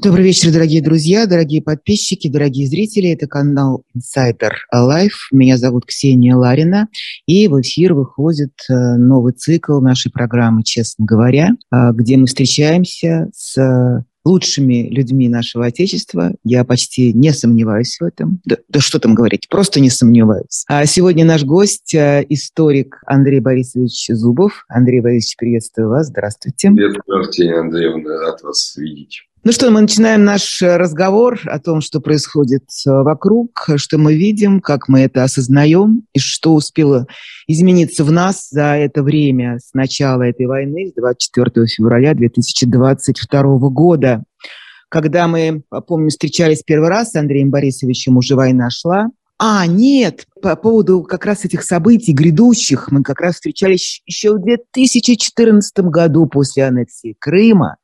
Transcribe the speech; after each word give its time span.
Добрый 0.00 0.26
вечер, 0.26 0.52
дорогие 0.52 0.80
друзья, 0.80 1.26
дорогие 1.26 1.60
подписчики, 1.60 2.28
дорогие 2.28 2.68
зрители. 2.68 3.10
Это 3.10 3.26
канал 3.26 3.82
Insider 3.96 4.52
Life. 4.72 5.08
Меня 5.32 5.56
зовут 5.56 5.86
Ксения 5.86 6.36
Ларина. 6.36 6.86
И 7.26 7.48
в 7.48 7.60
эфир 7.60 7.94
выходит 7.94 8.52
э, 8.70 8.74
новый 8.96 9.32
цикл 9.32 9.80
нашей 9.80 10.12
программы 10.12 10.62
«Честно 10.62 11.04
говоря», 11.04 11.50
э, 11.72 11.90
где 11.94 12.16
мы 12.16 12.26
встречаемся 12.26 13.28
с 13.34 14.04
лучшими 14.24 14.88
людьми 14.88 15.28
нашего 15.28 15.66
Отечества. 15.66 16.32
Я 16.44 16.64
почти 16.64 17.12
не 17.12 17.32
сомневаюсь 17.32 17.96
в 17.98 18.04
этом. 18.04 18.40
Да, 18.44 18.56
да 18.68 18.78
что 18.78 19.00
там 19.00 19.16
говорить, 19.16 19.48
просто 19.48 19.80
не 19.80 19.90
сомневаюсь. 19.90 20.64
А 20.68 20.86
сегодня 20.86 21.24
наш 21.24 21.42
гость, 21.42 21.92
э, 21.96 22.24
историк 22.28 23.02
Андрей 23.04 23.40
Борисович 23.40 24.10
Зубов. 24.10 24.64
Андрей 24.68 25.00
Борисович, 25.00 25.36
приветствую 25.38 25.88
вас. 25.88 26.06
Здравствуйте. 26.06 26.70
Привет, 26.70 26.98
Ксения 27.30 27.58
Андреевна. 27.58 28.16
Рад 28.20 28.42
вас 28.42 28.76
видеть. 28.76 29.24
Ну 29.48 29.52
что, 29.52 29.70
мы 29.70 29.80
начинаем 29.80 30.24
наш 30.24 30.60
э, 30.60 30.76
разговор 30.76 31.40
о 31.46 31.58
том, 31.58 31.80
что 31.80 32.02
происходит 32.02 32.64
э, 32.86 32.90
вокруг, 32.90 33.70
что 33.76 33.96
мы 33.96 34.14
видим, 34.14 34.60
как 34.60 34.88
мы 34.88 35.00
это 35.00 35.24
осознаем 35.24 36.02
и 36.12 36.18
что 36.18 36.52
успело 36.52 37.06
измениться 37.46 38.04
в 38.04 38.12
нас 38.12 38.50
за 38.50 38.76
это 38.76 39.02
время 39.02 39.58
с 39.58 39.72
начала 39.72 40.24
этой 40.24 40.44
войны, 40.44 40.90
с 40.90 41.00
24 41.00 41.66
февраля 41.66 42.12
2022 42.12 43.42
года. 43.70 44.22
Когда 44.90 45.26
мы, 45.26 45.62
помню, 45.86 46.10
встречались 46.10 46.62
первый 46.62 46.90
раз 46.90 47.12
с 47.12 47.16
Андреем 47.16 47.48
Борисовичем, 47.48 48.18
уже 48.18 48.34
война 48.34 48.68
шла, 48.68 49.06
а, 49.40 49.66
нет, 49.66 50.26
по 50.42 50.56
поводу 50.56 51.02
как 51.02 51.24
раз 51.24 51.44
этих 51.44 51.62
событий 51.62 52.12
грядущих 52.12 52.90
мы 52.90 53.04
как 53.04 53.20
раз 53.20 53.36
встречались 53.36 54.02
еще 54.04 54.32
в 54.32 54.42
2014 54.42 55.78
году 55.84 56.26
после 56.26 56.64
аннексии 56.64 57.14
Крыма, 57.18 57.76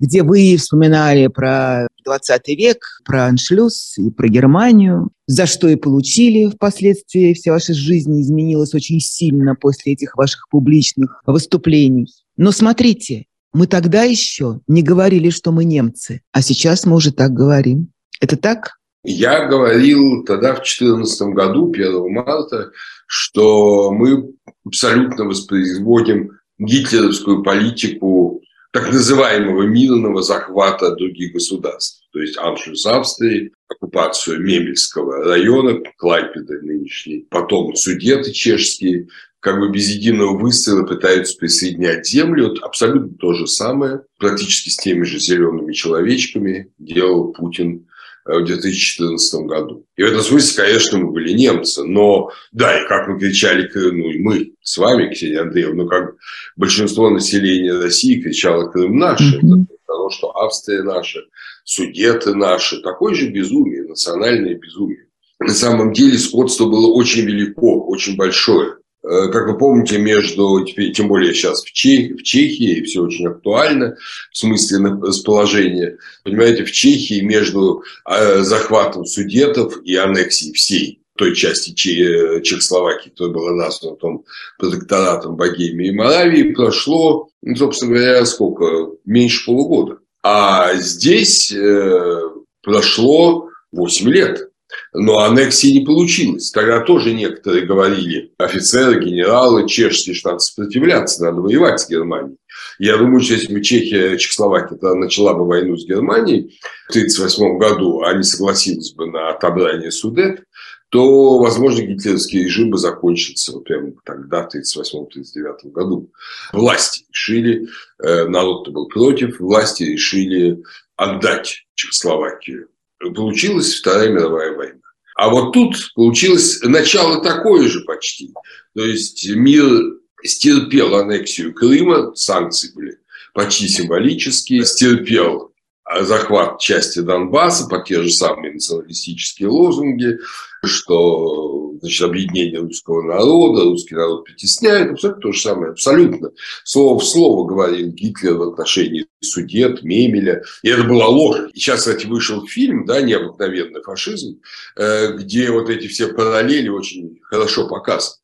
где 0.00 0.22
вы 0.22 0.56
вспоминали 0.56 1.26
про 1.26 1.86
20 2.06 2.48
век, 2.48 2.78
про 3.04 3.26
аншлюз 3.26 3.98
и 3.98 4.10
про 4.10 4.28
Германию, 4.28 5.10
за 5.26 5.44
что 5.44 5.68
и 5.68 5.76
получили 5.76 6.48
впоследствии. 6.48 7.34
Вся 7.34 7.52
ваша 7.52 7.74
жизнь 7.74 8.18
изменилась 8.18 8.72
очень 8.72 9.00
сильно 9.00 9.54
после 9.54 9.92
этих 9.92 10.16
ваших 10.16 10.48
публичных 10.48 11.22
выступлений. 11.26 12.08
Но 12.38 12.52
смотрите, 12.52 13.26
мы 13.52 13.66
тогда 13.66 14.04
еще 14.04 14.60
не 14.66 14.82
говорили, 14.82 15.28
что 15.28 15.52
мы 15.52 15.64
немцы, 15.64 16.22
а 16.32 16.40
сейчас 16.40 16.86
мы 16.86 16.96
уже 16.96 17.12
так 17.12 17.32
говорим. 17.32 17.92
Это 18.18 18.38
так? 18.38 18.78
Я 19.04 19.46
говорил 19.46 20.24
тогда, 20.24 20.52
в 20.52 20.62
2014 20.62 21.22
году, 21.34 21.72
1 21.72 22.12
марта, 22.12 22.70
что 23.06 23.90
мы 23.90 24.32
абсолютно 24.64 25.24
воспроизводим 25.24 26.38
гитлеровскую 26.58 27.42
политику 27.42 28.42
так 28.72 28.92
называемого 28.92 29.64
мирного 29.64 30.22
захвата 30.22 30.94
других 30.94 31.32
государств. 31.32 32.04
То 32.12 32.20
есть 32.20 32.38
Аншлюс 32.38 32.86
Австрии, 32.86 33.52
оккупацию 33.68 34.40
Мемельского 34.40 35.24
района, 35.24 35.80
Клайпеда 35.98 36.60
нынешний, 36.62 37.26
потом 37.28 37.74
судеты 37.74 38.32
чешские, 38.32 39.08
как 39.40 39.58
бы 39.58 39.70
без 39.70 39.90
единого 39.90 40.38
выстрела 40.38 40.86
пытаются 40.86 41.36
присоединять 41.36 42.06
землю. 42.06 42.54
Абсолютно 42.62 43.14
то 43.18 43.32
же 43.34 43.46
самое, 43.48 44.02
практически 44.18 44.70
с 44.70 44.76
теми 44.76 45.02
же 45.02 45.18
зелеными 45.18 45.72
человечками 45.72 46.72
делал 46.78 47.32
Путин 47.32 47.88
в 48.24 48.44
2014 48.44 49.46
году. 49.46 49.84
И 49.96 50.02
в 50.02 50.06
этом 50.06 50.20
смысле, 50.20 50.64
конечно, 50.64 50.98
мы 50.98 51.10
были 51.10 51.32
немцы, 51.32 51.84
но 51.84 52.30
да, 52.52 52.80
и 52.80 52.86
как 52.86 53.08
мы 53.08 53.18
кричали, 53.18 53.68
ну 53.74 54.10
и 54.10 54.18
мы 54.18 54.52
с 54.62 54.78
вами, 54.78 55.12
Ксения 55.12 55.42
Андреевна, 55.42 55.84
ну 55.84 55.88
как 55.88 56.14
большинство 56.56 57.10
населения 57.10 57.72
России 57.72 58.20
кричало 58.20 58.70
Крым 58.70 58.98
наш, 58.98 59.20
mm-hmm. 59.20 59.38
это 59.38 59.76
потому 59.86 60.10
что 60.10 60.30
Австрия 60.36 60.82
наша, 60.82 61.20
Судеты 61.64 62.34
наши, 62.34 62.82
такое 62.82 63.14
же 63.14 63.28
безумие, 63.28 63.84
национальное 63.84 64.56
безумие. 64.56 65.06
На 65.38 65.54
самом 65.54 65.92
деле 65.92 66.18
сходство 66.18 66.66
было 66.66 66.88
очень 66.92 67.22
велико, 67.22 67.86
очень 67.86 68.16
большое. 68.16 68.78
Э, 69.04 69.28
как 69.28 69.48
вы 69.48 69.58
помните, 69.58 69.98
между, 69.98 70.64
тем 70.64 71.08
более 71.08 71.34
сейчас 71.34 71.62
в, 71.62 71.72
Чех, 71.72 72.16
в 72.16 72.22
Чехии, 72.22 72.82
все 72.82 73.02
очень 73.02 73.26
актуально 73.26 73.96
в 74.30 74.36
смысле 74.36 74.98
расположения, 75.02 75.98
понимаете, 76.24 76.64
в 76.64 76.70
Чехии 76.70 77.20
между 77.20 77.82
э, 78.08 78.42
захватом 78.42 79.04
судетов 79.04 79.82
и 79.82 79.96
аннексией 79.96 80.52
всей 80.52 81.00
той 81.16 81.34
части 81.34 81.74
Чехословакии, 81.74 83.10
которая 83.10 83.34
была 83.34 83.52
названа 83.52 83.96
потом 83.96 84.24
протекторатом 84.58 85.36
Богемии 85.36 85.88
и 85.88 85.92
Моравии, 85.92 86.54
прошло, 86.54 87.28
ну, 87.42 87.56
собственно 87.56 87.94
говоря, 87.94 88.24
сколько? 88.24 88.92
Меньше 89.04 89.44
полугода. 89.44 89.98
А 90.22 90.74
здесь 90.76 91.52
э, 91.52 92.20
прошло 92.62 93.48
8 93.72 94.08
лет. 94.08 94.51
Но 94.92 95.18
аннексии 95.18 95.78
не 95.78 95.84
получилось. 95.84 96.50
Тогда 96.50 96.80
тоже 96.80 97.14
некоторые 97.14 97.66
говорили, 97.66 98.32
офицеры, 98.38 99.02
генералы 99.02 99.68
чешские, 99.68 100.14
что 100.14 100.30
надо 100.30 100.40
сопротивляться, 100.40 101.24
надо 101.24 101.40
воевать 101.40 101.80
с 101.80 101.88
Германией. 101.88 102.36
Я 102.78 102.96
думаю, 102.96 103.20
что 103.20 103.34
если 103.34 103.52
бы 103.52 103.62
Чехия, 103.62 104.16
Чехословакия 104.16 104.78
начала 104.94 105.34
бы 105.34 105.46
войну 105.46 105.76
с 105.76 105.86
Германией 105.86 106.58
в 106.86 106.90
1938 106.90 107.58
году, 107.58 108.02
а 108.02 108.12
не 108.14 108.22
согласилась 108.22 108.92
бы 108.92 109.06
на 109.06 109.30
отобрание 109.30 109.90
Судет, 109.90 110.44
то, 110.92 111.38
возможно, 111.38 111.80
гитлеровский 111.80 112.44
режим 112.44 112.70
бы 112.70 112.76
закончился 112.76 113.52
вот 113.52 113.64
прямо 113.64 113.92
тогда, 114.04 114.46
в 114.46 114.54
1938-1939 114.54 115.72
году. 115.72 116.12
Власти 116.52 117.04
решили, 117.08 117.66
э, 118.02 118.26
народ-то 118.26 118.70
был 118.72 118.88
против, 118.88 119.40
власти 119.40 119.84
решили 119.84 120.62
отдать 120.96 121.64
Чехословакию 121.74 122.68
получилась 123.10 123.74
Вторая 123.74 124.10
мировая 124.10 124.56
война. 124.56 124.80
А 125.16 125.28
вот 125.28 125.52
тут 125.52 125.76
получилось 125.94 126.62
начало 126.62 127.22
такое 127.22 127.68
же 127.68 127.80
почти. 127.82 128.32
То 128.74 128.84
есть 128.84 129.28
мир 129.28 129.98
стерпел 130.24 130.94
аннексию 130.94 131.52
Крыма, 131.54 132.14
санкции 132.14 132.72
были 132.74 132.98
почти 133.34 133.68
символические, 133.68 134.64
стерпел 134.64 135.52
захват 136.00 136.60
части 136.60 137.00
Донбасса 137.00 137.68
по 137.68 137.80
те 137.80 138.02
же 138.02 138.10
самые 138.10 138.54
националистические 138.54 139.48
лозунги, 139.48 140.18
что 140.64 141.61
значит, 141.82 142.02
объединение 142.02 142.60
русского 142.60 143.02
народа, 143.02 143.64
русский 143.64 143.94
народ 143.94 144.24
притесняет, 144.24 144.92
абсолютно 144.92 145.22
то 145.22 145.32
же 145.32 145.40
самое, 145.40 145.72
абсолютно. 145.72 146.30
Слово 146.64 146.98
в 146.98 147.04
слово 147.04 147.46
говорил 147.46 147.88
Гитлер 147.88 148.34
в 148.34 148.42
отношении 148.42 149.06
судет, 149.20 149.82
Мемеля, 149.82 150.42
и 150.62 150.68
это 150.68 150.84
была 150.84 151.08
ложь. 151.08 151.50
И 151.52 151.58
сейчас, 151.58 151.80
кстати, 151.80 152.06
вышел 152.06 152.46
фильм, 152.46 152.86
да, 152.86 153.00
«Необыкновенный 153.02 153.82
фашизм», 153.82 154.40
э, 154.76 155.12
где 155.16 155.50
вот 155.50 155.68
эти 155.68 155.86
все 155.88 156.08
параллели 156.08 156.68
очень 156.68 157.18
хорошо 157.22 157.68
показаны. 157.68 158.16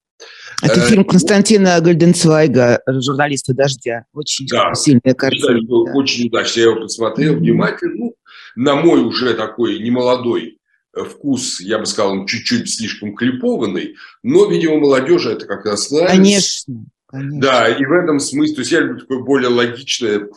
Это 0.60 0.80
фильм 0.80 1.04
Константина 1.04 1.80
Гольденцвайга, 1.80 2.80
журналиста 2.86 3.54
«Дождя». 3.54 4.06
Очень 4.12 4.46
да, 4.48 4.75
сильная 4.75 5.14
картина. 5.14 5.60
Да. 5.62 5.92
Очень 5.92 6.26
удачно. 6.26 6.60
Я 6.60 6.66
его 6.66 6.80
посмотрел 6.80 7.36
внимательно. 7.36 7.94
Ну, 7.96 8.14
на 8.56 8.75
мой 8.75 9.00
уже 9.02 9.34
такой 9.34 9.78
немолодой 9.78 10.46
э, 10.46 10.57
вкус, 11.04 11.60
я 11.60 11.78
бы 11.78 11.86
сказал, 11.86 12.12
он 12.12 12.26
чуть-чуть 12.26 12.70
слишком 12.70 13.14
клипованный, 13.14 13.97
но, 14.22 14.47
видимо, 14.47 14.78
молодежи 14.78 15.31
это 15.31 15.47
как 15.47 15.64
раз 15.64 15.91
нравится. 15.91 16.16
Конечно. 16.16 16.86
Конечно. 17.10 17.41
Да, 17.41 17.69
и 17.69 17.84
в 17.84 17.92
этом 17.92 18.20
смысле, 18.20 18.54
то 18.54 18.60
есть 18.60 18.72
я 18.72 18.81
люблю 18.81 19.00
такое 19.00 19.20
более 19.20 19.48
логичное 19.48 20.28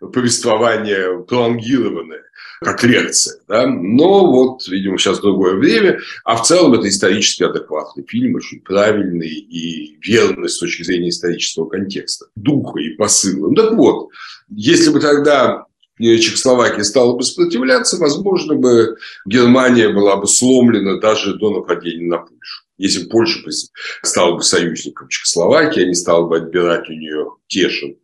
повествование, 0.00 1.24
пролонгированное 1.24 2.22
как 2.62 2.84
лекция. 2.84 3.40
Да? 3.48 3.66
Но 3.66 4.26
вот, 4.30 4.68
видимо, 4.68 4.98
сейчас 4.98 5.20
другое 5.20 5.54
время. 5.54 5.98
А 6.24 6.36
в 6.36 6.46
целом 6.46 6.74
это 6.74 6.88
исторически 6.88 7.42
адекватный 7.42 8.04
фильм, 8.06 8.34
очень 8.34 8.60
правильный 8.60 9.30
и 9.30 9.98
верный 10.02 10.48
с 10.48 10.58
точки 10.58 10.82
зрения 10.82 11.08
исторического 11.08 11.68
контекста, 11.68 12.26
духа 12.36 12.78
и 12.80 12.94
посыла. 12.96 13.48
Ну, 13.48 13.54
так 13.54 13.72
вот, 13.72 14.10
если 14.50 14.90
бы 14.90 15.00
тогда 15.00 15.64
Чехословакия 16.00 16.82
стала 16.82 17.14
бы 17.16 17.22
сопротивляться, 17.22 17.98
возможно 17.98 18.54
бы 18.54 18.96
Германия 19.26 19.88
была 19.90 20.16
бы 20.16 20.26
сломлена 20.26 20.98
даже 20.98 21.34
до 21.34 21.50
нападения 21.50 22.06
на 22.06 22.18
Польшу. 22.18 22.64
Если 22.78 23.04
Польша 23.04 23.40
стала 24.02 24.36
бы 24.36 24.42
союзником 24.42 25.08
Чехословакии, 25.08 25.82
они 25.82 25.94
стали 25.94 26.22
бы 26.22 26.38
отбирать 26.38 26.88
у 26.88 26.92
нее 26.92 27.26
Тешин 27.46 27.96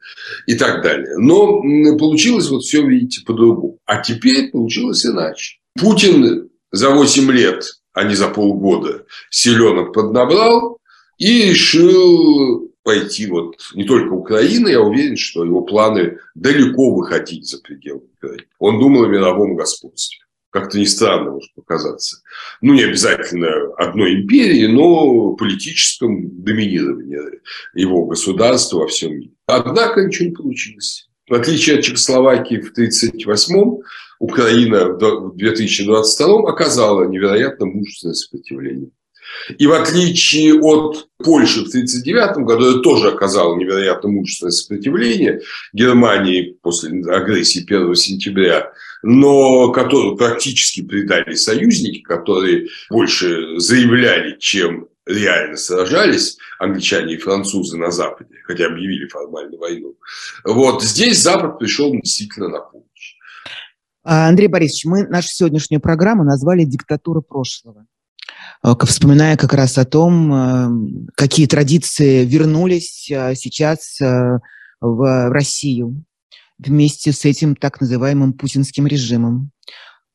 и 0.46 0.54
так 0.54 0.82
далее. 0.82 1.16
Но 1.16 1.62
получилось 1.96 2.50
вот 2.50 2.62
все, 2.62 2.86
видите, 2.86 3.22
по-другому. 3.24 3.78
А 3.86 4.02
теперь 4.02 4.50
получилось 4.50 5.06
иначе. 5.06 5.56
Путин 5.80 6.50
за 6.72 6.90
8 6.90 7.30
лет, 7.32 7.64
а 7.94 8.04
не 8.04 8.14
за 8.14 8.28
полгода, 8.28 9.06
селенок 9.30 9.94
поднабрал 9.94 10.78
и 11.16 11.50
решил 11.50 12.70
пойти 12.86 13.26
вот 13.26 13.56
не 13.74 13.84
только 13.84 14.12
Украины, 14.12 14.68
я 14.68 14.80
уверен, 14.80 15.16
что 15.16 15.44
его 15.44 15.62
планы 15.62 16.18
далеко 16.36 16.94
выходить 16.94 17.48
за 17.48 17.60
пределы 17.60 18.02
Украины. 18.16 18.46
Он 18.60 18.78
думал 18.78 19.04
о 19.04 19.08
мировом 19.08 19.56
господстве 19.56 20.20
как-то 20.50 20.78
не 20.78 20.86
странно 20.86 21.32
может 21.32 21.52
показаться. 21.54 22.22
Ну, 22.62 22.72
не 22.72 22.84
обязательно 22.84 23.74
одной 23.76 24.22
империи, 24.22 24.66
но 24.66 25.32
политическом 25.32 26.42
доминировании 26.42 27.40
его 27.74 28.06
государства 28.06 28.78
во 28.78 28.86
всем 28.86 29.18
мире. 29.18 29.32
Однако 29.46 30.02
ничего 30.02 30.30
не 30.30 30.34
получилось. 30.34 31.10
В 31.28 31.34
отличие 31.34 31.76
от 31.76 31.84
Чехословакии 31.84 32.56
в 32.56 32.72
1938-м, 32.72 33.82
Украина 34.18 34.88
в 34.94 35.36
2022 35.36 36.48
оказала 36.48 37.06
невероятно 37.06 37.66
мужественное 37.66 38.14
сопротивление. 38.14 38.90
И 39.58 39.66
в 39.66 39.72
отличие 39.72 40.54
от 40.60 41.08
Польши 41.18 41.64
в 41.64 41.68
1939 41.68 42.44
году, 42.46 42.70
это 42.70 42.80
тоже 42.80 43.08
оказало 43.08 43.56
невероятно 43.56 44.08
мужественное 44.10 44.50
сопротивление 44.50 45.40
Германии 45.72 46.56
после 46.62 46.90
агрессии 47.10 47.62
1 47.62 47.94
сентября, 47.94 48.72
но 49.02 49.70
которую 49.72 50.16
практически 50.16 50.82
предали 50.82 51.34
союзники, 51.34 52.00
которые 52.02 52.68
больше 52.90 53.58
заявляли, 53.58 54.36
чем 54.38 54.88
реально 55.06 55.56
сражались 55.56 56.36
англичане 56.58 57.14
и 57.14 57.18
французы 57.18 57.76
на 57.76 57.90
Западе, 57.90 58.34
хотя 58.44 58.66
объявили 58.66 59.08
формально 59.08 59.56
войну. 59.56 59.94
Вот 60.44 60.82
здесь 60.82 61.22
Запад 61.22 61.58
пришел 61.58 61.92
действительно 61.92 62.48
на 62.48 62.60
помощь. 62.60 63.14
А, 64.02 64.28
Андрей 64.28 64.48
Борисович, 64.48 64.84
мы 64.84 65.06
нашу 65.06 65.28
сегодняшнюю 65.28 65.80
программу 65.80 66.24
назвали 66.24 66.64
«Диктатура 66.64 67.20
прошлого». 67.20 67.86
Э, 68.64 68.74
вспоминая 68.84 69.36
как 69.36 69.52
раз 69.54 69.78
о 69.78 69.84
том, 69.84 70.32
э, 70.32 70.68
какие 71.14 71.46
традиции 71.46 72.24
вернулись 72.24 73.10
э, 73.10 73.34
сейчас 73.34 73.98
в 74.80 75.30
Россию 75.30 76.04
вместе 76.58 77.12
с 77.12 77.24
этим 77.24 77.54
так 77.56 77.80
называемым 77.80 78.32
путинским 78.32 78.86
режимом. 78.86 79.50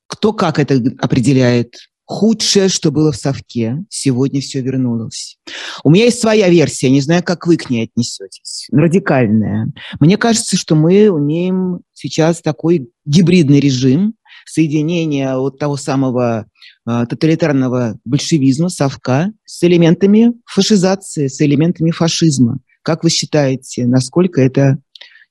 Кто 0.07 0.33
как 0.33 0.59
это 0.59 0.81
определяет? 0.99 1.75
Худшее, 2.05 2.67
что 2.67 2.91
было 2.91 3.13
в 3.13 3.15
Совке, 3.15 3.85
сегодня 3.89 4.41
все 4.41 4.61
вернулось. 4.61 5.37
У 5.83 5.89
меня 5.89 6.05
есть 6.05 6.19
своя 6.19 6.49
версия, 6.49 6.89
не 6.89 6.99
знаю, 6.99 7.23
как 7.23 7.47
вы 7.47 7.55
к 7.55 7.69
ней 7.69 7.85
отнесетесь, 7.85 8.67
радикальная. 8.71 9.71
Мне 10.01 10.17
кажется, 10.17 10.57
что 10.57 10.75
мы 10.75 11.09
умеем 11.09 11.79
сейчас 11.93 12.41
такой 12.41 12.89
гибридный 13.05 13.61
режим, 13.61 14.15
соединение 14.45 15.37
вот 15.37 15.57
того 15.57 15.77
самого 15.77 16.47
тоталитарного 16.85 17.99
большевизма, 18.05 18.69
совка, 18.69 19.31
с 19.45 19.63
элементами 19.63 20.33
фашизации, 20.45 21.27
с 21.27 21.41
элементами 21.41 21.91
фашизма. 21.91 22.59
Как 22.81 23.03
вы 23.03 23.09
считаете, 23.09 23.85
насколько 23.85 24.41
это 24.41 24.77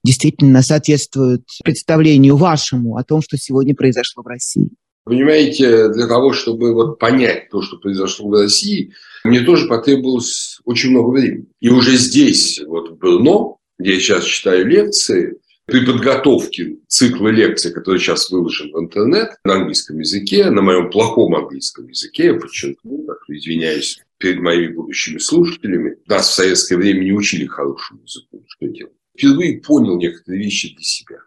действительно 0.05 0.63
соответствует 0.63 1.43
представлению 1.65 2.37
вашему 2.37 2.97
о 2.97 3.05
том, 3.05 3.23
что 3.23 3.37
сегодня 3.37 3.75
произошло 3.75 4.23
в 4.23 4.27
России? 4.27 4.71
Понимаете, 5.05 5.89
для 5.89 6.07
того, 6.07 6.33
чтобы 6.33 6.73
вот 6.73 6.99
понять 6.99 7.51
то, 7.51 7.63
что 7.63 7.79
произошло 7.79 8.29
в 8.29 8.33
России, 8.33 8.93
мне 9.25 9.41
тоже 9.41 9.67
потребовалось 9.67 10.61
очень 10.65 10.91
много 10.91 11.11
времени. 11.11 11.47
И 11.61 11.69
уже 11.69 11.97
здесь, 11.97 12.61
вот 12.67 12.91
в 12.91 12.97
Брно, 12.99 13.59
где 13.79 13.95
я 13.95 14.01
сейчас 14.01 14.25
читаю 14.25 14.67
лекции, 14.67 15.40
при 15.71 15.85
подготовке 15.85 16.77
цикла 16.89 17.29
лекций, 17.29 17.73
который 17.73 17.99
сейчас 17.99 18.31
выложен 18.31 18.73
в 18.73 18.79
интернет 18.79 19.31
на 19.45 19.55
английском 19.55 19.99
языке, 19.99 20.51
на 20.51 20.63
моем 20.63 20.91
плохом 20.91 21.35
английском 21.35 21.89
языке, 21.89 22.27
я 22.27 22.35
подчеркну, 22.35 23.07
извиняюсь 23.29 24.01
перед 24.19 24.41
моими 24.41 24.73
будущими 24.73 25.19
слушателями, 25.19 25.97
нас 26.07 26.29
в 26.29 26.35
советское 26.35 26.77
время 26.77 27.05
не 27.05 27.13
учили 27.13 27.47
хорошему 27.47 28.01
языку, 28.03 28.45
что 28.49 28.67
делать. 28.67 28.93
Впервые 29.17 29.61
понял 29.61 29.97
некоторые 29.97 30.45
вещи 30.45 30.75
для 30.75 30.85
себя. 30.85 31.19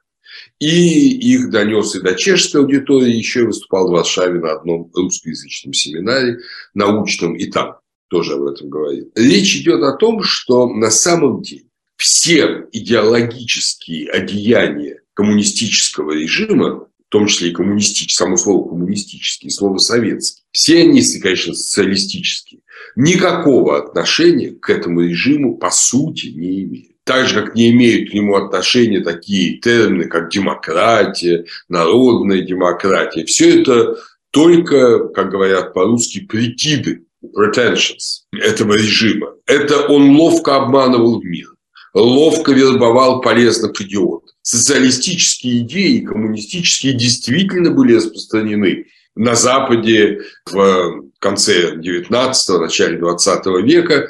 И 0.59 1.33
их 1.33 1.49
донес 1.49 1.95
и 1.95 2.01
до 2.01 2.15
чешской 2.15 2.61
аудитории, 2.61 3.13
еще 3.13 3.45
выступал 3.45 3.87
в 3.87 3.91
Варшаве 3.91 4.39
на 4.39 4.53
одном 4.53 4.91
русскоязычном 4.93 5.73
семинаре, 5.73 6.39
научном, 6.73 7.35
и 7.35 7.45
там 7.45 7.77
тоже 8.09 8.33
об 8.33 8.43
этом 8.43 8.69
говорил. 8.69 9.11
Речь 9.15 9.57
идет 9.57 9.81
о 9.83 9.95
том, 9.95 10.23
что 10.23 10.67
на 10.69 10.91
самом 10.91 11.41
деле 11.41 11.65
все 12.03 12.65
идеологические 12.73 14.09
одеяния 14.09 14.99
коммунистического 15.13 16.11
режима, 16.11 16.81
в 16.81 16.87
том 17.07 17.27
числе 17.27 17.47
и 17.47 17.53
коммунистический, 17.53 18.13
само 18.13 18.35
слово 18.35 18.67
коммунистический, 18.67 19.49
слово 19.49 19.77
советский, 19.77 20.43
все 20.51 20.81
они, 20.81 21.01
конечно, 21.21 21.53
социалистические, 21.53 22.59
никакого 22.97 23.77
отношения 23.77 24.51
к 24.51 24.69
этому 24.69 24.99
режиму 24.99 25.55
по 25.55 25.71
сути 25.71 26.27
не 26.27 26.63
имеют. 26.63 26.97
Так 27.05 27.25
же, 27.29 27.35
как 27.35 27.55
не 27.55 27.69
имеют 27.69 28.11
к 28.11 28.13
нему 28.13 28.35
отношения 28.35 28.99
такие 28.99 29.59
термины, 29.59 30.09
как 30.09 30.29
демократия, 30.29 31.45
народная 31.69 32.41
демократия. 32.41 33.23
Все 33.23 33.61
это 33.61 33.95
только, 34.31 35.07
как 35.07 35.31
говорят 35.31 35.73
по-русски, 35.73 36.19
прикиды, 36.25 37.05
pretensions 37.23 38.25
этого 38.33 38.73
режима. 38.73 39.35
Это 39.45 39.87
он 39.87 40.17
ловко 40.17 40.57
обманывал 40.57 41.21
мир 41.21 41.52
ловко 41.93 42.51
вербовал 42.51 43.21
полезных 43.21 43.79
идиотов. 43.81 44.29
Социалистические 44.41 45.59
идеи, 45.59 45.99
коммунистические 45.99 46.93
действительно 46.93 47.71
были 47.71 47.95
распространены 47.95 48.87
на 49.15 49.35
Западе 49.35 50.21
в 50.45 51.03
конце 51.19 51.75
19-го, 51.75 52.59
начале 52.59 52.97
20 52.97 53.45
века. 53.63 54.09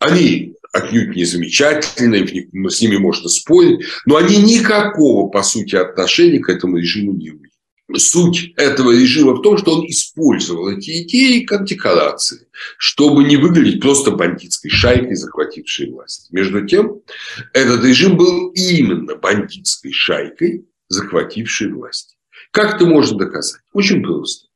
Они 0.00 0.54
отнюдь 0.72 1.14
не 1.14 1.24
замечательные, 1.24 2.48
с 2.70 2.80
ними 2.80 2.96
можно 2.96 3.28
спорить, 3.28 3.86
но 4.06 4.16
они 4.16 4.36
никакого, 4.38 5.28
по 5.28 5.42
сути, 5.42 5.76
отношения 5.76 6.40
к 6.40 6.48
этому 6.48 6.78
режиму 6.78 7.12
не 7.12 7.28
имеют 7.28 7.47
суть 7.96 8.52
этого 8.56 8.92
режима 8.92 9.34
в 9.34 9.42
том, 9.42 9.56
что 9.56 9.78
он 9.78 9.86
использовал 9.86 10.68
эти 10.68 11.02
идеи 11.02 11.44
как 11.44 11.64
декорации, 11.64 12.48
чтобы 12.76 13.24
не 13.24 13.36
выглядеть 13.36 13.80
просто 13.80 14.10
бандитской 14.10 14.70
шайкой, 14.70 15.16
захватившей 15.16 15.90
власть. 15.90 16.28
Между 16.30 16.66
тем, 16.66 17.00
этот 17.52 17.84
режим 17.84 18.16
был 18.16 18.50
именно 18.50 19.16
бандитской 19.16 19.92
шайкой, 19.92 20.66
захватившей 20.88 21.72
власть. 21.72 22.16
Как 22.50 22.76
это 22.76 22.86
можно 22.86 23.18
доказать? 23.18 23.62
Очень 23.72 24.02
просто. 24.02 24.48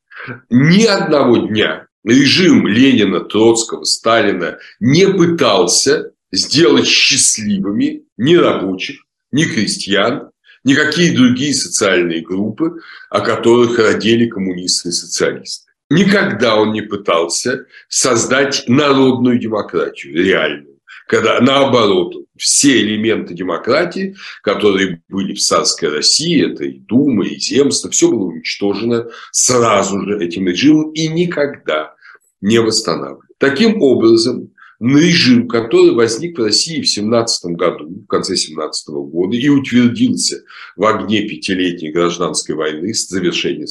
Ни 0.50 0.84
одного 0.84 1.36
дня 1.48 1.86
режим 2.04 2.66
Ленина, 2.66 3.20
Троцкого, 3.20 3.84
Сталина 3.84 4.58
не 4.80 5.06
пытался 5.06 6.12
сделать 6.30 6.86
счастливыми 6.86 8.04
ни 8.16 8.34
рабочих, 8.34 9.04
ни 9.30 9.44
крестьян, 9.44 10.30
никакие 10.64 11.14
другие 11.14 11.54
социальные 11.54 12.22
группы, 12.22 12.80
о 13.10 13.20
которых 13.20 13.78
родили 13.78 14.28
коммунисты 14.28 14.90
и 14.90 14.92
социалисты. 14.92 15.70
Никогда 15.90 16.56
он 16.56 16.72
не 16.72 16.80
пытался 16.80 17.66
создать 17.88 18.64
народную 18.66 19.38
демократию, 19.38 20.14
реальную. 20.14 20.78
Когда, 21.06 21.40
наоборот, 21.40 22.14
все 22.38 22.80
элементы 22.80 23.34
демократии, 23.34 24.16
которые 24.42 25.02
были 25.08 25.34
в 25.34 25.40
царской 25.40 25.90
России, 25.90 26.50
это 26.50 26.64
и 26.64 26.78
Дума, 26.78 27.26
и 27.26 27.38
земство, 27.38 27.90
все 27.90 28.08
было 28.08 28.24
уничтожено 28.24 29.06
сразу 29.30 30.00
же 30.00 30.24
этим 30.24 30.48
режимом 30.48 30.92
и 30.92 31.08
никогда 31.08 31.94
не 32.40 32.58
восстанавливали. 32.58 33.28
Таким 33.38 33.82
образом, 33.82 34.51
режим, 34.82 35.48
который 35.48 35.94
возник 35.94 36.38
в 36.38 36.42
России 36.42 36.80
в 36.80 36.88
17 36.88 37.52
году, 37.52 37.88
в 37.88 38.06
конце 38.06 38.36
17 38.36 38.88
года, 38.88 39.36
и 39.36 39.48
утвердился 39.48 40.42
в 40.76 40.84
огне 40.84 41.22
пятилетней 41.22 41.92
гражданской 41.92 42.54
войны, 42.54 42.92
с 42.92 43.08
завершения 43.08 43.66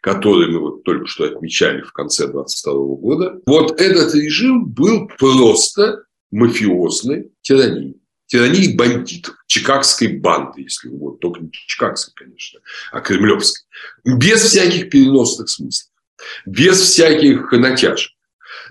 которой 0.00 0.50
мы 0.50 0.60
вот 0.60 0.84
только 0.84 1.06
что 1.06 1.24
отмечали 1.24 1.82
в 1.82 1.92
конце 1.92 2.28
22 2.28 2.72
года. 2.96 3.40
Вот 3.46 3.80
этот 3.80 4.14
режим 4.14 4.66
был 4.66 5.08
просто 5.18 6.04
мафиозной 6.30 7.32
тиранией. 7.42 8.00
Тиранией 8.26 8.74
бандитов, 8.74 9.34
чикагской 9.46 10.16
банды, 10.16 10.62
если 10.62 10.88
угодно, 10.88 11.18
только 11.18 11.40
не 11.40 11.50
чикагской, 11.50 12.14
конечно, 12.16 12.60
а 12.90 13.00
кремлевской. 13.00 13.64
Без 14.04 14.42
всяких 14.42 14.90
переносных 14.90 15.48
смыслов, 15.48 15.90
без 16.46 16.80
всяких 16.80 17.52
натяжек. 17.52 18.12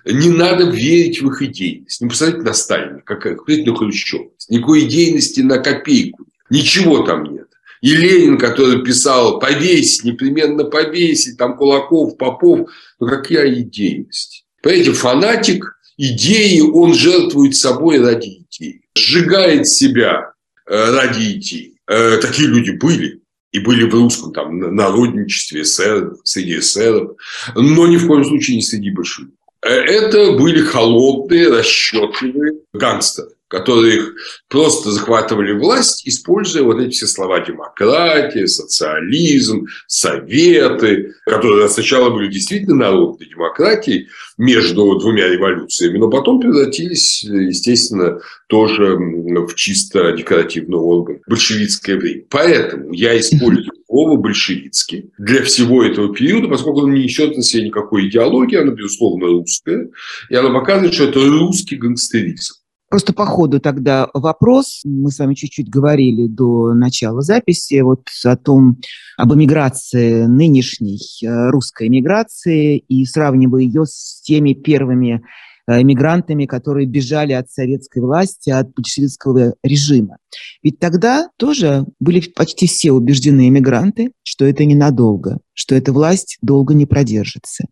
Не 0.05 0.29
надо 0.29 0.65
верить 0.65 1.21
в 1.21 1.29
их 1.29 1.41
идейность. 1.41 2.01
Ну, 2.01 2.09
посмотрите 2.09 2.43
на 2.43 2.53
Сталина, 2.53 3.01
как, 3.05 3.21
как 3.21 3.47
на 3.47 3.75
Хрущева. 3.75 4.25
Никакой 4.49 4.85
идейности 4.85 5.41
на 5.41 5.59
копейку. 5.59 6.25
Ничего 6.49 7.03
там 7.03 7.23
нет. 7.23 7.47
И 7.81 7.95
Ленин, 7.95 8.37
который 8.37 8.83
писал 8.83 9.39
повесить, 9.39 10.03
непременно 10.03 10.63
повесить, 10.65 11.37
там 11.37 11.57
Кулаков, 11.57 12.17
Попов. 12.17 12.69
Ну, 12.99 13.07
какая 13.07 13.53
идейность? 13.61 14.45
Понимаете, 14.61 14.93
фанатик 14.93 15.77
идеи, 15.97 16.61
он 16.61 16.93
жертвует 16.93 17.55
собой 17.55 17.99
ради 17.99 18.45
идеи. 18.49 18.81
Сжигает 18.97 19.67
себя 19.67 20.31
э, 20.65 20.95
ради 20.95 21.33
идеи. 21.33 21.77
Э, 21.87 22.17
такие 22.17 22.47
люди 22.47 22.71
были 22.71 23.21
и 23.51 23.59
были 23.59 23.83
в 23.83 23.93
русском 23.93 24.33
там, 24.33 24.57
народничестве, 24.75 25.61
эсер, 25.61 26.15
среди 26.23 26.59
эсеров, 26.59 27.11
но 27.55 27.87
ни 27.87 27.97
в 27.97 28.07
коем 28.07 28.25
случае 28.25 28.57
не 28.57 28.63
среди 28.63 28.89
большевиков. 28.89 29.37
Э, 29.63 29.69
это 29.69 30.33
были 30.33 30.61
холодные, 30.61 31.49
расчетливые 31.49 32.59
гангстеры, 32.73 33.29
которые 33.47 34.01
просто 34.49 34.91
захватывали 34.91 35.53
власть, 35.53 36.07
используя 36.07 36.63
вот 36.63 36.79
эти 36.81 36.91
все 36.91 37.07
слова 37.07 37.39
демократия, 37.39 38.47
социализм, 38.47 39.67
советы, 39.87 41.13
которые 41.25 41.69
сначала 41.69 42.09
были 42.09 42.31
действительно 42.31 42.75
народной 42.75 43.27
демократией 43.27 44.09
между 44.37 44.97
двумя 44.99 45.27
революциями, 45.27 45.97
но 45.97 46.09
потом 46.09 46.41
превратились, 46.41 47.23
естественно, 47.23 48.19
тоже 48.47 48.97
в 48.97 49.55
чисто 49.55 50.11
декоративный 50.11 50.77
орган 50.77 51.21
большевистское 51.27 51.97
время. 51.97 52.23
Поэтому 52.29 52.91
я 52.91 53.17
использую 53.17 53.72
слово 53.93 54.17
большевицкий 54.17 55.11
для 55.19 55.43
всего 55.43 55.83
этого 55.83 56.13
периода, 56.13 56.47
поскольку 56.47 56.81
он 56.81 56.93
не 56.93 57.03
несет 57.03 57.37
на 57.37 57.43
себе 57.43 57.67
никакой 57.67 58.09
идеологии, 58.09 58.57
она, 58.57 58.71
безусловно, 58.71 59.27
русская, 59.27 59.89
и 60.31 60.35
она 60.35 60.49
показывает, 60.49 60.95
что 60.95 61.03
это 61.03 61.19
русский 61.19 61.75
гангстеризм. 61.75 62.55
Просто 62.89 63.13
по 63.13 63.25
ходу 63.25 63.59
тогда 63.59 64.07
вопрос. 64.13 64.81
Мы 64.83 65.11
с 65.11 65.19
вами 65.19 65.35
чуть-чуть 65.35 65.69
говорили 65.69 66.27
до 66.27 66.73
начала 66.73 67.21
записи 67.21 67.81
вот 67.81 68.07
о 68.23 68.35
том, 68.35 68.77
об 69.17 69.33
эмиграции 69.33 70.25
нынешней 70.25 70.99
э, 71.23 71.49
русской 71.49 71.87
эмиграции 71.87 72.77
и 72.77 73.05
сравнивая 73.05 73.61
ее 73.61 73.85
с 73.85 74.21
теми 74.21 74.53
первыми 74.53 75.23
э, 75.67 75.81
эмигрантами, 75.81 76.45
которые 76.45 76.87
бежали 76.87 77.33
от 77.33 77.49
советской 77.49 77.99
власти, 77.99 78.49
от 78.49 78.73
большевистского 78.73 79.55
режима. 79.63 80.17
Ведь 80.61 80.79
тогда 80.79 81.29
тоже 81.37 81.85
были 81.99 82.21
почти 82.21 82.67
все 82.67 82.91
убеждены 82.91 83.47
эмигранты, 83.49 84.11
что 84.23 84.45
это 84.45 84.65
ненадолго, 84.65 85.39
что 85.53 85.75
эта 85.75 85.91
власть 85.93 86.37
долго 86.41 86.73
не 86.73 86.85
продержится. 86.85 87.65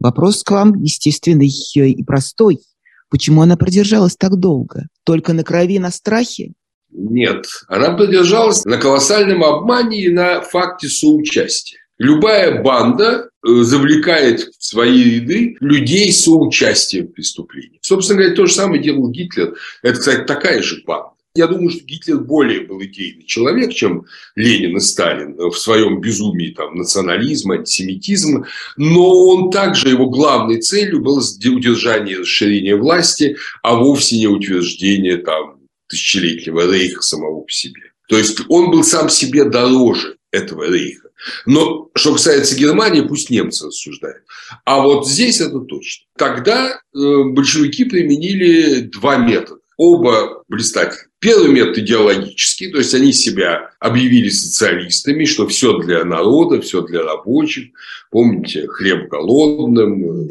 Вопрос 0.00 0.42
к 0.42 0.50
вам, 0.50 0.74
естественный 0.82 1.48
и 1.48 2.04
простой. 2.04 2.60
Почему 3.10 3.42
она 3.42 3.56
продержалась 3.56 4.16
так 4.16 4.36
долго? 4.36 4.86
Только 5.04 5.32
на 5.32 5.42
крови, 5.42 5.78
на 5.78 5.90
страхе? 5.90 6.52
Нет, 6.90 7.46
она 7.68 7.94
продержалась 7.94 8.64
на 8.64 8.78
колоссальном 8.78 9.44
обмане 9.44 10.04
и 10.04 10.08
на 10.08 10.40
факте 10.42 10.88
соучастия. 10.88 11.80
Любая 11.98 12.62
банда 12.62 13.28
э, 13.44 13.62
завлекает 13.62 14.40
в 14.40 14.64
свои 14.64 15.02
ряды 15.02 15.56
людей 15.60 16.12
соучастием 16.12 17.08
в 17.08 17.12
преступлении. 17.12 17.78
Собственно 17.82 18.20
говоря, 18.20 18.36
то 18.36 18.46
же 18.46 18.52
самое 18.52 18.82
делал 18.82 19.10
Гитлер. 19.10 19.54
Это, 19.82 19.98
кстати, 19.98 20.24
такая 20.24 20.62
же 20.62 20.82
банда. 20.86 21.18
Я 21.34 21.46
думаю, 21.46 21.70
что 21.70 21.84
Гитлер 21.84 22.18
более 22.18 22.60
был 22.60 22.82
идейный 22.82 23.24
человек, 23.24 23.72
чем 23.72 24.06
Ленин 24.34 24.76
и 24.76 24.80
Сталин 24.80 25.36
в 25.36 25.54
своем 25.54 26.00
безумии 26.00 26.50
там, 26.50 26.74
национализма, 26.74 27.56
антисемитизма. 27.56 28.46
Но 28.76 29.26
он 29.26 29.50
также, 29.50 29.90
его 29.90 30.08
главной 30.08 30.60
целью 30.60 31.00
было 31.00 31.20
удержание 31.20 32.18
расширение 32.18 32.76
власти, 32.76 33.36
а 33.62 33.76
вовсе 33.76 34.18
не 34.18 34.26
утверждение 34.26 35.18
там, 35.18 35.60
тысячелетнего 35.88 36.72
рейха 36.72 37.02
самого 37.02 37.42
по 37.42 37.52
себе. 37.52 37.92
То 38.08 38.18
есть 38.18 38.40
он 38.48 38.70
был 38.70 38.82
сам 38.82 39.08
себе 39.08 39.44
дороже 39.44 40.16
этого 40.32 40.68
рейха. 40.68 41.07
Но 41.46 41.90
что 41.94 42.12
касается 42.12 42.56
Германии, 42.56 43.00
пусть 43.00 43.30
немцы 43.30 43.66
рассуждают. 43.66 44.22
А 44.64 44.80
вот 44.80 45.08
здесь 45.08 45.40
это 45.40 45.60
точно. 45.60 46.06
Тогда 46.16 46.68
э, 46.70 47.22
большевики 47.24 47.84
применили 47.84 48.80
два 48.80 49.16
метода. 49.16 49.60
Оба 49.76 50.42
блистательны. 50.48 51.08
Первый 51.20 51.50
метод 51.50 51.78
идеологический, 51.78 52.70
то 52.70 52.78
есть 52.78 52.94
они 52.94 53.12
себя 53.12 53.70
объявили 53.80 54.28
социалистами, 54.28 55.24
что 55.24 55.46
все 55.46 55.78
для 55.78 56.04
народа, 56.04 56.60
все 56.60 56.82
для 56.82 57.02
рабочих. 57.02 57.68
Помните, 58.10 58.66
хлеб 58.66 59.08
голодным, 59.08 60.28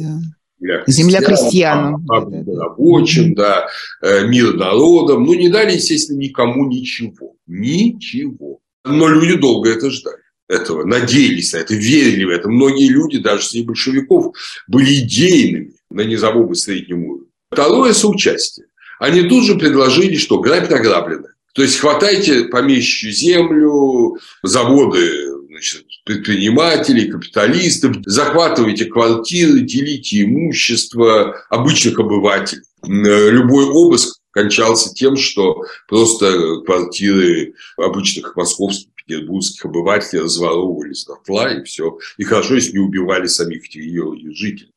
да. 0.60 0.84
Земля 0.88 1.22
крестьянам. 1.22 2.04
А, 2.10 2.26
да, 2.26 2.42
да, 2.42 2.64
рабочим, 2.64 3.36
да, 3.36 3.68
э, 4.02 4.28
мир 4.28 4.56
народам. 4.56 5.24
Ну, 5.24 5.34
не 5.36 5.50
дали, 5.50 5.76
естественно, 5.76 6.18
никому 6.18 6.68
ничего. 6.68 7.36
Ничего. 7.46 8.60
Но 8.84 9.08
люди 9.08 9.36
долго 9.36 9.70
это 9.70 9.92
ждали 9.92 10.18
этого, 10.48 10.86
надеялись 10.86 11.54
на 11.54 11.58
это, 11.58 11.74
верили 11.76 12.24
в 12.26 12.30
это. 12.30 12.50
Многие 12.50 12.90
люди, 12.90 13.20
даже 13.20 13.46
среди 13.46 13.66
большевиков, 13.66 14.36
были 14.68 14.96
идейными 14.96 15.74
на 15.90 16.02
низовом 16.02 16.52
и 16.52 16.56
среднем 16.56 17.04
уровне. 17.04 17.28
Второе– 17.50 17.94
соучастие 17.94 18.68
они 19.00 19.24
тут 19.24 19.46
же 19.46 19.56
предложили, 19.56 20.18
что 20.18 20.40
грабь 20.40 20.70
награбленное. 20.70 21.34
То 21.54 21.62
есть 21.64 21.80
хватайте 21.80 22.46
помещичью 22.46 23.12
землю, 23.12 24.18
заводы 24.44 25.10
значит, 25.48 25.86
предпринимателей, 26.06 27.10
капиталистов, 27.10 27.96
захватывайте 28.06 28.86
квартиры, 28.86 29.62
делите 29.62 30.24
имущество 30.24 31.36
обычных 31.50 32.00
обывателей. 32.00 32.64
Любой 32.84 33.66
обыск 33.66 34.20
кончался 34.32 34.94
тем, 34.94 35.18
что 35.18 35.64
просто 35.88 36.62
квартиры 36.64 37.56
обычных 37.76 38.36
московских, 38.36 38.90
петербургских 39.08 39.66
обывателей 39.66 40.24
разворовывались 40.24 41.06
дотла, 41.06 41.54
и 41.54 41.64
все. 41.64 41.98
И 42.18 42.24
хорошо, 42.24 42.56
если 42.56 42.74
не 42.74 42.80
убивали 42.80 43.28
самих 43.28 43.66
ее 43.74 44.14
жителей 44.34 44.72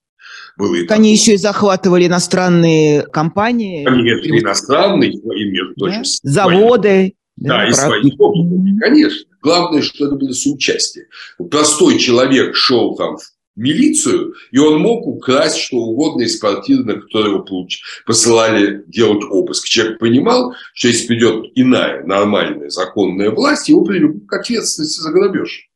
было 0.57 0.75
и 0.75 0.87
Они 0.89 1.13
еще 1.13 1.35
и 1.35 1.37
захватывали 1.37 2.07
иностранные 2.07 3.03
компании. 3.03 3.83
Нет, 3.83 4.25
и 4.27 4.41
иностранные, 4.41 5.13
и 5.13 5.51
между 5.51 5.75
прочим. 5.75 6.03
Да? 6.03 6.31
Заводы. 6.31 7.15
Да, 7.37 7.59
да 7.59 7.69
и 7.69 7.73
свои 7.73 8.11
собственные, 8.11 8.79
конечно. 8.79 9.27
Главное, 9.41 9.83
что 9.83 10.07
это 10.07 10.17
было 10.17 10.33
соучастие. 10.33 11.07
Простой 11.51 11.99
человек 11.99 12.55
шел 12.55 12.95
там 12.97 13.17
в 13.17 13.23
милицию, 13.57 14.35
и 14.51 14.59
он 14.59 14.81
мог 14.81 15.07
украсть 15.07 15.59
что 15.59 15.77
угодно 15.77 16.23
из 16.23 16.39
квартиры, 16.39 16.85
на 16.85 16.95
которую 16.95 17.45
его 17.45 17.69
посылали 18.07 18.85
делать 18.87 19.25
обыск. 19.29 19.67
Человек 19.67 19.99
понимал, 19.99 20.55
что 20.75 20.89
если 20.89 21.09
придет 21.09 21.47
иная, 21.55 22.05
нормальная, 22.05 22.71
законная 22.71 23.31
власть, 23.31 23.69
его 23.69 23.85
приведут 23.85 24.27
к 24.27 24.33
ответственности 24.33 25.01
за 25.01 25.11
грабеж. 25.11 25.67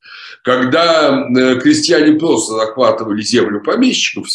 Когда 0.43 1.27
э, 1.27 1.59
крестьяне 1.61 2.19
просто 2.19 2.55
захватывали 2.55 3.23
землю 3.23 3.63
помещиков, 3.63 4.27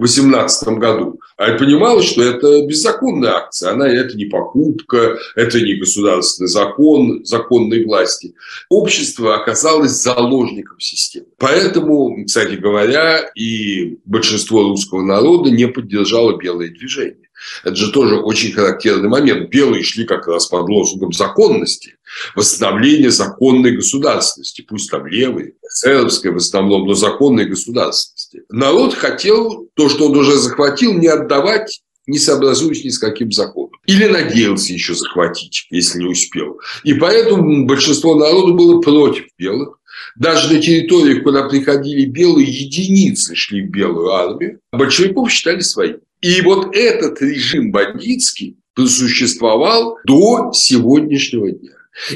2018 0.00 0.68
году, 0.78 1.19
а 1.40 1.54
понималось, 1.54 2.04
что 2.04 2.22
это 2.22 2.66
беззаконная 2.66 3.30
акция, 3.30 3.70
она, 3.70 3.88
это 3.88 4.14
не 4.14 4.26
покупка, 4.26 5.16
это 5.34 5.58
не 5.62 5.72
государственный 5.76 6.48
закон 6.48 7.24
законной 7.24 7.82
власти. 7.86 8.34
Общество 8.68 9.36
оказалось 9.36 9.92
заложником 9.92 10.78
системы. 10.80 11.28
Поэтому, 11.38 12.26
кстати 12.26 12.56
говоря, 12.56 13.20
и 13.34 13.96
большинство 14.04 14.64
русского 14.64 15.00
народа 15.00 15.50
не 15.50 15.66
поддержало 15.66 16.36
белое 16.36 16.68
движение. 16.68 17.30
Это 17.64 17.74
же 17.74 17.90
тоже 17.90 18.16
очень 18.16 18.52
характерный 18.52 19.08
момент. 19.08 19.48
Белые 19.48 19.82
шли 19.82 20.04
как 20.04 20.28
раз 20.28 20.46
под 20.46 20.68
лозунгом 20.68 21.14
законности, 21.14 21.94
восстановления 22.34 23.10
законной 23.10 23.72
государственности, 23.72 24.62
пусть 24.62 24.90
там 24.90 25.06
левые, 25.06 25.54
эсеровской 25.68 26.32
в 26.32 26.36
основном, 26.36 26.86
но 26.86 26.94
законной 26.94 27.46
государственности. 27.46 28.42
Народ 28.48 28.94
хотел 28.94 29.68
то, 29.74 29.88
что 29.88 30.08
он 30.08 30.16
уже 30.16 30.36
захватил, 30.36 30.94
не 30.94 31.08
отдавать 31.08 31.80
не 32.06 32.18
сообразуясь 32.18 32.84
ни 32.84 32.88
с 32.88 32.98
каким 32.98 33.30
законом. 33.30 33.78
Или 33.86 34.06
надеялся 34.06 34.72
еще 34.72 34.94
захватить, 34.94 35.66
если 35.70 36.00
не 36.00 36.06
успел. 36.06 36.58
И 36.82 36.94
поэтому 36.94 37.66
большинство 37.66 38.16
народу 38.16 38.54
было 38.54 38.80
против 38.80 39.26
белых. 39.38 39.78
Даже 40.16 40.52
на 40.52 40.60
территориях, 40.60 41.22
куда 41.22 41.48
приходили 41.48 42.06
белые, 42.06 42.48
единицы 42.48 43.34
шли 43.36 43.62
в 43.62 43.70
белую 43.70 44.10
армию. 44.10 44.58
Большевиков 44.72 45.30
считали 45.30 45.60
своими. 45.60 46.00
И 46.20 46.40
вот 46.42 46.74
этот 46.74 47.20
режим 47.22 47.70
бандитский 47.70 48.56
просуществовал 48.74 49.98
до 50.04 50.50
сегодняшнего 50.52 51.50
дня. 51.50 51.72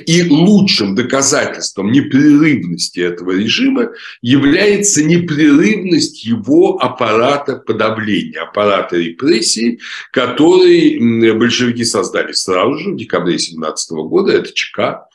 И 0.06 0.22
лучшим 0.22 0.94
доказательством 0.94 1.90
непрерывности 1.90 3.00
этого 3.00 3.32
режима 3.32 3.90
является 4.22 5.04
непрерывность 5.04 6.24
его 6.24 6.78
аппарата 6.80 7.56
подавления, 7.56 8.40
аппарата 8.40 8.96
репрессий, 8.96 9.80
который 10.12 11.32
большевики 11.34 11.84
создали 11.84 12.32
сразу 12.32 12.78
же 12.78 12.90
в 12.92 12.96
декабре 12.96 13.38
17 13.38 13.90
года, 13.90 14.32
это 14.32 14.52
ЧК, 14.52 15.06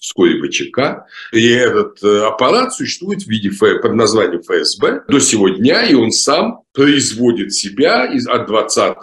вскоре 0.00 0.40
ВЧК. 0.42 1.06
И 1.32 1.48
этот 1.48 2.02
э, 2.02 2.26
аппарат 2.26 2.74
существует 2.74 3.22
в 3.22 3.28
виде 3.28 3.50
под 3.50 3.94
названием 3.94 4.42
ФСБ 4.42 5.04
до 5.08 5.18
сего 5.20 5.48
дня, 5.48 5.84
и 5.84 5.94
он 5.94 6.10
сам 6.10 6.62
производит 6.72 7.52
себя 7.52 8.10
от 8.28 8.46
20 8.46 8.96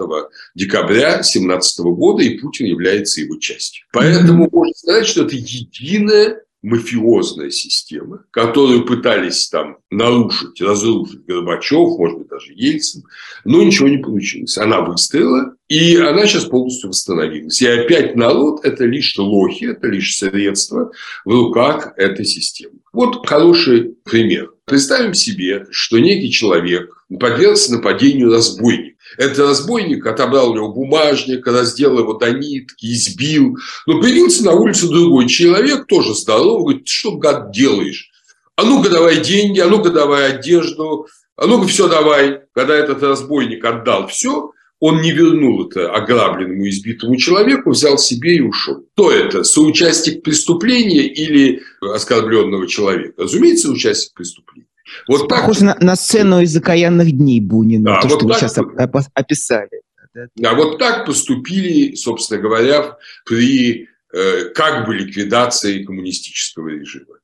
декабря 0.55 1.13
2017 1.15 1.79
года, 1.85 2.23
и 2.23 2.37
Путин 2.37 2.65
является 2.65 3.21
его 3.21 3.37
частью. 3.37 3.85
Поэтому 3.93 4.49
можно 4.51 4.73
сказать, 4.75 5.07
что 5.07 5.23
это 5.23 5.35
единая 5.35 6.41
мафиозная 6.61 7.49
система, 7.49 8.23
которую 8.31 8.85
пытались 8.85 9.49
там 9.49 9.77
нарушить, 9.89 10.61
разрушить 10.61 11.25
Горбачев, 11.25 11.97
может 11.97 12.19
быть, 12.19 12.27
даже 12.27 12.53
Ельцин, 12.53 13.03
но 13.45 13.63
ничего 13.63 13.87
не 13.87 13.97
получилось. 13.97 14.57
Она 14.57 14.81
выстрелила, 14.81 15.55
и 15.71 15.95
она 15.95 16.27
сейчас 16.27 16.43
полностью 16.43 16.89
восстановилась. 16.89 17.61
И 17.61 17.65
опять 17.65 18.17
народ– 18.17 18.59
это 18.65 18.83
лишь 18.83 19.17
лохи, 19.17 19.67
это 19.71 19.87
лишь 19.87 20.17
средства 20.17 20.91
в 21.23 21.31
руках 21.31 21.93
этой 21.95 22.25
системы. 22.25 22.79
Вот 22.91 23.25
хороший 23.25 23.95
пример. 24.03 24.51
Представим 24.65 25.13
себе, 25.13 25.65
что 25.71 25.97
некий 25.99 26.29
человек 26.29 26.91
подвергся 27.17 27.71
нападению 27.71 28.33
разбойника. 28.33 28.97
Этот 29.17 29.39
разбойник 29.39 30.05
отобрал 30.05 30.51
у 30.51 30.55
него 30.55 30.73
бумажник, 30.73 31.47
раздел 31.47 31.99
его 31.99 32.15
до 32.15 32.33
нитки, 32.33 32.87
избил. 32.87 33.55
Но 33.87 34.01
появился 34.01 34.43
на 34.43 34.51
улице 34.51 34.89
другой 34.89 35.29
человек, 35.29 35.87
тоже 35.87 36.13
здоровый, 36.15 36.63
говорит, 36.63 36.87
что, 36.89 37.15
гад, 37.15 37.51
делаешь? 37.53 38.11
А 38.57 38.65
ну-ка 38.65 38.89
давай 38.89 39.21
деньги, 39.21 39.61
а 39.61 39.67
ну-ка 39.67 39.89
давай 39.89 40.33
одежду, 40.33 41.07
а 41.37 41.47
ну-ка 41.47 41.65
все 41.69 41.87
давай. 41.87 42.41
Когда 42.53 42.75
этот 42.75 43.01
разбойник 43.01 43.63
отдал 43.63 44.07
все, 44.09 44.51
он 44.81 44.99
не 45.01 45.11
вернул 45.11 45.67
это 45.67 45.91
ограбленному, 45.91 46.67
избитому 46.67 47.15
человеку, 47.15 47.69
взял 47.69 47.99
себе 47.99 48.37
и 48.37 48.41
ушел. 48.41 48.83
Кто 48.93 49.11
это? 49.11 49.43
Соучастник 49.43 50.23
преступления 50.23 51.05
или 51.05 51.61
оскорбленного 51.81 52.67
человека? 52.67 53.13
Разумеется, 53.21 53.69
участник 53.69 54.13
преступления. 54.15 54.67
Вот 55.07 55.29
так... 55.29 55.41
Похоже 55.41 55.65
на, 55.65 55.77
на 55.79 55.95
сцену 55.95 56.41
из 56.41 56.57
«Окаянных 56.57 57.11
дней» 57.11 57.39
Бунина, 57.39 57.85
да, 57.85 58.01
то, 58.01 58.07
вот 58.07 58.17
что 58.17 58.27
вы 58.27 58.33
сейчас 58.33 58.57
описали. 59.13 59.69
Да, 60.35 60.55
вот 60.55 60.79
так 60.79 61.05
поступили, 61.05 61.95
собственно 61.95 62.41
говоря, 62.41 62.97
при 63.25 63.87
как 64.55 64.85
бы 64.85 64.95
ликвидации 64.95 65.83
коммунистического 65.83 66.69
режима. 66.69 67.15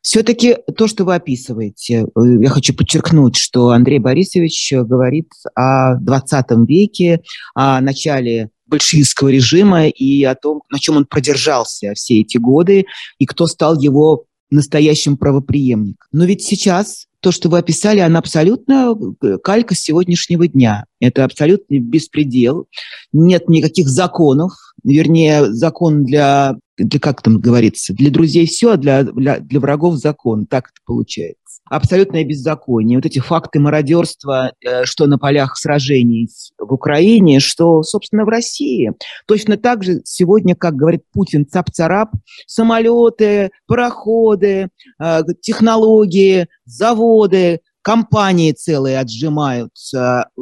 Все-таки 0.00 0.56
то, 0.76 0.86
что 0.86 1.04
вы 1.04 1.14
описываете, 1.14 2.04
э, 2.04 2.20
я 2.40 2.48
хочу 2.48 2.74
подчеркнуть, 2.74 3.36
что 3.36 3.68
Андрей 3.68 3.98
Борисович 3.98 4.72
говорит 4.84 5.28
о 5.54 5.96
20 5.96 6.46
веке, 6.66 7.20
о 7.54 7.80
начале 7.80 8.50
большевистского 8.66 9.28
режима 9.28 9.88
и 9.88 10.22
о 10.24 10.34
том, 10.34 10.62
на 10.70 10.78
чем 10.78 10.96
он 10.96 11.04
продержался 11.04 11.92
все 11.94 12.20
эти 12.20 12.38
годы 12.38 12.86
и 13.18 13.26
кто 13.26 13.46
стал 13.46 13.78
его 13.78 14.26
настоящим 14.50 15.16
правоприемником. 15.16 16.08
Но 16.12 16.24
ведь 16.24 16.42
сейчас 16.42 17.06
то, 17.20 17.32
что 17.32 17.48
вы 17.48 17.58
описали, 17.58 18.00
она 18.00 18.18
абсолютно 18.18 18.94
э, 19.22 19.38
калька 19.42 19.74
сегодняшнего 19.74 20.48
дня. 20.48 20.86
Это 21.00 21.24
абсолютный 21.24 21.78
беспредел. 21.78 22.66
Нет 23.12 23.48
никаких 23.48 23.88
законов, 23.88 24.52
вернее, 24.82 25.52
закон 25.52 26.04
для, 26.04 26.56
для 26.78 26.98
как 26.98 27.22
там 27.22 27.38
говорится, 27.38 27.92
для 27.92 28.10
друзей 28.10 28.46
все, 28.46 28.72
а 28.72 28.76
для, 28.76 29.04
для, 29.04 29.38
для 29.38 29.60
врагов 29.60 29.96
закон. 29.96 30.46
Так 30.46 30.68
это 30.68 30.80
получается 30.84 31.39
абсолютное 31.70 32.24
беззаконие. 32.24 32.98
Вот 32.98 33.06
эти 33.06 33.20
факты 33.20 33.60
мародерства, 33.60 34.52
э, 34.60 34.84
что 34.84 35.06
на 35.06 35.18
полях 35.18 35.56
сражений 35.56 36.28
в 36.58 36.74
Украине, 36.74 37.40
что, 37.40 37.82
собственно, 37.82 38.24
в 38.24 38.28
России. 38.28 38.92
Точно 39.26 39.56
так 39.56 39.84
же 39.84 40.02
сегодня, 40.04 40.54
как 40.54 40.74
говорит 40.74 41.02
Путин, 41.12 41.46
цап-царап, 41.46 42.10
самолеты, 42.46 43.50
пароходы, 43.66 44.68
э, 45.00 45.20
технологии, 45.40 46.48
заводы, 46.64 47.60
компании 47.82 48.52
целые 48.52 48.98
отжимаются 48.98 50.28
э, 50.36 50.40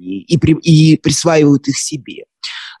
и, 0.00 0.38
при, 0.38 0.54
и 0.54 0.96
присваивают 0.96 1.66
их 1.68 1.76
себе. 1.76 2.24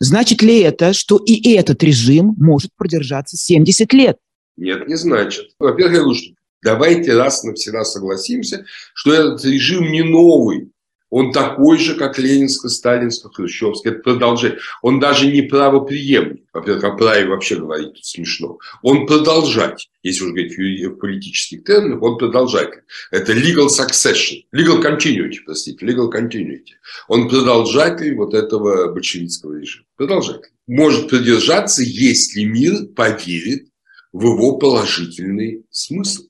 Значит 0.00 0.40
ли 0.42 0.60
это, 0.60 0.92
что 0.92 1.18
и 1.18 1.52
этот 1.52 1.82
режим 1.82 2.34
может 2.38 2.70
продержаться 2.76 3.36
70 3.36 3.92
лет? 3.92 4.18
Нет, 4.56 4.86
не 4.86 4.96
значит. 4.96 5.46
Во-первых, 5.58 5.94
я 5.94 6.00
говорю, 6.00 6.14
что 6.14 6.34
Давайте 6.62 7.14
раз 7.14 7.42
навсегда 7.42 7.84
согласимся, 7.84 8.64
что 8.94 9.12
этот 9.12 9.44
режим 9.44 9.90
не 9.90 10.02
новый. 10.02 10.72
Он 11.12 11.30
такой 11.30 11.78
же, 11.78 11.94
как 11.94 12.18
ленинско-сталинско-хрущевский. 12.18 13.90
Это 13.90 13.98
продолжение. 13.98 14.58
Он 14.80 14.98
даже 14.98 15.30
не 15.30 15.42
правоприемник. 15.42 16.46
Во-первых, 16.54 16.84
о 16.84 16.92
праве 16.92 17.26
вообще 17.26 17.56
говорить 17.56 17.92
тут 17.92 18.06
смешно. 18.06 18.58
Он 18.80 19.06
продолжать. 19.06 19.90
Если 20.02 20.24
уж 20.24 20.30
говорить 20.30 20.56
в 20.56 20.96
политических 20.96 21.64
терминах, 21.64 22.00
он 22.00 22.16
продолжатель. 22.16 22.80
Это 23.10 23.34
legal 23.34 23.68
succession. 23.68 24.38
Legal 24.54 24.82
continuity, 24.82 25.36
простите. 25.44 25.84
Legal 25.84 26.10
continuity. 26.10 26.78
Он 27.08 27.28
продолжатель 27.28 28.14
вот 28.14 28.32
этого 28.32 28.90
большевистского 28.90 29.58
режима. 29.58 29.84
Продолжатель. 29.96 30.52
Может 30.66 31.10
продержаться, 31.10 31.82
если 31.82 32.44
мир 32.44 32.86
поверит 32.96 33.66
в 34.14 34.22
его 34.22 34.56
положительный 34.56 35.66
смысл. 35.68 36.22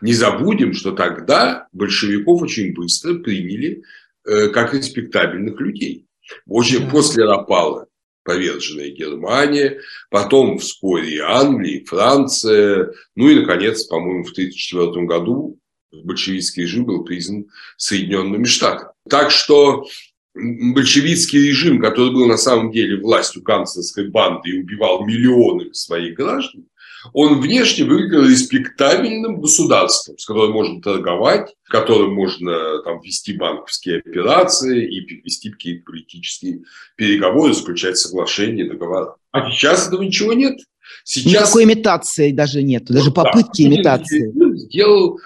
Не 0.00 0.12
забудем, 0.12 0.72
что 0.72 0.92
тогда 0.92 1.68
большевиков 1.72 2.42
очень 2.42 2.74
быстро 2.74 3.14
приняли 3.14 3.82
э, 4.24 4.48
как 4.48 4.74
респектабельных 4.74 5.60
людей. 5.60 6.06
Очень 6.46 6.88
после 6.90 7.24
Рапала 7.24 7.86
поверженная 8.26 8.90
Германия, 8.90 9.80
потом 10.10 10.58
вскоре 10.58 11.14
и 11.14 11.18
Англия, 11.18 11.78
и 11.78 11.84
Франция, 11.84 12.92
ну 13.14 13.28
и, 13.28 13.36
наконец, 13.36 13.84
по-моему, 13.84 14.24
в 14.24 14.32
1934 14.32 15.06
году 15.06 15.58
большевистский 16.04 16.64
режим 16.64 16.84
был 16.84 17.04
признан 17.04 17.46
Соединенными 17.76 18.44
Штатами. 18.44 18.90
Так 19.08 19.30
что 19.30 19.86
большевистский 20.34 21.48
режим, 21.48 21.80
который 21.80 22.12
был 22.12 22.26
на 22.26 22.36
самом 22.36 22.70
деле 22.70 23.00
властью 23.00 23.42
канцлерской 23.42 24.08
банды 24.08 24.50
и 24.50 24.60
убивал 24.60 25.06
миллионы 25.06 25.72
своих 25.72 26.16
граждан, 26.16 26.66
он 27.12 27.40
внешне 27.40 27.84
выглядел 27.84 28.28
респектабельным 28.28 29.40
государством, 29.40 30.18
с 30.18 30.26
которым 30.26 30.52
можно 30.52 30.80
торговать, 30.80 31.54
в 31.64 31.70
котором 31.70 32.14
можно 32.14 32.82
там, 32.82 33.00
вести 33.00 33.34
банковские 33.34 33.98
операции 33.98 34.86
и 34.86 35.22
вести 35.22 35.50
какие-то 35.50 35.84
политические 35.84 36.60
переговоры, 36.96 37.54
заключать 37.54 37.98
соглашения, 37.98 38.68
договора. 38.68 39.16
А 39.32 39.50
сейчас 39.50 39.88
этого 39.88 40.02
ничего 40.02 40.32
нет. 40.32 40.58
Сейчас... 41.04 41.32
Никакой 41.32 41.64
имитации 41.64 42.32
даже 42.32 42.62
нет, 42.62 42.84
даже 42.86 43.10
вот, 43.10 43.14
попытки 43.14 43.62
да, 43.62 43.68
имитации. 43.68 44.32
Сделал 44.56 45.18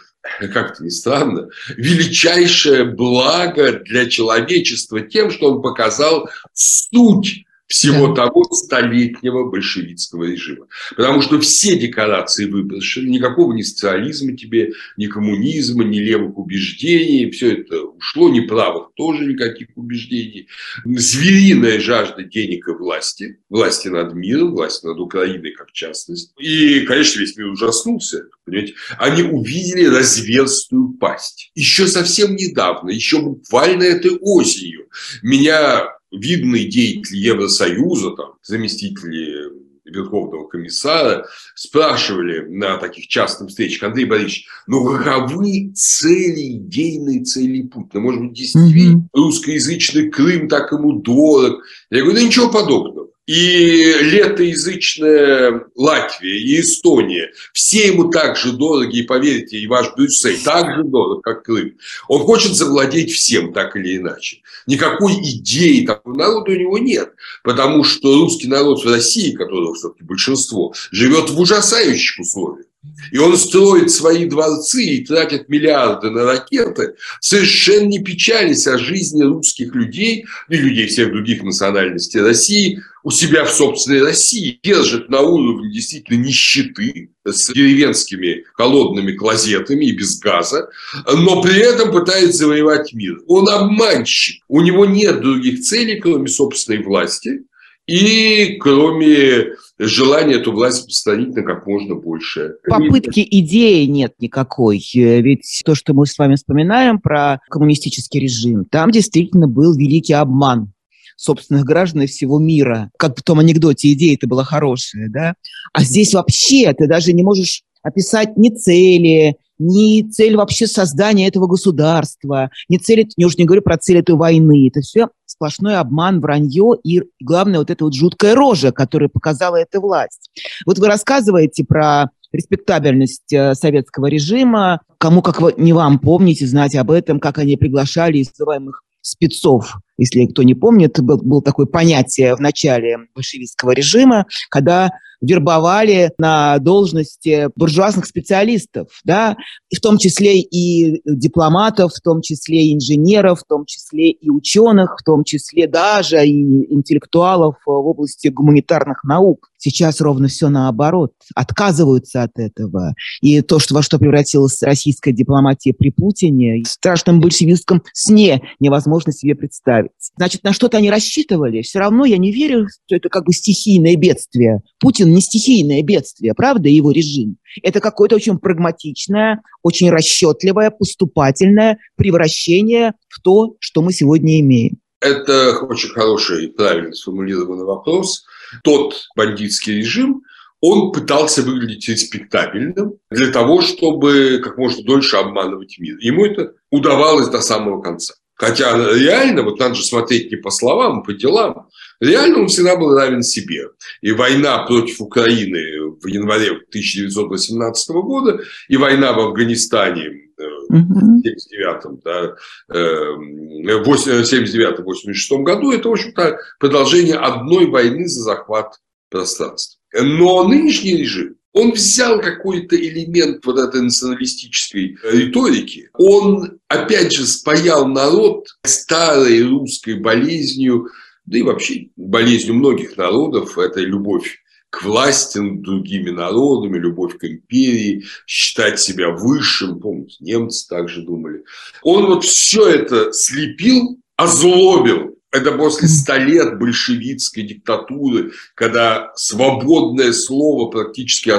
как-то 0.53 0.85
не 0.85 0.91
странно, 0.91 1.49
величайшее 1.77 2.85
благо 2.85 3.73
для 3.73 4.09
человечества 4.09 5.01
тем, 5.01 5.31
что 5.31 5.55
он 5.55 5.63
показал 5.63 6.29
суть 6.53 7.45
всего 7.71 8.09
да. 8.09 8.27
того 8.27 8.43
столетнего 8.51 9.49
большевистского 9.49 10.25
режима. 10.25 10.67
Потому 10.97 11.23
что 11.23 11.39
все 11.41 11.79
декорации 11.79 12.47
выброшены, 12.47 13.09
никакого 13.09 13.53
ни 13.53 13.63
социализма 13.63 14.37
тебе, 14.37 14.73
ни 14.97 15.07
коммунизма, 15.07 15.85
ни 15.85 16.01
левых 16.01 16.37
убеждений, 16.37 17.31
все 17.31 17.59
это 17.59 17.81
ушло, 17.81 18.29
ни 18.29 18.41
правых 18.41 18.89
тоже 18.97 19.25
никаких 19.25 19.69
убеждений. 19.77 20.49
Звериная 20.85 21.79
жажда 21.79 22.25
денег 22.25 22.67
и 22.67 22.73
власти, 22.73 23.39
власти 23.49 23.87
над 23.87 24.15
миром, 24.15 24.51
власти 24.51 24.87
над 24.87 24.99
Украиной 24.99 25.53
как 25.53 25.71
частность. 25.71 26.33
И, 26.41 26.81
конечно, 26.81 27.21
весь 27.21 27.37
мир 27.37 27.47
ужаснулся. 27.47 28.25
Понимаете? 28.45 28.75
Они 28.99 29.23
увидели 29.23 29.87
разверстую 29.87 30.95
пасть. 30.95 31.53
Еще 31.55 31.87
совсем 31.87 32.35
недавно, 32.35 32.91
еще 32.91 33.21
буквально 33.21 33.85
этой 33.85 34.19
осенью, 34.21 34.89
меня 35.23 36.00
видные 36.11 36.69
деятели 36.69 37.19
Евросоюза, 37.19 38.11
там, 38.11 38.35
заместители 38.43 39.51
Верховного 39.85 40.47
комиссара, 40.47 41.27
спрашивали 41.55 42.47
на 42.49 42.77
таких 42.77 43.09
частных 43.09 43.51
встречах, 43.51 43.85
Андрей 43.85 44.05
Борисович, 44.05 44.47
ну 44.67 44.85
каковы 44.85 45.73
цели, 45.75 46.59
идейные 46.59 47.25
цели 47.25 47.63
Путина? 47.63 48.01
Может 48.01 48.23
быть, 48.23 48.33
действительно 48.35 48.99
mm-hmm. 48.99 49.09
русскоязычный 49.13 50.11
Крым 50.11 50.49
так 50.49 50.73
ему 50.73 51.01
дорог? 51.01 51.63
Я 51.91 52.03
говорю, 52.03 52.15
да 52.15 52.23
ничего 52.23 52.51
подобного 52.51 53.10
и 53.31 53.95
летоязычная 54.01 55.67
Латвия, 55.77 56.37
и 56.37 56.61
Эстония, 56.61 57.31
все 57.53 57.87
ему 57.87 58.11
так 58.11 58.37
же 58.37 58.51
дороги, 58.51 58.99
и 58.99 59.03
поверьте, 59.03 59.57
и 59.57 59.69
ваш 59.69 59.95
Брюссель 59.95 60.43
так 60.43 60.75
же 60.75 60.83
дорог, 60.83 61.23
как 61.23 61.45
Крым. 61.45 61.79
Он 62.09 62.23
хочет 62.23 62.57
завладеть 62.57 63.13
всем, 63.13 63.53
так 63.53 63.77
или 63.77 63.99
иначе. 63.99 64.39
Никакой 64.67 65.13
идеи 65.13 65.87
такого 65.87 66.17
народа 66.17 66.51
у 66.51 66.57
него 66.57 66.79
нет, 66.79 67.13
потому 67.45 67.85
что 67.85 68.13
русский 68.17 68.49
народ 68.49 68.85
в 68.85 68.89
России, 68.93 69.31
которого 69.31 69.75
все-таки 69.77 70.03
большинство, 70.03 70.75
живет 70.91 71.31
в 71.31 71.39
ужасающих 71.39 72.19
условиях. 72.19 72.67
И 73.13 73.19
он 73.19 73.37
строит 73.37 73.91
свои 73.91 74.25
дворцы 74.25 74.83
и 74.83 75.05
тратит 75.05 75.49
миллиарды 75.51 76.11
на 76.11 76.25
ракеты, 76.25 76.95
совершенно 77.21 77.87
не 77.87 77.99
печались 77.99 78.67
о 78.67 78.79
жизни 78.79 79.23
русских 79.23 79.75
людей 79.75 80.25
и 80.49 80.57
людей 80.57 80.87
всех 80.87 81.13
других 81.13 81.43
национальностей 81.43 82.23
России 82.23 82.83
у 83.03 83.11
себя 83.11 83.45
в 83.45 83.51
собственной 83.51 84.03
России, 84.03 84.61
держит 84.63 85.09
на 85.09 85.21
уровне 85.21 85.73
действительно 85.73 86.23
нищеты 86.23 87.11
с 87.25 87.53
деревенскими 87.53 88.45
холодными 88.55 89.13
клозетами 89.13 89.87
и 89.87 89.93
без 89.93 90.19
газа, 90.19 90.69
но 91.07 91.43
при 91.43 91.61
этом 91.61 91.93
пытается 91.93 92.39
завоевать 92.39 92.93
мир. 92.93 93.21
Он 93.27 93.49
обманщик. 93.49 94.43
У 94.49 94.61
него 94.61 94.87
нет 94.87 95.21
других 95.21 95.61
целей, 95.61 96.01
кроме 96.01 96.29
собственной 96.29 96.83
власти 96.83 97.43
и 97.87 98.57
кроме 98.61 99.55
желание 99.87 100.39
эту 100.39 100.53
власть 100.53 100.79
распространить 100.79 101.35
на 101.35 101.43
как 101.43 101.67
можно 101.67 101.95
больше. 101.95 102.57
Попытки 102.69 103.27
идеи 103.29 103.85
нет 103.87 104.15
никакой. 104.19 104.79
Э, 104.95 105.21
ведь 105.21 105.63
то, 105.65 105.75
что 105.75 105.95
мы 105.95 106.07
с 106.07 106.19
вами 106.19 106.37
вспоминаем 106.37 107.01
про 107.01 107.41
коммунистический 107.49 108.21
режим, 108.21 108.65
там 108.65 108.91
действительно 108.91 109.49
был 109.49 109.75
великий 109.75 110.13
обман 110.13 110.73
собственных 111.17 111.65
граждан 111.65 112.07
всего 112.07 112.39
мира. 112.39 112.91
Как 112.97 113.19
в 113.19 113.23
том 113.23 113.41
анекдоте, 113.41 113.93
идея-то 113.93 114.27
была 114.27 114.45
хорошая, 114.45 115.09
да? 115.11 115.35
А 115.73 115.83
здесь 115.83 116.15
вообще 116.15 116.73
ты 116.73 116.87
даже 116.87 117.13
не 117.13 117.23
можешь 117.23 117.63
описать 117.83 118.37
ни 118.37 118.49
цели, 118.51 119.37
ни 119.59 120.11
цель 120.11 120.37
вообще 120.37 120.67
создания 120.67 121.29
этого 121.29 121.47
государства, 121.47 122.51
ни 122.69 122.79
цель, 122.79 123.09
я 123.17 123.27
уже 123.27 123.37
не 123.37 123.45
говорю 123.45 123.63
про 123.63 123.77
цель 123.77 123.99
этой 123.99 124.15
войны. 124.15 124.69
Это 124.69 124.81
все 124.81 125.09
сплошной 125.41 125.79
обман, 125.79 126.21
вранье 126.21 126.75
и, 126.85 127.03
главное, 127.19 127.61
вот 127.61 127.71
эта 127.71 127.85
вот 127.85 127.95
жуткая 127.95 128.35
рожа, 128.35 128.73
которую 128.73 129.09
показала 129.09 129.57
эта 129.57 129.81
власть. 129.81 130.31
Вот 130.67 130.79
вы 130.79 130.87
рассказываете 130.87 131.65
про 131.65 132.11
респектабельность 132.31 133.33
э, 133.33 133.55
советского 133.55 134.07
режима, 134.07 134.83
кому 134.99 135.23
как 135.23 135.41
вы, 135.41 135.55
не 135.57 135.73
вам 135.73 135.99
помните, 135.99 136.47
знать 136.47 136.77
об 136.77 136.91
этом, 136.91 137.21
как 137.21 137.39
они 137.39 137.57
приглашали 137.57 138.19
из 138.19 138.29
называемых 138.29 138.83
спецов 139.01 139.79
Если 139.97 140.27
кто 140.27 140.43
не 140.43 140.55
помнит, 140.55 141.01
был, 141.01 141.17
был 141.17 141.41
такое 141.41 141.65
понятие 141.65 142.37
в 142.37 142.41
начале 142.41 142.99
большевистского 143.15 143.71
режима, 143.71 144.27
когда 144.51 144.91
вербовали 145.21 146.13
на 146.19 146.59
должности 146.59 147.49
буржуазных 147.57 148.07
специалистов, 148.07 148.89
да, 149.05 149.37
в 149.75 149.81
том 149.81 149.99
числе 149.99 150.41
и 150.41 151.01
дипломатов, 151.05 151.93
в 151.93 152.01
том 152.01 152.23
числе 152.23 152.67
и 152.67 152.75
инженеров, 152.75 153.41
в 153.41 153.45
том 153.49 153.65
числе 153.67 154.11
и 154.11 154.31
ученых, 154.31 154.97
в 154.99 155.05
том 155.05 155.25
числе 155.25 155.67
даже 155.67 156.25
и 156.27 156.73
интеллектуалов 156.73 157.57
в 157.65 157.71
области 157.71 158.29
гуманитарных 158.29 159.05
наук. 159.05 159.51
Сейчас 159.63 160.01
ровно 160.01 160.29
все 160.29 160.49
наоборот. 160.49 161.13
Отказываются 161.35 162.23
от 162.23 162.39
этого. 162.39 162.95
И 163.21 163.43
то, 163.43 163.59
что, 163.59 163.75
во 163.75 163.83
что 163.83 163.99
превратилась 163.99 164.63
российская 164.63 165.13
дипломатия 165.13 165.75
при 165.75 165.91
Путине, 165.91 166.63
в 166.63 166.69
страшном 166.69 167.21
большевистском 167.21 167.83
сне 167.93 168.41
невозможно 168.59 169.13
себе 169.13 169.35
представить. 169.35 169.91
Значит, 170.17 170.45
на 170.45 170.55
что-то 170.55 170.79
они 170.79 170.91
рассчитывали. 170.91 171.61
Все 171.61 171.79
равно 171.79 172.07
я 172.07 172.17
не 172.17 172.33
верю, 172.33 172.69
что 172.87 172.97
это 172.97 173.11
как 173.11 173.27
бы 173.27 173.35
стихийное 173.35 173.97
бедствие. 173.97 174.63
Путин 174.79 175.10
не 175.11 175.21
стихийное 175.21 175.83
бедствие, 175.83 176.35
правда, 176.35 176.69
его 176.69 176.91
режим. 176.91 177.37
Это 177.63 177.81
какое-то 177.81 178.17
очень 178.17 178.39
прагматичное, 178.39 179.43
очень 179.63 179.91
расчетливое, 179.91 180.71
поступательное 180.71 181.79
превращение 181.97 182.95
в 183.09 183.21
то, 183.21 183.57
что 183.59 183.83
мы 183.83 183.93
сегодня 183.93 184.41
имеем. 184.41 184.79
Это 185.01 185.59
очень 185.61 185.89
хороший 185.91 186.45
и 186.45 186.49
правильно 186.49 186.93
сформулированный 186.93 187.65
вопрос– 187.65 188.25
тот 188.65 188.95
бандитский 189.17 189.79
режим, 189.79 190.23
он 190.61 190.93
пытался 190.93 191.43
выглядеть 191.43 191.89
респектабельным 191.89 192.95
для 193.11 193.31
того, 193.33 193.63
чтобы 193.63 194.41
как 194.43 194.59
можно 194.59 194.85
дольше 194.85 195.17
обманывать 195.17 195.79
мир. 195.79 195.97
Ему 196.01 196.27
это 196.27 196.53
удавалось 196.71 197.29
до 197.29 197.41
самого 197.41 197.81
конца. 197.81 198.15
Хотя 198.41 198.75
реально, 198.75 199.43
вот 199.43 199.59
надо 199.59 199.75
же 199.75 199.85
смотреть 199.85 200.31
не 200.31 200.39
по 200.39 200.51
словам, 200.51 201.01
а 201.01 201.03
по 201.03 201.13
делам, 201.13 201.69
реально 202.01 202.39
он 202.39 202.49
всегда 202.49 202.75
был 202.75 202.95
равен 202.95 203.23
себе. 203.23 203.69
И 204.01 204.13
война 204.13 204.65
против 204.65 205.03
Украины 205.03 205.91
в 206.01 206.07
январе 206.07 206.53
1918 206.53 207.91
года, 207.97 208.41
и 208.69 208.79
война 208.79 209.13
в 209.13 209.21
Афганистане 209.21 210.07
э, 210.07 210.43
в 210.71 211.21
79 211.23 212.03
да, 212.03 212.35
79-86 212.73 215.43
году, 215.43 215.73
это, 215.73 215.91
в 215.91 215.93
общем-то, 215.93 216.39
продолжение 216.59 217.17
одной 217.17 217.67
войны 217.67 218.09
за 218.09 218.23
захват 218.23 218.81
пространства. 219.11 219.79
Но 219.93 220.49
нынешний 220.49 220.97
режим, 220.97 221.37
он 221.53 221.73
взял 221.73 222.21
какой-то 222.21 222.77
элемент 222.77 223.45
вот 223.45 223.59
этой 223.59 223.83
националистической 223.83 224.97
риторики, 225.03 225.91
он, 225.95 226.59
опять 226.69 227.13
же, 227.13 227.27
спаял 227.27 227.87
народ 227.87 228.47
старой 228.65 229.43
русской 229.43 229.95
болезнью, 229.95 230.89
да 231.27 231.39
и 231.39 231.43
вообще 231.43 231.89
болезнью 231.97 232.55
многих 232.55 232.97
народов, 232.97 233.59
это 233.59 233.81
любовь 233.81 234.39
к 234.71 234.85
власти 234.85 235.39
над 235.39 235.63
другими 235.63 236.11
народами, 236.11 236.79
любовь 236.79 237.19
к 237.19 237.25
империи, 237.25 238.05
считать 238.27 238.79
себя 238.79 239.11
высшим, 239.11 239.81
помните, 239.81 240.17
немцы 240.21 240.69
также 240.69 241.03
думали. 241.03 241.43
Он 241.83 242.07
вот 242.07 242.25
все 242.25 242.69
это 242.69 243.13
слепил, 243.13 243.99
озлобил 244.17 245.19
это 245.33 245.53
после 245.53 245.89
ста 245.89 246.19
лет 246.19 246.59
большевистской 246.59 247.45
диктатуры, 247.45 248.33
когда 248.55 249.13
свободное 249.15 250.13
слово 250.13 250.71
практически 250.71 251.31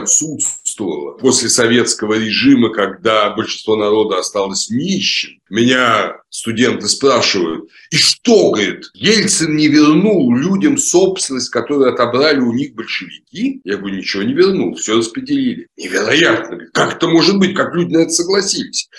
отсутствовало. 0.71 1.17
После 1.17 1.49
советского 1.49 2.13
режима, 2.15 2.69
когда 2.69 3.29
большинство 3.31 3.75
народа 3.75 4.19
осталось 4.19 4.69
нищим, 4.69 5.39
меня 5.49 6.17
студенты 6.29 6.87
спрашивают, 6.87 7.69
и 7.91 7.97
что, 7.97 8.51
говорит, 8.51 8.85
Ельцин 8.93 9.55
не 9.55 9.67
вернул 9.67 10.33
людям 10.33 10.77
собственность, 10.77 11.49
которую 11.49 11.93
отобрали 11.93 12.39
у 12.39 12.53
них 12.53 12.73
большевики? 12.73 13.59
Я 13.63 13.77
говорю, 13.77 13.97
ничего 13.97 14.23
не 14.23 14.33
вернул, 14.33 14.75
все 14.75 14.97
распределили. 14.97 15.67
Невероятно. 15.77 16.59
Как 16.73 16.95
это 16.95 17.07
может 17.07 17.37
быть? 17.37 17.53
Как 17.53 17.75
люди 17.75 17.93
на 17.93 17.99
это 17.99 18.11
согласились? 18.11 18.89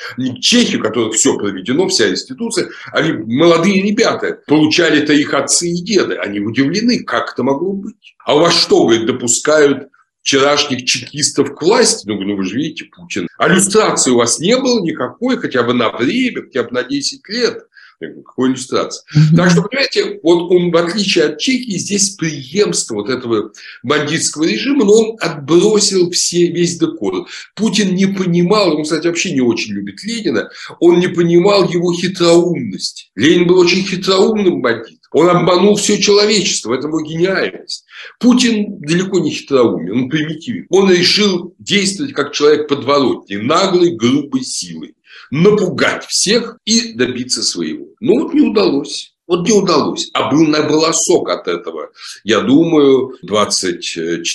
Чехи, 0.40 0.76
у 0.76 0.82
которых 0.82 1.14
все 1.14 1.36
проведено, 1.38 1.88
вся 1.88 2.10
институция, 2.10 2.68
они 2.92 3.12
молодые 3.12 3.82
ребята, 3.82 4.38
получали 4.46 5.02
это 5.02 5.14
их 5.14 5.32
отцы 5.32 5.68
и 5.68 5.82
деды. 5.82 6.16
Они 6.16 6.40
удивлены, 6.40 7.02
как 7.02 7.32
это 7.32 7.42
могло 7.42 7.72
быть. 7.72 8.14
А 8.24 8.36
у 8.36 8.40
вас 8.40 8.54
что, 8.54 8.84
говорит, 8.84 9.06
допускают 9.06 9.88
вчерашних 10.22 10.84
чекистов 10.84 11.54
к 11.54 11.62
власти. 11.62 12.06
Ну, 12.06 12.20
ну, 12.20 12.36
вы 12.36 12.44
же 12.44 12.56
видите, 12.56 12.84
Путин. 12.84 13.28
А 13.38 13.48
у 13.48 14.16
вас 14.16 14.38
не 14.38 14.56
было 14.56 14.80
никакой, 14.82 15.36
хотя 15.36 15.62
бы 15.62 15.74
на 15.74 15.90
время, 15.90 16.42
хотя 16.42 16.62
бы 16.62 16.70
на 16.72 16.84
10 16.84 17.28
лет. 17.28 17.66
Какой 18.00 18.50
иллюстрации? 18.50 19.04
Так 19.36 19.50
что, 19.50 19.62
понимаете, 19.62 20.18
вот 20.24 20.50
он, 20.50 20.72
в 20.72 20.76
отличие 20.76 21.26
от 21.26 21.38
Чехии, 21.38 21.78
здесь 21.78 22.16
преемство 22.16 22.96
вот 22.96 23.08
этого 23.08 23.52
бандитского 23.84 24.44
режима, 24.44 24.84
но 24.84 24.92
он 24.92 25.16
отбросил 25.20 26.10
все, 26.10 26.48
весь 26.48 26.78
декор. 26.78 27.28
Путин 27.54 27.94
не 27.94 28.06
понимал, 28.06 28.76
он, 28.76 28.82
кстати, 28.82 29.06
вообще 29.06 29.32
не 29.32 29.40
очень 29.40 29.74
любит 29.74 30.02
Ленина, 30.02 30.50
он 30.80 30.98
не 30.98 31.08
понимал 31.08 31.68
его 31.68 31.92
хитроумности. 31.92 33.10
Ленин 33.14 33.46
был 33.46 33.58
очень 33.58 33.84
хитроумным 33.84 34.60
бандитом. 34.60 35.01
Он 35.12 35.28
обманул 35.28 35.76
все 35.76 36.00
человечество, 36.00 36.74
это 36.74 36.88
его 36.88 37.00
гениальность. 37.02 37.84
Путин 38.18 38.78
далеко 38.80 39.20
не 39.20 39.30
хитроумен, 39.30 40.04
он 40.04 40.08
примитивен. 40.08 40.66
Он 40.70 40.90
решил 40.90 41.54
действовать 41.58 42.12
как 42.12 42.32
человек 42.32 42.68
подворотни, 42.68 43.36
наглой, 43.36 43.94
грубой 43.94 44.42
силой. 44.42 44.94
Напугать 45.30 46.04
всех 46.06 46.58
и 46.64 46.94
добиться 46.94 47.42
своего. 47.42 47.86
Но 48.00 48.14
вот 48.14 48.34
не 48.34 48.40
удалось. 48.40 49.14
Вот 49.26 49.46
не 49.46 49.52
удалось. 49.54 50.10
А 50.14 50.30
был 50.30 50.46
на 50.46 50.62
волосок 50.62 51.28
от 51.28 51.48
этого. 51.48 51.90
Я 52.24 52.40
думаю, 52.40 53.16
24 53.22 54.34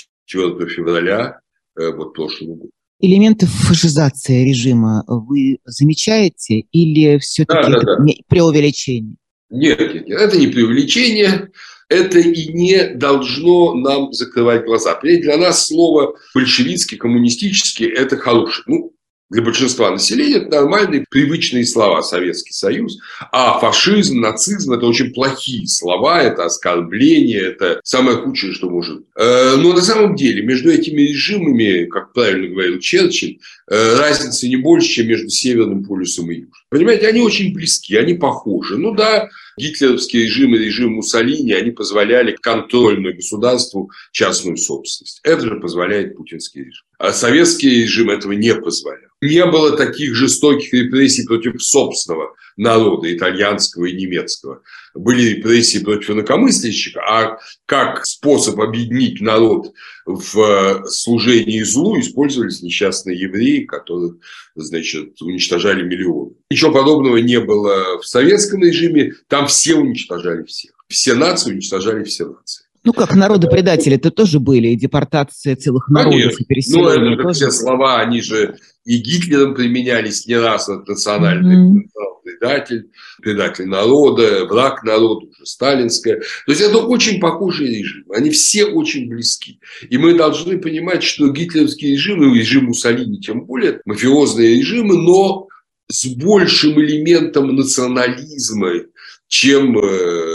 февраля 0.70 1.40
э, 1.78 1.92
вот 1.92 2.14
прошлого 2.14 2.56
года. 2.56 2.72
Элементы 3.00 3.46
фашизации 3.46 4.44
режима 4.50 5.04
вы 5.08 5.60
замечаете 5.66 6.64
или 6.72 7.20
все-таки 7.20 7.72
да, 7.72 7.80
да, 7.80 7.96
да. 7.98 8.06
преувеличение? 8.28 9.18
Нет, 9.50 9.80
нет, 9.80 10.08
нет, 10.08 10.20
это 10.20 10.38
не 10.38 10.48
преувеличение, 10.48 11.50
это 11.90 12.20
и 12.20 12.52
не 12.52 12.90
должно 12.96 13.74
нам 13.76 14.12
закрывать 14.12 14.66
глаза. 14.66 15.00
Для 15.02 15.38
нас 15.38 15.68
слово 15.68 16.16
большевистский, 16.34 16.98
коммунистический– 16.98 17.86
это 17.88 18.18
хорошее. 18.18 18.64
Ну, 18.68 18.94
для 19.30 19.42
большинства 19.42 19.92
населения 19.92 20.38
это 20.38 20.62
нормальные, 20.62 21.06
привычные 21.10 21.66
слова 21.66 22.02
Советский 22.02 22.54
Союз, 22.54 22.98
а 23.32 23.60
фашизм, 23.60 24.22
нацизм– 24.22 24.72
это 24.74 24.86
очень 24.86 25.14
плохие 25.14 25.68
слова, 25.68 26.22
это 26.24 26.46
оскорбление, 26.46 27.42
это 27.42 27.82
самое 27.84 28.18
худшее, 28.18 28.54
что 28.54 28.70
может. 28.70 29.04
Э, 29.16 29.56
но 29.58 29.74
на 29.74 29.82
самом 29.82 30.16
деле 30.16 30.44
между 30.44 30.72
этими 30.72 31.02
режимами, 31.02 31.86
как 31.86 32.14
правильно 32.14 32.48
говорил 32.48 32.80
Черчилль, 32.80 33.40
э, 33.70 33.98
разница 33.98 34.48
не 34.48 34.56
больше, 34.56 34.88
чем 34.88 35.08
между 35.08 35.30
Северным 35.30 35.84
полюсом 35.84 36.32
и 36.32 36.36
Южным. 36.36 36.54
Понимаете, 36.70 37.08
они 37.08 37.22
очень 37.22 37.54
близки, 37.54 37.96
они 37.96 38.14
похожи. 38.14 38.78
Ну 38.78 38.94
да, 38.94 39.30
гитлеровский 39.58 40.24
режим 40.24 40.56
и 40.56 40.60
режим 40.60 40.94
Муссолини, 40.94 41.52
они 41.54 41.72
позволяли 41.72 42.36
контрольную 42.42 43.16
государству 43.16 43.92
частную 44.12 44.58
собственность. 44.58 45.20
Это 45.24 45.42
же 45.42 45.60
позволяет 45.60 46.16
путинский 46.16 46.62
режим. 46.62 46.86
А 46.98 47.12
советский 47.12 47.70
режим 47.84 48.10
этого 48.10 48.34
не 48.34 48.54
позволял 48.56 49.07
не 49.22 49.46
было 49.46 49.76
таких 49.76 50.16
жестоких 50.16 50.74
репрессий 50.74 51.26
против 51.26 51.62
собственного 51.62 52.36
народа, 52.56 53.14
итальянского 53.16 53.86
и 53.86 53.96
немецкого. 53.96 54.62
Были 54.94 55.36
репрессии 55.36 55.80
против 55.80 56.12
инакомыслящих, 56.12 56.98
а 56.98 57.38
как 57.66 58.06
способ 58.06 58.60
объединить 58.60 59.22
народ 59.22 59.74
в 60.06 60.40
э, 60.40 60.86
служении 60.88 61.62
злу 61.62 62.00
использовались 62.00 62.62
несчастные 62.62 63.20
евреи, 63.20 63.66
которых, 63.66 64.16
значит, 64.56 65.22
уничтожали 65.22 65.84
миллионы. 65.84 66.34
Ничего 66.50 66.72
подобного 66.72 67.18
не 67.18 67.40
было 67.40 68.00
в 68.00 68.08
советском 68.08 68.64
режиме, 68.64 69.14
там 69.28 69.48
все 69.48 69.76
уничтожали 69.76 70.44
всех. 70.44 70.72
Все 70.88 71.14
нации 71.14 71.52
уничтожали 71.52 72.04
все 72.04 72.26
нации. 72.26 72.67
Ну, 72.84 72.94
как 72.94 73.16
народы-предатели 73.16 73.96
это 73.96 74.12
тоже 74.12 74.40
были, 74.40 74.70
и 74.70 74.76
депортация 74.76 75.56
целых 75.56 75.90
народов, 75.90 76.14
Конечно. 76.14 76.44
и 76.44 76.46
переселение. 76.46 77.16
Ну, 77.16 77.22
это 77.22 77.34
все 77.34 77.52
слова, 77.52 78.00
они 78.00 78.22
же 78.22 78.58
и 78.88 79.00
Гитлером 79.00 79.54
применялись 79.54 80.28
не 80.28 80.36
раз, 80.36 80.70
от 80.70 80.88
национальный 80.88 81.58
mm-hmm. 81.58 81.90
предатель, 82.24 82.90
предатель 83.22 83.66
народа, 83.66 84.46
враг 84.46 84.82
народа, 84.84 85.26
уже 85.28 85.46
сталинская. 85.46 86.22
То 86.46 86.52
есть 86.54 86.62
это 86.62 86.78
очень 86.78 87.20
похожий 87.20 87.68
режим, 87.68 88.06
они 88.14 88.30
все 88.30 88.64
очень 88.64 89.10
близки. 89.10 89.60
И 89.90 89.98
мы 89.98 90.18
должны 90.18 90.58
понимать, 90.58 91.04
что 91.04 91.30
гитлеровский 91.30 91.92
режим, 91.92 92.34
и 92.34 92.40
режим 92.40 92.68
Муссолини 92.68 93.20
тем 93.20 93.46
более, 93.46 93.82
мафиозные 93.84 94.56
режимы, 94.56 94.96
но 94.96 95.48
с 95.90 96.06
большим 96.06 96.80
элементом 96.80 97.54
национализма, 97.58 98.84
чем 99.28 99.78
э, 99.78 100.27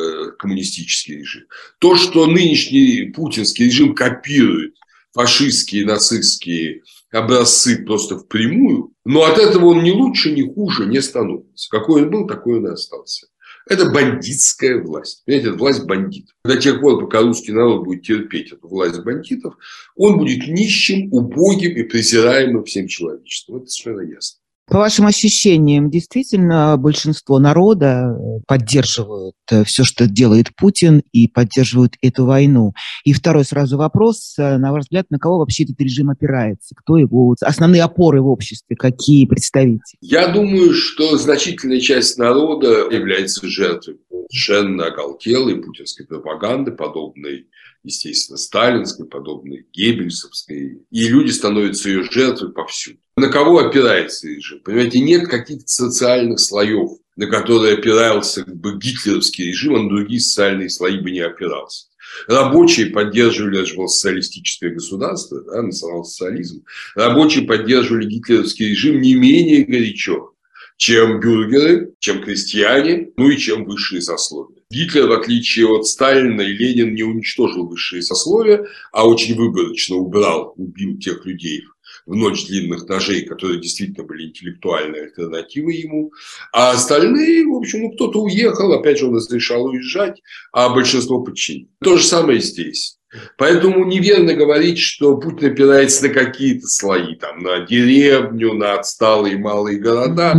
коммунистический 0.42 1.18
режим. 1.18 1.44
То, 1.78 1.96
что 1.96 2.26
нынешний 2.26 3.12
путинский 3.14 3.66
режим 3.66 3.94
копирует 3.94 4.74
фашистские, 5.14 5.86
нацистские 5.86 6.82
образцы 7.12 7.84
просто 7.84 8.18
впрямую, 8.18 8.92
но 9.04 9.22
от 9.22 9.38
этого 9.38 9.66
он 9.66 9.84
ни 9.84 9.90
лучше, 9.90 10.32
ни 10.32 10.42
хуже 10.42 10.86
не 10.86 11.00
становится. 11.00 11.70
Какой 11.70 12.02
он 12.02 12.10
был, 12.10 12.26
такой 12.26 12.58
он 12.58 12.66
и 12.66 12.72
остался. 12.72 13.28
Это 13.68 13.90
бандитская 13.90 14.82
власть. 14.82 15.22
Понимаете, 15.24 15.50
это 15.50 15.58
власть 15.58 15.84
бандитов. 15.84 16.34
До 16.44 16.56
тех 16.56 16.80
пор, 16.80 17.00
пока 17.00 17.20
русский 17.20 17.52
народ 17.52 17.84
будет 17.84 18.02
терпеть 18.02 18.50
эту 18.50 18.66
власть 18.66 19.00
бандитов, 19.04 19.54
он 19.94 20.18
будет 20.18 20.48
нищим, 20.48 21.12
убогим 21.12 21.76
и 21.76 21.84
презираемым 21.84 22.64
всем 22.64 22.88
человечеством. 22.88 23.58
Это 23.58 23.66
совершенно 23.66 24.00
ясно. 24.10 24.41
По 24.68 24.78
вашим 24.78 25.06
ощущениям, 25.06 25.90
действительно 25.90 26.76
большинство 26.76 27.38
народа 27.40 28.16
э, 28.16 28.40
поддерживают 28.46 29.34
э, 29.50 29.64
все, 29.64 29.82
что 29.82 30.06
делает 30.06 30.54
Путин, 30.56 31.02
и 31.12 31.26
поддерживают 31.26 31.94
эту 32.00 32.26
войну? 32.26 32.72
И 33.04 33.12
второй 33.12 33.44
сразу 33.44 33.76
вопрос, 33.76 34.34
э, 34.38 34.58
на 34.58 34.70
ваш 34.70 34.84
взгляд, 34.84 35.06
на 35.10 35.18
кого 35.18 35.38
вообще 35.38 35.64
этот 35.64 35.80
режим 35.80 36.10
опирается? 36.10 36.76
Кто 36.76 36.96
его 36.96 37.34
основные 37.40 37.82
опоры 37.82 38.22
в 38.22 38.28
обществе? 38.28 38.76
Какие 38.76 39.26
представители? 39.26 39.98
Я 40.00 40.28
думаю, 40.28 40.72
что 40.74 41.18
значительная 41.18 41.80
часть 41.80 42.16
народа 42.16 42.88
является 42.88 43.46
жертвой 43.48 43.98
совершенно 44.30 44.86
оголтелой 44.86 45.56
путинской 45.56 46.06
пропаганды, 46.06 46.70
подобной 46.70 47.48
естественно, 47.84 48.38
сталинской, 48.38 49.06
подобной 49.06 49.66
геббельсовской. 49.72 50.82
И 50.90 51.08
люди 51.08 51.30
становятся 51.30 51.88
ее 51.88 52.04
жертвой 52.04 52.52
повсюду. 52.52 52.98
На 53.16 53.28
кого 53.28 53.58
опирается 53.58 54.26
режим? 54.26 54.60
Понимаете, 54.60 55.00
нет 55.00 55.28
каких-то 55.28 55.68
социальных 55.68 56.40
слоев, 56.40 56.92
на 57.16 57.26
которые 57.26 57.74
опирался 57.74 58.42
бы 58.46 58.78
гитлеровский 58.78 59.48
режим, 59.48 59.76
а 59.76 59.82
на 59.82 59.88
другие 59.90 60.20
социальные 60.20 60.70
слои 60.70 60.98
бы 60.98 61.10
не 61.10 61.20
опирался. 61.20 61.88
Рабочие 62.26 62.86
поддерживали, 62.86 63.60
это 63.60 63.86
социалистическое 63.86 64.70
государство, 64.70 65.42
да, 65.42 65.62
национал-социализм. 65.62 66.64
Рабочие 66.94 67.44
поддерживали 67.44 68.06
гитлеровский 68.06 68.70
режим 68.70 69.00
не 69.02 69.14
менее 69.14 69.64
горячо, 69.64 70.32
чем 70.78 71.20
бюргеры, 71.20 71.92
чем 71.98 72.22
крестьяне, 72.22 73.10
ну 73.18 73.28
и 73.28 73.36
чем 73.36 73.66
высшие 73.66 74.00
сословия. 74.00 74.62
Гитлер, 74.70 75.06
в 75.08 75.12
отличие 75.12 75.68
от 75.68 75.86
Сталина 75.86 76.40
и 76.40 76.52
Ленина, 76.52 76.90
не 76.90 77.02
уничтожил 77.02 77.66
высшие 77.66 78.00
сословия, 78.00 78.66
а 78.90 79.06
очень 79.06 79.34
выборочно 79.34 79.96
убрал, 79.96 80.54
убил 80.56 80.98
тех 80.98 81.26
людей 81.26 81.62
в 82.06 82.14
ночь 82.14 82.46
длинных 82.46 82.88
ножей, 82.88 83.24
которые 83.24 83.60
действительно 83.60 84.04
были 84.04 84.28
интеллектуальной 84.28 85.04
альтернативой 85.04 85.76
ему. 85.76 86.12
А 86.52 86.72
остальные, 86.72 87.46
в 87.46 87.54
общем, 87.54 87.82
ну, 87.82 87.92
кто-то 87.92 88.22
уехал, 88.22 88.72
опять 88.72 88.98
же, 88.98 89.06
он 89.06 89.16
разрешал 89.16 89.64
уезжать, 89.64 90.20
а 90.52 90.68
большинство 90.68 91.22
подчинилось. 91.22 91.70
То 91.82 91.96
же 91.96 92.04
самое 92.04 92.40
здесь. 92.40 92.98
Поэтому 93.36 93.84
неверно 93.84 94.34
говорить, 94.34 94.78
что 94.78 95.16
Путин 95.18 95.52
опирается 95.52 96.08
на 96.08 96.14
какие-то 96.14 96.66
слои, 96.66 97.14
там, 97.16 97.40
на 97.40 97.60
деревню, 97.60 98.54
на 98.54 98.74
отсталые 98.74 99.36
малые 99.36 99.78
города. 99.78 100.34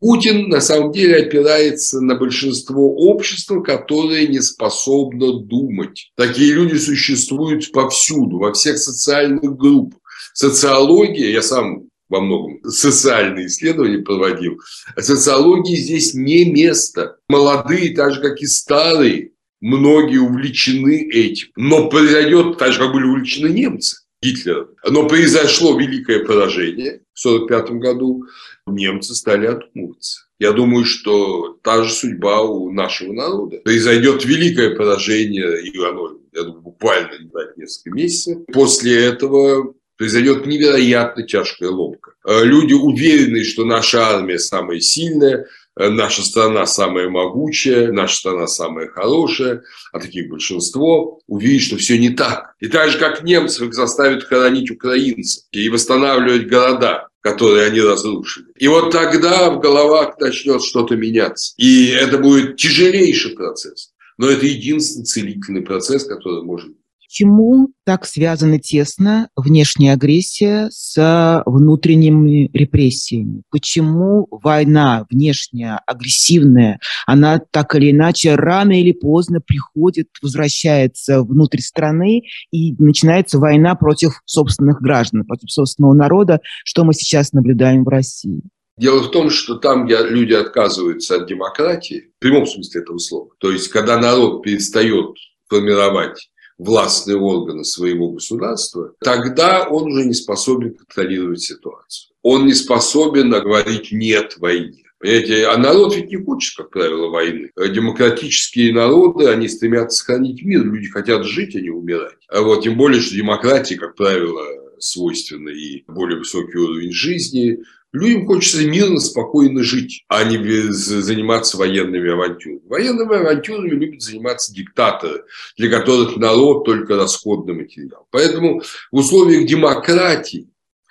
Путин 0.00 0.48
на 0.48 0.60
самом 0.60 0.92
деле 0.92 1.16
опирается 1.16 2.00
на 2.00 2.14
большинство 2.14 2.94
общества, 2.94 3.60
которое 3.60 4.28
не 4.28 4.40
способно 4.40 5.40
думать. 5.40 6.12
Такие 6.16 6.54
люди 6.54 6.76
существуют 6.76 7.70
повсюду, 7.72 8.38
во 8.38 8.52
всех 8.52 8.78
социальных 8.78 9.56
группах. 9.56 9.98
Социология, 10.34 11.30
я 11.30 11.42
сам 11.42 11.88
во 12.08 12.20
многом 12.20 12.60
социальные 12.64 13.46
исследования 13.46 13.98
проводил, 13.98 14.60
а 14.96 15.02
социологии 15.02 15.76
здесь 15.76 16.14
не 16.14 16.50
место. 16.50 17.16
Молодые, 17.28 17.94
так 17.94 18.14
же 18.14 18.20
как 18.20 18.40
и 18.40 18.46
старые, 18.46 19.32
многие 19.60 20.18
увлечены 20.18 21.08
этим. 21.10 21.48
Но 21.56 21.88
произойдет, 21.88 22.58
так 22.58 22.72
же 22.72 22.78
как 22.78 22.92
были 22.92 23.04
увлечены 23.04 23.48
немцы. 23.48 23.96
Гитлера. 24.20 24.68
Но 24.88 25.06
произошло 25.06 25.78
великое 25.78 26.24
поражение 26.24 27.02
в 27.14 27.26
1945 27.26 27.70
году. 27.80 28.24
Немцы 28.66 29.14
стали 29.14 29.46
отмываться. 29.46 30.22
Я 30.40 30.52
думаю, 30.52 30.84
что 30.84 31.58
та 31.62 31.82
же 31.82 31.92
судьба 31.92 32.42
у 32.42 32.70
нашего 32.70 33.12
народа. 33.12 33.58
Произойдет 33.58 34.24
великое 34.24 34.74
поражение, 34.76 35.62
и 35.62 35.76
оно, 35.78 36.18
я 36.32 36.42
думаю, 36.42 36.62
буквально 36.62 37.18
не 37.20 37.28
знаю, 37.28 37.52
несколько 37.56 37.90
месяцев. 37.90 38.38
После 38.52 39.04
этого 39.04 39.74
произойдет 39.98 40.46
невероятно 40.46 41.26
тяжкая 41.26 41.68
ломка. 41.68 42.12
Люди 42.26 42.72
уверены, 42.72 43.44
что 43.44 43.64
наша 43.64 44.00
армия 44.06 44.38
самая 44.38 44.80
сильная, 44.80 45.46
Э, 45.78 45.90
наша 45.90 46.24
страна 46.24 46.66
самая 46.66 47.08
могучая, 47.08 47.92
наша 47.92 48.16
страна 48.16 48.46
самая 48.48 48.88
хорошая, 48.88 49.62
а 49.92 50.00
таких 50.00 50.28
большинство, 50.28 51.20
увидят, 51.28 51.62
что 51.62 51.76
все 51.76 51.98
не 51.98 52.10
так. 52.10 52.54
И 52.58 52.66
так 52.66 52.90
же, 52.90 52.98
как 52.98 53.22
немцев 53.22 53.68
их 53.68 53.74
заставят 53.74 54.24
хоронить 54.24 54.70
украинцев 54.70 55.44
и 55.52 55.68
восстанавливать 55.68 56.48
города, 56.48 57.08
которые 57.20 57.66
они 57.66 57.80
разрушили. 57.80 58.46
И 58.56 58.66
вот 58.66 58.90
тогда 58.90 59.50
в 59.50 59.60
головах 59.60 60.18
начнет 60.18 60.62
что-то 60.62 60.96
меняться. 60.96 61.54
И 61.58 61.88
это 61.88 62.18
будет 62.18 62.56
тяжелейший 62.56 63.34
процесс. 63.34 63.92
Но 64.16 64.28
это 64.28 64.46
единственный 64.46 65.04
целительный 65.04 65.62
процесс, 65.62 66.04
который 66.04 66.42
может. 66.42 66.72
Почему 67.08 67.70
так 67.86 68.04
связана 68.04 68.58
тесно 68.58 69.30
внешняя 69.34 69.94
агрессия 69.94 70.68
с 70.70 71.42
внутренними 71.46 72.50
репрессиями? 72.52 73.44
Почему 73.50 74.28
война 74.30 75.06
внешняя, 75.10 75.80
агрессивная, 75.86 76.80
она 77.06 77.40
так 77.50 77.74
или 77.76 77.92
иначе 77.92 78.34
рано 78.34 78.78
или 78.78 78.92
поздно 78.92 79.40
приходит, 79.40 80.08
возвращается 80.20 81.22
внутрь 81.22 81.60
страны 81.60 82.24
и 82.50 82.74
начинается 82.74 83.38
война 83.38 83.74
против 83.74 84.20
собственных 84.26 84.82
граждан, 84.82 85.24
против 85.24 85.50
собственного 85.50 85.94
народа, 85.94 86.42
что 86.62 86.84
мы 86.84 86.92
сейчас 86.92 87.32
наблюдаем 87.32 87.84
в 87.84 87.88
России? 87.88 88.42
Дело 88.76 89.02
в 89.02 89.10
том, 89.10 89.30
что 89.30 89.54
там 89.54 89.88
люди 89.88 90.34
отказываются 90.34 91.16
от 91.16 91.26
демократии, 91.26 92.12
в 92.18 92.20
прямом 92.20 92.44
смысле 92.44 92.82
этого 92.82 92.98
слова. 92.98 93.30
То 93.38 93.50
есть, 93.50 93.68
когда 93.68 93.98
народ 93.98 94.42
перестает 94.42 95.16
формировать 95.48 96.28
властные 96.58 97.16
органы 97.16 97.64
своего 97.64 98.10
государства, 98.10 98.92
тогда 99.00 99.68
он 99.68 99.92
уже 99.92 100.04
не 100.04 100.14
способен 100.14 100.74
контролировать 100.74 101.40
ситуацию. 101.40 102.12
Он 102.22 102.46
не 102.46 102.54
способен 102.54 103.30
говорить 103.30 103.92
«нет 103.92 104.36
войне». 104.38 104.84
Понимаете, 104.98 105.46
а 105.46 105.56
народ 105.56 105.94
ведь 105.94 106.10
не 106.10 106.16
хочет, 106.16 106.56
как 106.56 106.70
правило, 106.70 107.08
войны. 107.08 107.50
Демократические 107.56 108.74
народы, 108.74 109.28
они 109.28 109.46
стремятся 109.46 109.98
сохранить 109.98 110.42
мир. 110.42 110.64
Люди 110.64 110.88
хотят 110.88 111.24
жить, 111.24 111.54
а 111.54 111.60
не 111.60 111.70
умирать. 111.70 112.18
А 112.28 112.42
вот, 112.42 112.64
тем 112.64 112.76
более, 112.76 113.00
что 113.00 113.14
демократии, 113.14 113.74
как 113.74 113.94
правило, 113.94 114.42
свойственно 114.80 115.50
и 115.50 115.84
более 115.86 116.18
высокий 116.18 116.58
уровень 116.58 116.92
жизни, 116.92 117.58
Людям 117.92 118.26
хочется 118.26 118.66
мирно, 118.66 119.00
спокойно 119.00 119.62
жить, 119.62 120.04
а 120.08 120.22
не 120.24 120.36
заниматься 120.70 121.56
военными 121.56 122.10
авантюрами. 122.10 122.60
Военными 122.68 123.16
авантюрами 123.16 123.70
любят 123.70 124.02
заниматься 124.02 124.52
диктаторы, 124.52 125.24
для 125.56 125.70
которых 125.70 126.16
народ 126.16 126.66
только 126.66 126.96
расходный 126.96 127.54
материал. 127.54 128.06
Поэтому 128.10 128.60
в 128.92 128.96
условиях 128.96 129.46
демократии 129.46 130.48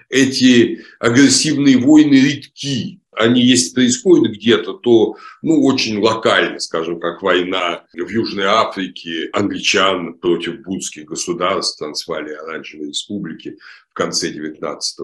эти 0.09 0.83
агрессивные 0.99 1.77
войны 1.77 2.15
редки. 2.15 3.01
Они, 3.11 3.41
если 3.41 3.73
происходят 3.73 4.33
где-то, 4.33 4.73
то 4.73 5.17
ну, 5.41 5.63
очень 5.65 5.99
локально, 5.99 6.59
скажем, 6.59 6.99
как 6.99 7.23
война 7.23 7.83
в 7.93 8.09
Южной 8.09 8.45
Африке 8.45 9.29
англичан 9.33 10.13
против 10.15 10.61
будских 10.61 11.05
государств, 11.05 11.79
Трансвалии 11.79 12.33
Оранжевой 12.33 12.89
Республики 12.89 13.57
в 13.89 13.93
конце 13.93 14.29
19 14.29 14.99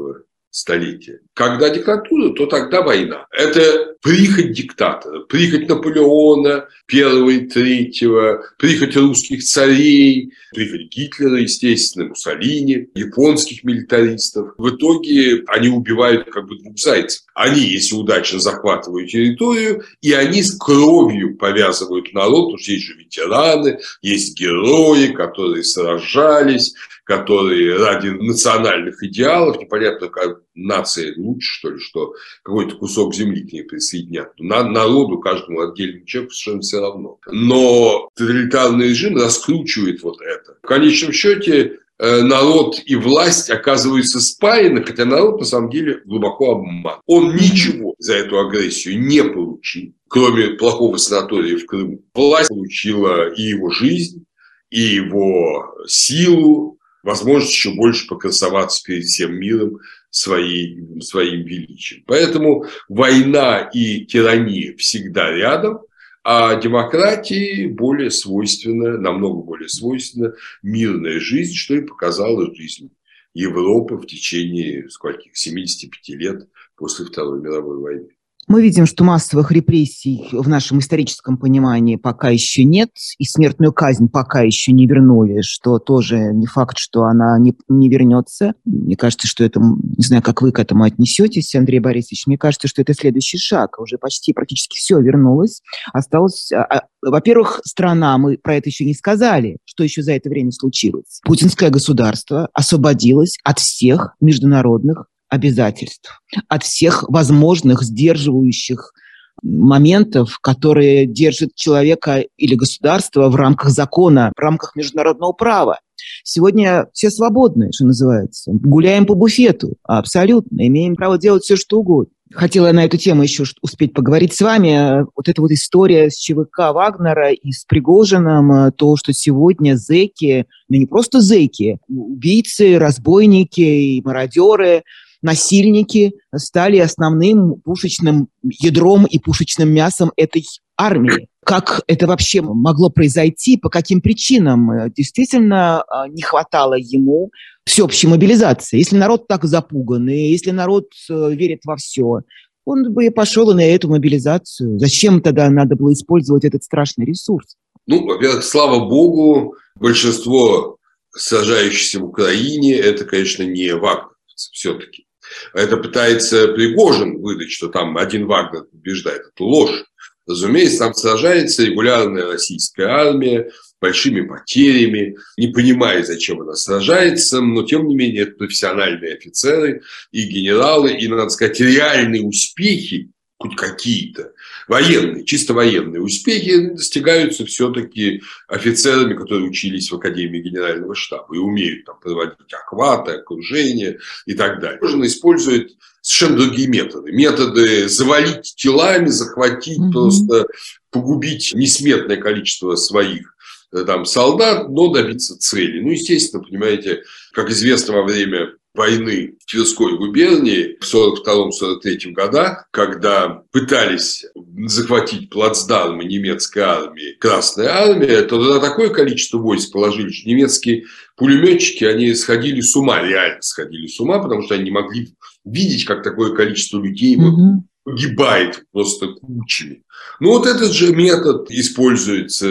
столетия. 0.54 1.20
Когда 1.34 1.70
диктатура, 1.70 2.32
то 2.34 2.46
тогда 2.46 2.84
война. 2.84 3.26
Это 3.32 3.96
прихоть 4.04 4.52
диктатора, 4.52 5.22
прихоть 5.22 5.68
Наполеона 5.68 6.68
первого 6.86 7.32
и 7.32 7.48
третьего, 7.48 8.44
прихоть 8.60 8.96
русских 8.96 9.44
царей, 9.44 10.32
прихоть 10.54 10.89
Гитлера, 10.96 11.42
естественно, 11.42 12.10
Муссолини, 12.10 12.89
японских 12.94 13.63
милитаристов. 13.63 14.54
В 14.60 14.70
итоге 14.70 15.44
они 15.48 15.70
убивают 15.70 16.30
как 16.30 16.48
бы 16.48 16.60
двух 16.60 16.78
зайцев. 16.78 17.24
Они, 17.34 17.62
если 17.62 17.96
удачно 17.96 18.39
захватывают 18.39 19.10
территорию, 19.10 19.84
и 20.02 20.13
они 20.13 20.44
с 20.44 20.56
кровью 20.56 21.36
повязывают 21.36 22.13
народ, 22.13 22.46
потому 22.46 22.58
что 22.60 22.74
есть 22.74 22.86
же 22.86 22.94
ветераны, 22.94 23.80
есть 24.04 24.38
герои, 24.38 25.08
которые 25.08 25.63
сражались, 25.63 26.76
которые 27.04 27.78
ради 27.78 28.08
национальных 28.08 29.04
идеалов, 29.04 29.60
непонятно, 29.60 30.08
как 30.08 30.42
нация 30.56 31.13
лучше, 31.18 31.54
что 31.54 31.70
ли, 31.72 31.80
что 31.80 32.13
какой-то 32.44 32.76
кусок 32.76 33.13
земли 33.13 33.44
к 33.44 33.52
ней 33.52 33.63
присоединят. 33.63 34.32
На, 34.39 34.63
народу, 34.63 35.20
каждому 35.20 35.62
отдельному 35.62 36.06
человеку 36.06 36.34
совершенно 36.34 36.62
все 36.62 36.80
равно. 36.80 37.20
Но 37.28 38.10
тоталитарный 38.16 38.89
режим 38.89 39.18
раскручивает 39.18 40.02
вот 40.04 40.22
это. 40.22 40.58
В 40.63 40.68
конечном 40.68 41.12
счете 41.12 41.80
э, 42.00 42.22
народ 42.22 42.80
и 42.86 42.96
власть 42.96 43.50
оказываются 43.50 44.22
спаяны, 44.22 44.84
хотя 44.84 45.04
народ 45.04 45.39
на 45.39 45.46
самом 45.46 45.70
деле 45.70 46.02
глубоко 46.06 46.52
обман. 46.52 47.00
Он 47.06 47.36
ничего 47.36 47.96
за 47.98 48.16
эту 48.16 48.39
агрессию 48.39 49.02
не 49.02 49.24
получил, 49.24 49.94
кроме 50.08 50.52
плохого 50.52 50.96
санатория 50.96 51.58
в 51.58 51.66
Крыму. 51.66 52.00
Власть 52.13 52.50
получила 52.50 53.30
и 53.34 53.42
его 53.42 53.70
жизнь, 53.72 54.26
и 54.70 54.80
его 54.80 55.76
силу, 55.86 56.80
возможность 57.04 57.54
еще 57.54 57.74
больше 57.76 58.08
покрасоваться 58.08 58.84
перед 58.84 59.04
всем 59.04 59.36
миром 59.36 59.80
своей, 60.10 61.02
своим 61.02 61.44
величием. 61.44 62.04
Поэтому 62.08 62.66
война 62.88 63.70
и 63.74 64.06
тирания 64.06 64.76
всегда 64.78 65.32
рядом, 65.32 65.82
А 66.24 66.56
демократии 66.56 67.68
более 67.68 68.10
свойственна, 68.10 68.98
намного 68.98 69.42
более 69.44 69.68
свойственна 69.68 70.34
мирная 70.62 71.20
жизнь, 71.20 71.54
что 71.54 71.76
и 71.76 71.82
показала 71.82 72.54
жизнь 72.56 72.92
Европы 73.34 73.98
в 73.98 74.06
течение 74.06 74.89
скольких, 74.89 75.36
75 75.36 76.10
лет 76.18 76.48
после 76.78 77.06
Второй 77.06 77.42
мировой 77.42 77.78
войны. 77.78 78.10
Мы 78.48 78.62
видим, 78.62 78.86
что 78.86 79.04
массовых 79.04 79.52
репрессий 79.52 80.28
в 80.32 80.48
нашем 80.50 80.80
историческом 80.80 81.38
понимании 81.38 81.96
пока 81.96 82.30
еще 82.30 82.64
нет, 82.64 82.90
и 83.18 83.26
смертную 83.26 83.74
казнь 83.74 84.10
пока 84.10 84.42
еще 84.42 84.72
не 84.72 84.86
вернули, 84.86 85.42
что 85.42 85.80
тоже 85.80 86.32
не 86.34 86.46
факт, 86.46 86.78
что 86.78 87.04
она 87.04 87.38
не, 87.40 87.54
не 87.70 87.90
вернется. 87.90 88.54
Мне 88.66 88.96
кажется, 88.96 89.28
что 89.28 89.44
это, 89.44 89.60
не 89.60 90.04
знаю, 90.04 90.22
как 90.22 90.42
вы 90.42 90.52
к 90.52 90.60
этому 90.60 90.84
отнесетесь, 90.84 91.56
Андрей 91.56 91.80
Борисович, 91.80 92.28
мне 92.28 92.38
кажется, 92.38 92.68
что 92.68 92.82
это 92.82 92.94
следующий 92.94 93.38
шаг. 93.38 93.80
Уже 93.80 93.98
почти 93.98 94.34
практически 94.34 94.78
все 94.78 95.00
вернулось. 95.00 95.62
Осталось, 95.94 96.52
а, 96.52 96.64
а, 96.64 96.82
во-первых, 97.02 97.62
страна, 97.66 98.18
мы 98.18 98.38
про 98.38 98.56
это 98.56 98.70
еще 98.70 98.86
не 98.86 98.94
сказали, 98.94 99.58
что 99.66 99.84
еще 99.84 100.02
за 100.04 100.14
это 100.14 100.30
время 100.30 100.52
случилось. 100.52 101.22
Путинское 101.24 101.70
государство 101.70 102.50
освободилось 102.54 103.38
от 103.44 103.60
всех 103.60 104.16
международных 104.20 105.06
обязательств, 105.34 106.22
от 106.48 106.63
всех 106.63 107.04
возможных 107.10 107.82
сдерживающих 107.82 108.93
моментов, 109.41 110.38
которые 110.41 111.08
держат 111.08 111.56
человека 111.56 112.24
или 112.38 112.54
государство 112.54 113.30
в 113.30 113.36
рамках 113.36 113.72
закона, 113.72 114.32
в 114.36 114.39
рамках 114.39 114.76
международного 114.76 115.34
права. 115.34 115.80
Сегодня 116.24 116.88
все 116.93 117.10
свободны, 117.10 117.72
что 117.74 117.86
называется. 117.86 118.52
Гуляем 118.54 119.06
по 119.08 119.15
буфету, 119.15 119.74
абсолютно. 119.84 120.67
Имеем 120.67 120.96
право 120.96 121.17
делать 121.17 121.43
все, 121.43 121.56
что 121.56 121.80
угодно. 121.80 122.13
Хотела 122.32 122.72
на 122.72 122.86
эту 122.86 122.98
тему 122.98 123.24
еще 123.24 123.43
успеть 123.62 123.93
поговорить 123.93 124.34
с 124.34 124.41
вами. 124.41 125.06
Вот 125.15 125.28
эта 125.28 125.41
вот 125.41 125.52
история 125.52 126.10
с 126.10 126.15
ЧВК 126.15 126.72
Вагнера 126.74 127.32
и 127.32 127.52
с 127.52 127.65
Пригожиным, 127.65 128.72
то, 128.72 128.96
что 128.98 129.13
сегодня 129.13 129.76
зэки, 129.76 130.46
ну 130.69 130.78
не 130.78 130.86
просто 130.86 131.22
зэки, 131.22 131.80
убийцы, 131.88 132.78
разбойники 132.78 133.62
и 133.62 134.02
мародеры– 134.04 134.84
насильники 135.24 136.14
стали 136.36 136.78
основным 136.78 137.56
пушечным 137.64 138.28
ядром 138.44 139.06
и 139.06 139.18
пушечным 139.18 139.70
мясом 139.70 140.12
этой 140.18 140.46
армии. 140.78 141.28
Как 141.46 141.82
это 141.88 142.08
вообще 142.08 142.42
могло 142.42 142.90
произойти, 142.90 143.58
по 143.58 143.70
каким 143.70 144.02
причинам? 144.02 144.92
Действительно 144.96 145.82
а, 145.84 146.08
не 146.08 146.22
хватало 146.22 146.76
ему 146.76 147.32
всеобщей 147.66 148.08
мобилизации. 148.08 148.78
Если 148.78 148.98
народ 148.98 149.28
так 149.28 149.46
запуган, 149.46 150.08
и 150.10 150.32
если 150.32 150.52
народ 150.52 150.88
э, 151.10 151.34
верит 151.34 151.62
во 151.66 151.76
все, 151.76 152.22
он 152.66 152.94
бы 152.94 153.06
и 153.06 153.10
пошел 153.10 153.54
на 153.54 153.64
эту 153.64 153.90
мобилизацию. 153.90 154.80
Зачем 154.80 155.22
тогда 155.22 155.50
надо 155.50 155.76
было 155.76 155.92
использовать 155.94 156.46
этот 156.46 156.64
страшный 156.64 157.06
ресурс? 157.06 157.56
Ну, 157.88 158.06
во-первых, 158.06 158.44
слава 158.44 158.88
богу, 158.88 159.56
большинство 159.76 160.78
сажающихся 161.16 162.00
в 162.00 162.06
Украине– 162.06 162.76
это, 162.76 163.06
конечно, 163.06 163.44
не 163.44 163.74
вагнеровцы 163.76 164.52
все-таки. 164.52 165.06
Это 165.54 165.78
пытается 165.78 166.50
Пригожин 166.50 167.22
выдать, 167.22 167.52
что 167.52 167.67
там 167.67 167.98
один 167.98 168.26
Вагнер 168.26 168.63
побеждает. 168.65 169.22
Это 169.34 169.43
ложь. 169.43 169.84
Разумеется, 170.26 170.80
там 170.80 170.93
сражается 170.93 171.65
регулярная 171.65 172.26
российская 172.26 172.86
армия 172.86 173.50
большими 173.84 174.22
потерями, 174.22 175.17
не 175.38 175.48
понимая, 175.48 176.04
зачем 176.06 176.41
она 176.41 176.56
сражается, 176.56 177.41
но 177.41 177.63
тем 177.63 177.86
не 177.86 177.96
менее 177.96 178.24
это 178.24 178.38
профессиональные 178.38 179.15
офицеры 179.15 179.82
и 180.13 180.24
генералы, 180.24 180.93
и, 180.93 181.06
надо 181.10 181.28
сказать, 181.28 181.60
реальные 181.60 182.24
успехи 182.24 183.10
хоть 183.44 183.58
какие-то, 183.58 184.32
военные, 184.70 185.26
чисто 185.26 185.54
военные 185.54 186.02
успехи 186.02 186.70
достигаются 186.70 187.46
все-таки 187.46 188.22
офицерами, 188.48 189.16
которые 189.16 189.50
учились 189.50 189.92
в 189.92 189.96
Академии 189.96 190.40
Генерального 190.40 190.96
штаба 190.96 191.36
и 191.36 191.40
умеют 191.40 191.84
там 191.84 192.00
проводить 192.00 192.54
охваты, 192.54 193.12
окружение 193.12 194.00
и 194.26 194.34
так 194.34 194.62
далее. 194.62 194.80
Можно 194.82 195.06
использовать 195.06 195.76
совершенно 196.00 196.46
другие 196.46 196.70
методы. 196.70 197.12
Методы 197.12 197.90
завалить 197.90 198.56
телами, 198.56 199.08
захватить, 199.08 199.78
mm-hmm. 199.78 199.92
просто 199.92 200.48
погубить 200.90 201.52
несметное 201.54 202.16
количество 202.16 202.76
своих 202.76 203.36
э, 203.74 203.84
там 203.84 204.06
солдат, 204.06 204.70
но 204.70 204.88
добиться 204.88 205.38
цели. 205.38 205.82
Ну, 205.82 205.90
естественно, 205.92 206.42
понимаете, 206.42 207.04
как 207.34 207.50
известно 207.50 207.96
во 207.96 208.04
время 208.04 208.54
войны 208.74 209.36
в 209.40 209.50
Тверской 209.50 209.98
губернии 209.98 210.78
в 210.80 210.94
1942-1943 210.94 212.12
годах, 212.12 212.68
когда 212.72 213.44
пытались 213.52 214.26
захватить 214.66 215.30
плацдармы 215.30 216.06
немецкой 216.06 216.60
армии, 216.60 217.16
Красная 217.20 217.70
армия, 217.70 218.22
то 218.24 218.40
тогда 218.42 218.60
такое 218.60 218.90
количество 218.90 219.38
войск 219.38 219.72
положили, 219.72 220.12
что 220.12 220.30
немецкие 220.30 220.86
пулеметчики, 221.16 221.84
они 221.84 222.14
сходили 222.16 222.62
с 222.62 222.76
ума, 222.76 223.02
реально 223.02 223.42
сходили 223.42 223.88
с 223.88 224.00
ума, 224.00 224.20
потому 224.20 224.42
что 224.42 224.56
они 224.56 224.66
не 224.66 224.72
могли 224.72 225.14
видеть, 225.46 225.86
как 225.86 226.04
такое 226.04 226.34
количество 226.36 226.82
людей 226.82 227.16
mm-hmm. 227.16 227.60
погибает 227.84 228.64
просто 228.72 229.08
кучами. 229.08 229.84
Ну 230.20 230.30
вот 230.30 230.48
этот 230.48 230.72
же 230.72 230.96
метод 230.96 231.52
используется 231.52 232.48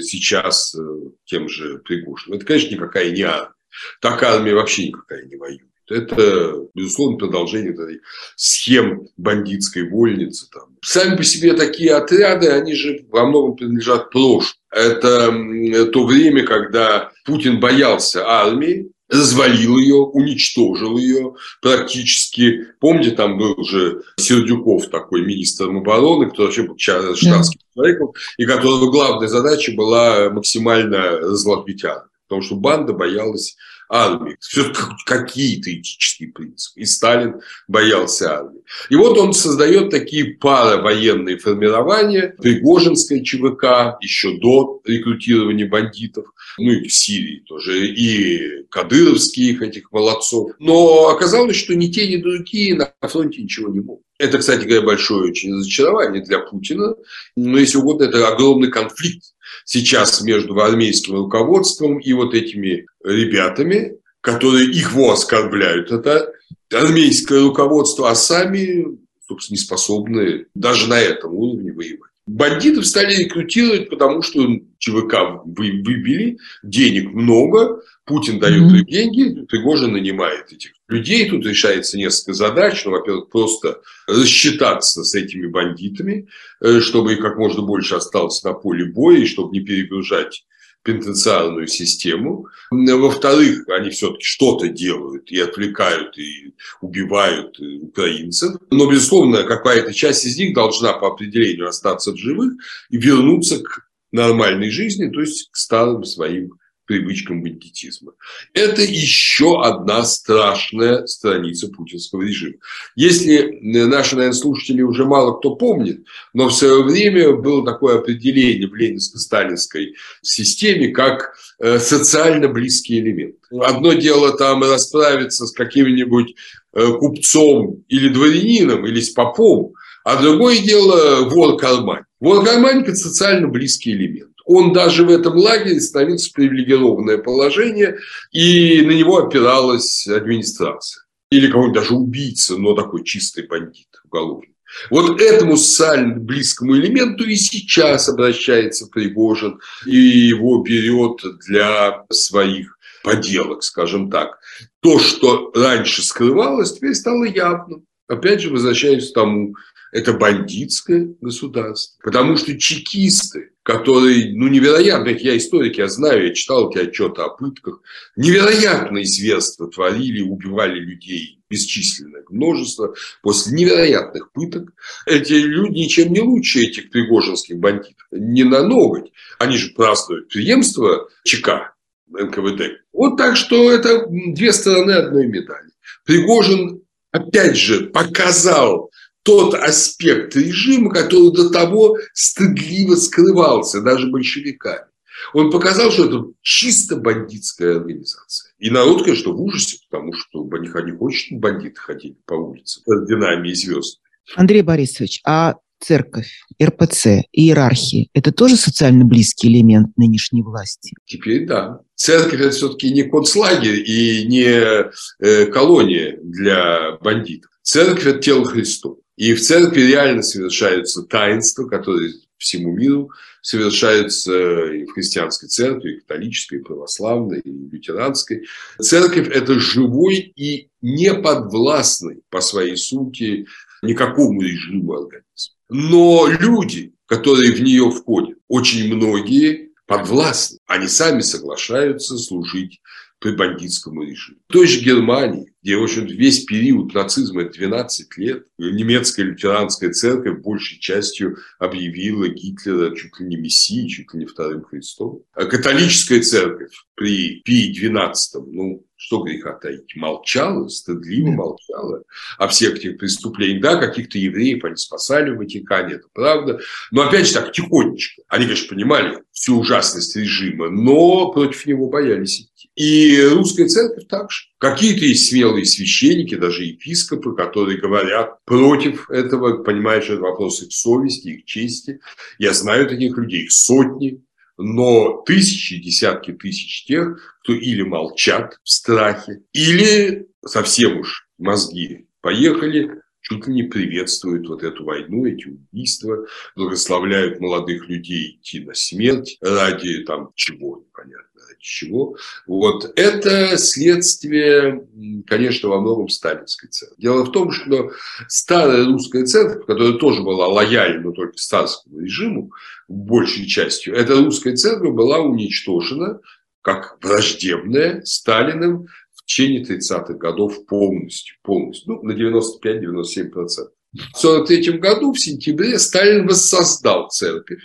сейчас 0.00 0.74
э, 0.74 0.80
тем 1.24 1.48
же 1.48 1.78
Пригожиным. 1.78 2.36
Это, 2.36 2.46
конечно, 2.46 2.74
никакая 2.74 3.10
не 3.10 3.22
армия. 3.22 3.55
Так 4.00 4.22
армия 4.22 4.54
вообще 4.54 4.88
никакая 4.88 5.24
не 5.24 5.36
воюет. 5.36 5.62
Это, 5.88 6.66
безусловно, 6.74 7.16
продолжение 7.16 7.72
этой 7.72 8.00
схем 8.34 9.08
бандитской 9.16 9.88
вольницы. 9.88 10.48
Там. 10.50 10.76
Сами 10.82 11.16
по 11.16 11.22
себе 11.22 11.52
такие 11.54 11.94
отряды, 11.94 12.48
они 12.48 12.74
же 12.74 13.06
во 13.08 13.26
многом 13.26 13.56
принадлежат 13.56 14.10
прошлому. 14.10 14.56
Это 14.72 15.86
то 15.92 16.06
время, 16.06 16.44
когда 16.44 17.12
Путин 17.24 17.60
боялся 17.60 18.26
армии, 18.26 18.90
развалил 19.08 19.78
ее, 19.78 19.96
уничтожил 19.96 20.98
ее 20.98 21.34
практически. 21.62 22.66
Помните, 22.80 23.12
там 23.12 23.38
был 23.38 23.54
уже 23.56 24.02
Сердюков 24.16 24.88
такой 24.88 25.24
министром 25.24 25.78
обороны, 25.78 26.28
который 26.28 26.46
вообще 26.46 26.62
был 26.64 26.76
штатским 26.76 27.60
человеком, 27.74 28.12
и 28.36 28.44
которого 28.44 28.90
главная 28.90 29.28
задача 29.28 29.72
была 29.72 30.30
максимально 30.30 31.18
разломить 31.18 31.84
армию 31.84 32.10
потому 32.28 32.42
что 32.42 32.56
банда 32.56 32.92
боялась 32.92 33.56
армии. 33.88 34.36
Все 34.40 34.72
какие-то 35.04 35.72
этические 35.72 36.30
принципы. 36.32 36.80
И 36.80 36.84
Сталин 36.84 37.40
боялся 37.68 38.38
армии. 38.38 38.55
И 38.90 38.96
вот 38.96 39.18
он 39.18 39.32
создает 39.32 39.90
такие 39.90 40.34
паровоенные 40.34 41.38
формирования. 41.38 42.34
Пригожинская 42.40 43.22
ЧВК 43.22 43.98
еще 44.00 44.38
до 44.38 44.80
рекрутирования 44.84 45.68
бандитов. 45.68 46.26
Ну 46.58 46.72
и 46.72 46.88
в 46.88 46.94
Сирии 46.94 47.42
тоже. 47.46 47.86
И 47.88 48.64
кадыровских 48.70 49.62
этих 49.62 49.92
молодцов. 49.92 50.52
Но 50.58 51.08
оказалось, 51.08 51.56
что 51.56 51.74
ни 51.74 51.86
те, 51.88 52.08
ни 52.08 52.16
другие 52.16 52.74
на 52.74 52.92
фронте 53.08 53.42
ничего 53.42 53.72
не 53.72 53.80
могут. 53.80 54.02
Это, 54.18 54.38
кстати 54.38 54.64
говоря, 54.64 54.82
большое 54.82 55.30
очень 55.30 55.54
разочарование 55.54 56.22
для 56.22 56.38
Путина. 56.38 56.94
Но, 57.36 57.58
если 57.58 57.78
угодно, 57.78 58.04
это 58.04 58.26
огромный 58.26 58.70
конфликт 58.70 59.22
сейчас 59.64 60.22
между 60.22 60.58
армейским 60.58 61.14
руководством 61.14 61.98
и 61.98 62.12
вот 62.12 62.34
этими 62.34 62.86
ребятами, 63.04 63.98
которые 64.26 64.68
их 64.72 64.92
во 64.92 65.12
оскорбляют. 65.12 65.92
Это 65.92 66.32
армейское 66.72 67.42
руководство, 67.42 68.10
а 68.10 68.16
сами, 68.16 68.98
собственно, 69.28 69.54
не 69.54 69.62
способны 69.62 70.46
даже 70.52 70.88
на 70.88 70.98
этом 70.98 71.32
уровне 71.32 71.72
воевать. 71.72 72.10
Бандитов 72.26 72.86
стали 72.86 73.14
рекрутировать, 73.14 73.88
потому 73.88 74.22
что 74.22 74.44
ЧВК 74.78 75.44
выбили, 75.44 76.38
денег 76.64 77.12
много, 77.12 77.80
Путин 78.04 78.40
дает 78.40 78.64
mm-hmm. 78.64 78.90
деньги, 78.90 79.46
Пригожин 79.46 79.92
нанимает 79.92 80.52
этих 80.52 80.72
людей. 80.88 81.30
Тут 81.30 81.46
решается 81.46 81.96
несколько 81.96 82.32
задач. 82.32 82.84
Ну, 82.84 82.90
во-первых, 82.90 83.30
просто 83.30 83.80
рассчитаться 84.08 85.04
с 85.04 85.14
этими 85.14 85.46
бандитами, 85.46 86.26
э, 86.60 86.80
чтобы 86.80 87.12
их 87.12 87.20
как 87.20 87.38
можно 87.38 87.62
больше 87.62 87.94
осталось 87.94 88.42
на 88.42 88.54
поле 88.54 88.86
боя, 88.86 89.18
и 89.18 89.26
чтобы 89.26 89.56
не 89.56 89.64
перегружать 89.64 90.44
пенитенциарную 90.86 91.66
систему. 91.66 92.46
Во-вторых, 92.70 93.68
они 93.68 93.90
все-таки 93.90 94.24
что-то 94.24 94.68
делают 94.68 95.30
и 95.30 95.40
отвлекают, 95.40 96.16
и 96.16 96.54
убивают 96.80 97.58
украинцев. 97.58 98.56
Но, 98.70 98.90
безусловно, 98.90 99.42
какая-то 99.42 99.92
часть 99.92 100.24
из 100.24 100.38
них 100.38 100.54
должна 100.54 100.92
по 100.94 101.08
определению 101.08 101.68
остаться 101.68 102.12
в 102.12 102.16
живых 102.16 102.54
и 102.88 102.96
вернуться 102.96 103.62
к 103.62 103.86
нормальной 104.12 104.70
жизни, 104.70 105.10
то 105.10 105.20
есть 105.20 105.50
к 105.50 105.56
старым 105.56 106.04
своим 106.04 106.54
привычкам 106.86 107.42
бандитизма. 107.42 108.12
Это 108.54 108.82
еще 108.82 109.62
одна 109.62 110.04
страшная 110.04 111.06
страница 111.06 111.68
путинского 111.68 112.22
режима. 112.22 112.54
Если 112.94 113.58
наши, 113.60 114.16
наверное, 114.16 114.38
слушатели 114.38 114.82
уже 114.82 115.04
мало 115.04 115.38
кто 115.38 115.56
помнит, 115.56 116.04
но 116.32 116.48
в 116.48 116.54
свое 116.54 116.82
время 116.82 117.32
было 117.32 117.64
такое 117.64 117.98
определение 117.98 118.68
в 118.68 118.74
ленинско-сталинской 118.74 119.94
системе, 120.22 120.88
как 120.88 121.34
э, 121.58 121.78
социально 121.78 122.48
близкий 122.48 122.98
элемент. 122.98 123.36
Одно 123.50 123.92
дело 123.92 124.36
там 124.36 124.62
расправиться 124.62 125.46
с 125.46 125.52
каким-нибудь 125.52 126.34
э, 126.72 126.92
купцом 126.98 127.84
или 127.88 128.08
дворянином, 128.08 128.86
или 128.86 129.00
с 129.00 129.10
попом, 129.10 129.74
А 130.04 130.22
другое 130.22 130.58
дело 130.60 131.28
вор-кармань. 131.28 132.04
Вор-кармань– 132.20 132.82
это 132.86 132.94
социально 132.94 133.48
близкий 133.48 133.92
элемент. 133.92 134.35
Он 134.46 134.72
даже 134.72 135.04
в 135.04 135.10
этом 135.10 135.36
лагере 135.36 135.80
становился 135.80 136.30
в 136.30 136.32
привилегированное 136.32 137.18
положение, 137.18 137.98
и 138.30 138.80
на 138.82 138.92
него 138.92 139.18
опиралась 139.18 140.06
администрация. 140.06 141.02
Или 141.30 141.50
кого-нибудь 141.50 141.82
даже 141.82 141.94
убийца, 141.94 142.56
но 142.56 142.74
такой 142.74 143.02
чистый 143.04 143.46
бандит, 143.48 143.88
уголовник. 144.04 144.50
Вот 144.90 145.20
этому 145.20 145.56
социально 145.56 146.14
близкому 146.14 146.76
элементу 146.76 147.24
и 147.24 147.34
сейчас 147.34 148.08
обращается 148.08 148.86
Пригожин 148.86 149.58
и 149.84 149.96
его 149.96 150.62
берет 150.62 151.20
для 151.48 152.04
своих 152.10 152.78
поделок, 153.02 153.64
скажем 153.64 154.10
так. 154.10 154.38
То, 154.80 154.98
что 154.98 155.50
раньше 155.54 156.04
скрывалось, 156.04 156.74
теперь 156.74 156.94
стало 156.94 157.24
явным. 157.24 157.84
Опять 158.08 158.42
же, 158.42 158.50
возвращаюсь 158.50 159.10
к 159.10 159.14
тому, 159.14 159.54
это 159.96 160.12
бандитское 160.12 161.14
государство. 161.22 161.98
Потому 162.02 162.36
что 162.36 162.58
чекисты, 162.58 163.52
которые, 163.62 164.34
ну, 164.34 164.46
невероятно, 164.46 165.08
я 165.08 165.38
историк, 165.38 165.78
я 165.78 165.88
знаю, 165.88 166.26
я 166.26 166.34
читал 166.34 166.70
эти 166.70 166.86
отчеты 166.86 167.22
о 167.22 167.30
пытках, 167.30 167.80
невероятные 168.14 169.06
зверства 169.06 169.70
творили, 169.70 170.20
убивали 170.20 170.78
людей, 170.78 171.40
бесчисленное 171.48 172.24
множество, 172.28 172.94
после 173.22 173.56
невероятных 173.56 174.32
пыток. 174.32 174.74
Эти 175.06 175.32
люди 175.32 175.78
ничем 175.78 176.12
не 176.12 176.20
лучше 176.20 176.60
этих 176.60 176.90
пригожинских 176.90 177.56
бандитов, 177.56 178.06
не 178.10 178.44
на 178.44 178.68
ноготь. 178.68 179.10
Они 179.38 179.56
же 179.56 179.70
празднуют 179.70 180.28
преемство 180.28 181.08
ЧК, 181.24 181.72
НКВД. 182.10 182.82
Вот 182.92 183.16
так 183.16 183.36
что 183.38 183.72
это 183.72 184.06
две 184.10 184.52
стороны 184.52 184.92
одной 184.92 185.26
медали. 185.26 185.70
Пригожин, 186.04 186.82
опять 187.12 187.56
же, 187.56 187.86
показал 187.86 188.90
тот 189.26 189.54
аспект 189.54 190.36
режима, 190.36 190.90
который 190.90 191.32
до 191.32 191.50
того 191.50 191.98
стыдливо 192.14 192.94
скрывался 192.94 193.82
даже 193.82 194.06
большевиками. 194.06 194.86
Он 195.34 195.50
показал, 195.50 195.90
что 195.90 196.04
это 196.04 196.24
чисто 196.42 196.96
бандитская 196.96 197.76
организация. 197.76 198.52
И 198.58 198.70
народ, 198.70 199.02
конечно, 199.04 199.32
в 199.32 199.42
ужасе, 199.42 199.78
потому 199.90 200.12
что 200.12 200.48
они 200.52 200.92
не 200.92 200.96
хочет, 200.96 201.40
бандиты 201.40 201.80
ходили 201.80 202.16
по 202.24 202.34
улице 202.34 202.80
с 202.80 202.88
орденами 202.88 203.48
и 203.48 203.54
звездами. 203.54 204.04
Андрей 204.36 204.62
Борисович, 204.62 205.20
а 205.24 205.56
церковь, 205.80 206.42
РПЦ, 206.62 207.22
иерархия– 207.32 208.06
это 208.14 208.30
тоже 208.30 208.56
социально 208.56 209.04
близкий 209.04 209.48
элемент 209.48 209.96
нынешней 209.96 210.42
власти? 210.42 210.94
Теперь 211.04 211.46
да. 211.46 211.80
Церковь– 211.96 212.40
это 212.40 212.50
все-таки 212.50 212.92
не 212.92 213.02
концлагерь 213.02 213.82
и 213.84 214.26
не 214.26 214.90
э, 215.18 215.46
колония 215.46 216.18
для 216.22 216.98
бандитов. 217.00 217.50
Церковь– 217.62 218.06
это 218.06 218.18
тело 218.20 218.44
Христова. 218.44 218.98
И 219.16 219.34
в 219.34 219.40
церкви 219.40 219.80
реально 219.80 220.22
совершаются 220.22 221.02
таинства, 221.02 221.66
которые 221.66 222.12
всему 222.36 222.72
миру 222.72 223.10
совершаются 223.40 224.66
и 224.72 224.84
в 224.84 224.92
христианской 224.92 225.48
церкви, 225.48 225.94
и 225.94 226.00
католической, 226.00 226.56
и 226.58 226.62
православной, 226.62 227.40
и 227.40 227.50
лютеранской. 227.50 228.46
Церковь– 228.78 229.28
это 229.32 229.58
живой 229.58 230.32
и 230.36 230.68
неподвластный 230.82 232.22
по 232.28 232.40
своей 232.40 232.76
сути 232.76 233.46
никакому 233.82 234.42
режиму 234.42 234.94
организм. 234.94 235.52
Но 235.68 236.26
люди, 236.28 236.94
которые 237.06 237.52
в 237.52 237.62
нее 237.62 237.90
входят, 237.90 238.38
очень 238.48 238.94
многие 238.94 239.70
подвластны. 239.86 240.58
Они 240.66 240.88
сами 240.88 241.20
соглашаются 241.20 242.18
служить 242.18 242.80
при 243.18 243.32
бандитскому 243.32 244.02
режиму. 244.02 244.38
В 244.48 244.52
той 244.52 244.66
же 244.66 244.80
Германии, 244.80 245.52
где, 245.62 245.76
в 245.76 245.82
общем 245.82 246.06
весь 246.06 246.44
период 246.44 246.94
нацизма– 246.94 247.42
это 247.42 247.52
12 247.58 248.18
лет, 248.18 248.46
немецкая 248.58 249.24
лютеранская 249.24 249.90
церковь 249.90 250.40
большей 250.42 250.78
частью 250.78 251.38
объявила 251.58 252.28
Гитлера 252.28 252.94
чуть 252.94 253.18
ли 253.18 253.26
не 253.26 253.36
мессией, 253.36 253.88
чуть 253.88 254.12
ли 254.12 254.20
не 254.20 254.26
вторым 254.26 254.62
Христом. 254.64 255.22
А 255.32 255.46
католическая 255.46 256.20
церковь 256.20 256.72
при 256.94 257.40
Пии 257.40 257.72
XII, 257.72 258.14
ну, 258.46 258.85
что 258.96 259.22
греха 259.22 259.52
таить, 259.52 259.94
молчала, 259.94 260.68
стыдливо 260.68 261.30
молчала 261.30 262.02
о 262.38 262.48
всех 262.48 262.76
этих 262.76 262.98
преступлениях. 262.98 263.62
Да, 263.62 263.76
каких-то 263.76 264.18
евреев 264.18 264.64
они 264.64 264.76
спасали 264.76 265.30
в 265.30 265.38
Ватикане, 265.38 265.94
это 265.94 266.08
правда. 266.12 266.60
Но 266.90 267.02
опять 267.02 267.26
же 267.26 267.34
так, 267.34 267.52
тихонечко. 267.52 268.22
Они, 268.28 268.44
конечно, 268.44 268.68
понимали 268.68 269.22
всю 269.32 269.58
ужасность 269.58 270.16
режима, 270.16 270.70
но 270.70 271.30
против 271.32 271.66
него 271.66 271.88
боялись 271.88 272.40
идти. 272.40 272.70
И 272.74 273.22
русская 273.22 273.68
церковь 273.68 274.06
также. 274.06 274.46
Какие-то 274.58 275.04
есть 275.04 275.28
смелые 275.28 275.66
священники, 275.66 276.34
даже 276.34 276.64
епископы, 276.64 277.34
которые 277.34 277.78
говорят 277.78 278.42
против 278.44 279.10
этого, 279.10 279.62
понимают, 279.62 280.04
что 280.04 280.14
это 280.14 280.22
вопрос 280.22 280.62
их 280.62 280.72
совести, 280.72 281.28
их 281.28 281.44
чести. 281.44 282.00
Я 282.38 282.52
знаю 282.52 282.88
таких 282.88 283.16
людей, 283.16 283.44
их 283.44 283.52
сотни, 283.52 284.22
но 284.56 285.22
тысячи, 285.26 285.80
десятки 285.80 286.32
тысяч 286.32 286.84
тех, 286.84 287.38
кто 287.42 287.52
или 287.52 287.82
молчат 287.82 288.58
в 288.62 288.68
страхе, 288.68 289.42
или 289.52 290.26
совсем 290.44 291.00
уж 291.00 291.28
мозги 291.38 292.06
поехали, 292.20 293.00
чуть 293.28 293.46
ли 293.46 293.54
не 293.54 293.62
приветствуют 293.64 294.48
вот 294.48 294.62
эту 294.62 294.84
войну, 294.84 295.26
эти 295.26 295.48
убийства, 295.48 296.26
благословляют 296.54 297.40
молодых 297.40 297.88
людей 297.88 298.38
идти 298.38 298.60
на 298.60 298.74
смерть 298.74 299.36
ради 299.40 300.04
там 300.04 300.30
чего, 300.34 300.84
непонятно 300.86 301.40
ради 301.48 301.58
чего. 301.60 302.16
Вот 302.46 302.92
это 302.96 303.56
следствие, 303.56 304.86
конечно, 305.26 305.70
во 305.70 305.80
многом 305.80 306.08
сталинской 306.08 306.68
церкви. 306.68 307.02
Дело 307.02 307.24
в 307.24 307.32
том, 307.32 307.50
что 307.50 307.90
старая 308.28 308.84
русская 308.84 309.24
церковь, 309.26 309.66
которая 309.66 309.94
тоже 309.94 310.22
была 310.22 310.46
лояльна 310.46 311.12
только 311.12 311.36
сталинскому 311.36 312.00
режиму, 312.00 312.52
большей 312.86 313.46
частью, 313.46 313.96
эта 313.96 314.14
русская 314.14 314.54
церковь 314.54 314.94
была 314.94 315.18
уничтожена 315.18 316.20
как 316.62 316.98
враждебная 317.00 318.02
Сталиным 318.04 318.88
течение 319.26 319.62
30-х 319.62 320.14
годов 320.14 320.64
полностью, 320.66 321.36
полностью, 321.42 321.94
ну, 321.94 322.02
на 322.02 322.12
95-97%. 322.12 323.68
В 323.92 324.24
1943 324.24 324.78
году, 324.78 325.12
в 325.12 325.18
сентябре, 325.18 325.78
Сталин 325.78 326.26
воссоздал 326.26 327.08
церковь, 327.08 327.64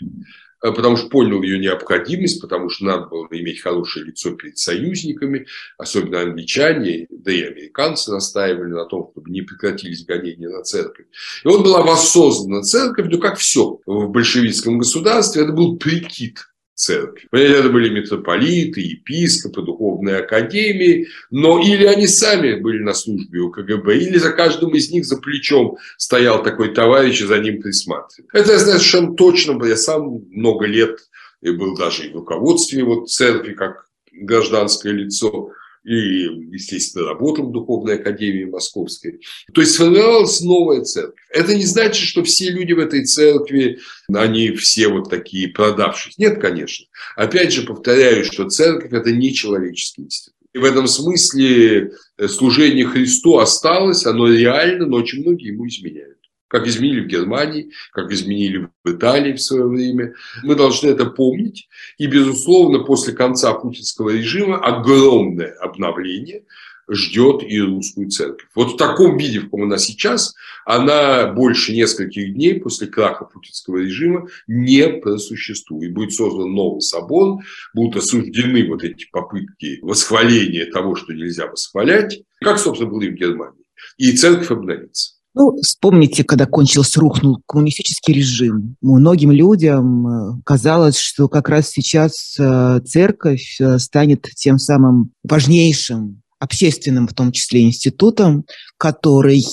э, 0.64 0.72
потому 0.72 0.96
что 0.96 1.10
понял 1.10 1.42
ее 1.42 1.60
необходимость, 1.60 2.42
потому 2.42 2.70
что 2.70 2.86
надо 2.86 3.08
было 3.08 3.28
иметь 3.32 3.62
хорошее 3.62 4.06
лицо 4.06 4.32
перед 4.32 4.58
союзниками, 4.58 5.46
особенно 5.78 6.22
англичане, 6.22 7.08
да 7.10 7.34
и 7.34 7.42
американцы 7.42 8.12
настаивали 8.12 8.72
на 8.72 8.86
том, 8.86 9.10
чтобы 9.12 9.30
не 9.30 9.42
прекратились 9.42 10.06
гонения 10.06 10.50
на 10.50 10.64
церковь. 10.64 11.08
И 11.44 11.48
вот 11.48 11.64
была 11.64 11.82
воссоздана 11.82 12.62
церковь, 12.62 13.08
ну 13.10 13.20
как 13.20 13.38
все 13.38 13.80
в 13.86 14.08
большевистском 14.10 14.78
государстве, 14.78 15.44
это 15.44 15.52
был 15.52 15.78
прикид 15.78 16.40
церкви. 16.74 17.28
Это 17.32 17.70
были 17.70 17.90
митрополиты, 17.90 18.82
епископы, 18.82 19.62
духовные 19.62 20.18
академии, 20.18 21.08
но 21.30 21.60
или 21.60 21.86
они 21.86 22.08
сами 22.08 22.56
были 22.56 22.80
на 22.80 22.94
службе 22.94 23.40
у 23.40 23.52
КГБ, 23.52 23.98
или 23.98 24.18
за 24.18 24.32
каждым 24.32 24.74
из 24.74 24.92
них 24.92 25.06
за 25.06 25.18
плечом 25.18 25.78
стоял 25.98 26.44
такой 26.44 26.74
товарищ 26.74 27.22
и 27.22 27.26
за 27.26 27.40
ним 27.40 27.62
присматривал. 27.62 28.30
Это 28.34 28.54
я 28.54 28.60
знаю 28.60 28.80
совершенно 28.80 29.16
точно, 29.16 29.64
я 29.66 29.76
сам 29.76 30.24
много 30.32 30.66
лет 30.66 30.98
был 31.42 31.76
даже 31.76 32.08
и 32.08 32.12
в 32.12 32.16
руководстве 32.16 32.84
вот 32.84 33.10
церкви 33.10 33.54
как 33.54 33.88
гражданское 34.12 34.92
лицо 34.92 35.50
и, 35.84 36.26
естественно, 36.52 37.08
работал 37.08 37.48
в 37.48 37.52
Духовной 37.52 37.96
Академии 37.96 38.46
Московской. 38.46 39.20
То 39.54 39.62
есть 39.62 39.74
сформировалась 39.74 40.42
новая 40.42 40.82
церковь. 40.82 41.20
Это 41.32 41.56
не 41.56 41.66
значит, 41.66 42.08
что 42.08 42.24
все 42.24 42.52
люди 42.52 42.74
в 42.74 42.80
этой 42.80 43.06
церкви, 43.06 43.80
они 44.14 44.52
все 44.52 44.90
вот 44.90 45.10
такие 45.10 45.48
продавшись. 45.50 46.18
Нет, 46.18 46.40
конечно. 46.40 46.86
Опять 47.16 47.54
же, 47.54 47.64
повторяю, 47.64 48.24
что 48.26 48.50
церковь– 48.50 48.92
это 48.94 49.12
не 49.12 49.34
человеческий 49.34 50.04
институт. 50.04 50.36
И 50.54 50.58
в 50.58 50.66
этом 50.66 50.86
смысле 50.86 51.94
э, 52.18 52.28
служение 52.28 52.86
Христу 52.86 53.38
осталось, 53.38 54.06
оно 54.06 54.28
реально, 54.28 54.86
но 54.86 54.98
очень 54.98 55.22
многие 55.22 55.48
ему 55.48 55.68
изменяют 55.68 56.21
как 56.52 56.68
изменили 56.68 57.00
в 57.00 57.08
Германии, 57.08 57.72
как 57.94 58.12
изменили 58.12 58.70
в 58.84 58.92
Италии 58.92 59.34
в 59.34 59.42
свое 59.42 59.66
время. 59.66 60.14
Мы 60.44 60.56
должны 60.56 60.90
это 60.90 61.06
помнить. 61.06 61.70
И, 61.98 62.08
безусловно, 62.08 62.80
после 62.80 63.14
конца 63.14 63.54
путинского 63.54 64.10
режима 64.10 64.58
огромное 64.58 65.54
обновление 65.62 66.44
ждет 66.90 67.42
и 67.48 67.62
русскую 67.62 68.10
церковь. 68.10 68.50
Вот 68.54 68.74
в 68.74 68.78
таком 68.78 69.18
виде, 69.18 69.40
в 69.40 69.46
каком 69.46 69.64
она 69.64 69.78
сейчас, 69.78 70.34
она 70.66 71.32
больше 71.32 71.74
нескольких 71.74 72.34
дней 72.34 72.60
после 72.60 72.88
краха 72.88 73.24
путинского 73.24 73.78
режима 73.78 74.28
не 74.46 74.90
просуществует. 74.90 75.94
Будет 75.94 76.12
создан 76.12 76.52
новый 76.52 76.82
собор, 76.82 77.40
будут 77.74 78.04
осуждены 78.04 78.68
вот 78.68 78.84
эти 78.84 79.08
попытки 79.10 79.80
восхваления 79.82 80.70
того, 80.70 80.96
что 80.96 81.14
нельзя 81.14 81.48
восхвалять, 81.48 82.24
как, 82.42 82.60
собственно, 82.60 82.92
было 82.92 83.04
и 83.04 83.10
в 83.10 83.16
Германии. 83.16 83.64
И 83.96 84.12
церковь 84.12 84.52
обновится. 84.52 85.21
Ну, 85.34 85.56
вспомните, 85.62 86.26
когда 86.26 86.46
кончился, 86.46 87.00
рухнул 87.00 87.42
коммунистический 87.46 88.12
режим. 88.12 88.76
Многим 88.82 89.32
людям 89.32 90.08
э, 90.08 90.42
казалось, 90.44 90.98
что 90.98 91.30
как 91.30 91.48
раз 91.48 91.70
сейчас 91.70 92.36
э, 92.38 92.82
церковь 92.86 93.56
э, 93.62 93.80
станет 93.80 94.24
тем 94.36 94.60
самым 94.60 95.12
важнейшим 95.24 96.22
общественным, 96.40 97.08
в 97.08 97.14
том 97.14 97.32
числе 97.32 97.62
институтом, 97.62 98.46
который 98.78 99.44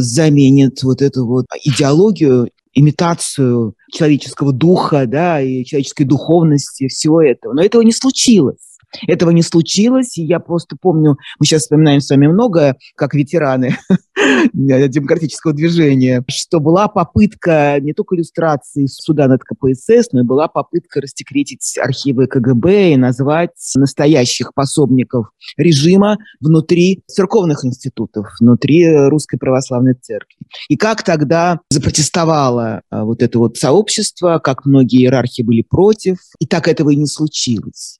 заменит 0.00 0.84
вот 0.84 1.02
эту 1.02 1.26
вот 1.26 1.46
идеологию, 1.64 2.48
имитацию 2.72 3.74
человеческого 3.92 4.52
духа, 4.52 5.06
да, 5.06 5.40
и 5.42 5.64
человеческой 5.64 6.04
духовности, 6.04 6.86
всего 6.86 7.20
этого. 7.20 7.54
Но 7.54 7.62
этого 7.62 7.82
не 7.82 7.92
случилось. 7.92 8.67
Этого 9.06 9.30
не 9.30 9.42
случилось, 9.42 10.18
и 10.18 10.24
я 10.24 10.40
просто 10.40 10.76
помню, 10.80 11.16
мы 11.38 11.46
сейчас 11.46 11.62
вспоминаем 11.62 12.00
с 12.00 12.10
вами 12.10 12.26
многое, 12.26 12.76
как 12.96 13.14
ветераны 13.14 13.76
демократического 14.52 15.52
движения, 15.52 16.24
что 16.28 16.60
была 16.60 16.88
попытка 16.88 17.78
не 17.80 17.92
только 17.92 18.16
иллюстрации 18.16 18.86
суда 18.86 19.28
над 19.28 19.42
КПСС, 19.42 20.12
но 20.12 20.20
и 20.20 20.24
была 20.24 20.48
попытка 20.48 21.00
растекретить 21.00 21.78
архивы 21.78 22.26
КГБ 22.26 22.92
и 22.92 22.96
назвать 22.96 23.50
настоящих 23.76 24.54
пособников 24.54 25.26
режима 25.56 26.18
внутри 26.40 27.02
церковных 27.06 27.64
институтов, 27.64 28.26
внутри 28.40 29.08
Русской 29.08 29.38
Православной 29.38 29.94
Церкви. 29.94 30.38
И 30.68 30.76
как 30.76 31.02
тогда 31.02 31.60
запротестовало 31.70 32.82
а, 32.90 33.04
вот 33.04 33.22
это 33.22 33.38
вот 33.38 33.56
сообщество, 33.56 34.40
как 34.42 34.64
многие 34.64 35.02
иерархи 35.02 35.42
были 35.42 35.62
против, 35.62 36.18
и 36.38 36.46
так 36.46 36.68
этого 36.68 36.90
и 36.90 36.96
не 36.96 37.06
случилось. 37.06 37.98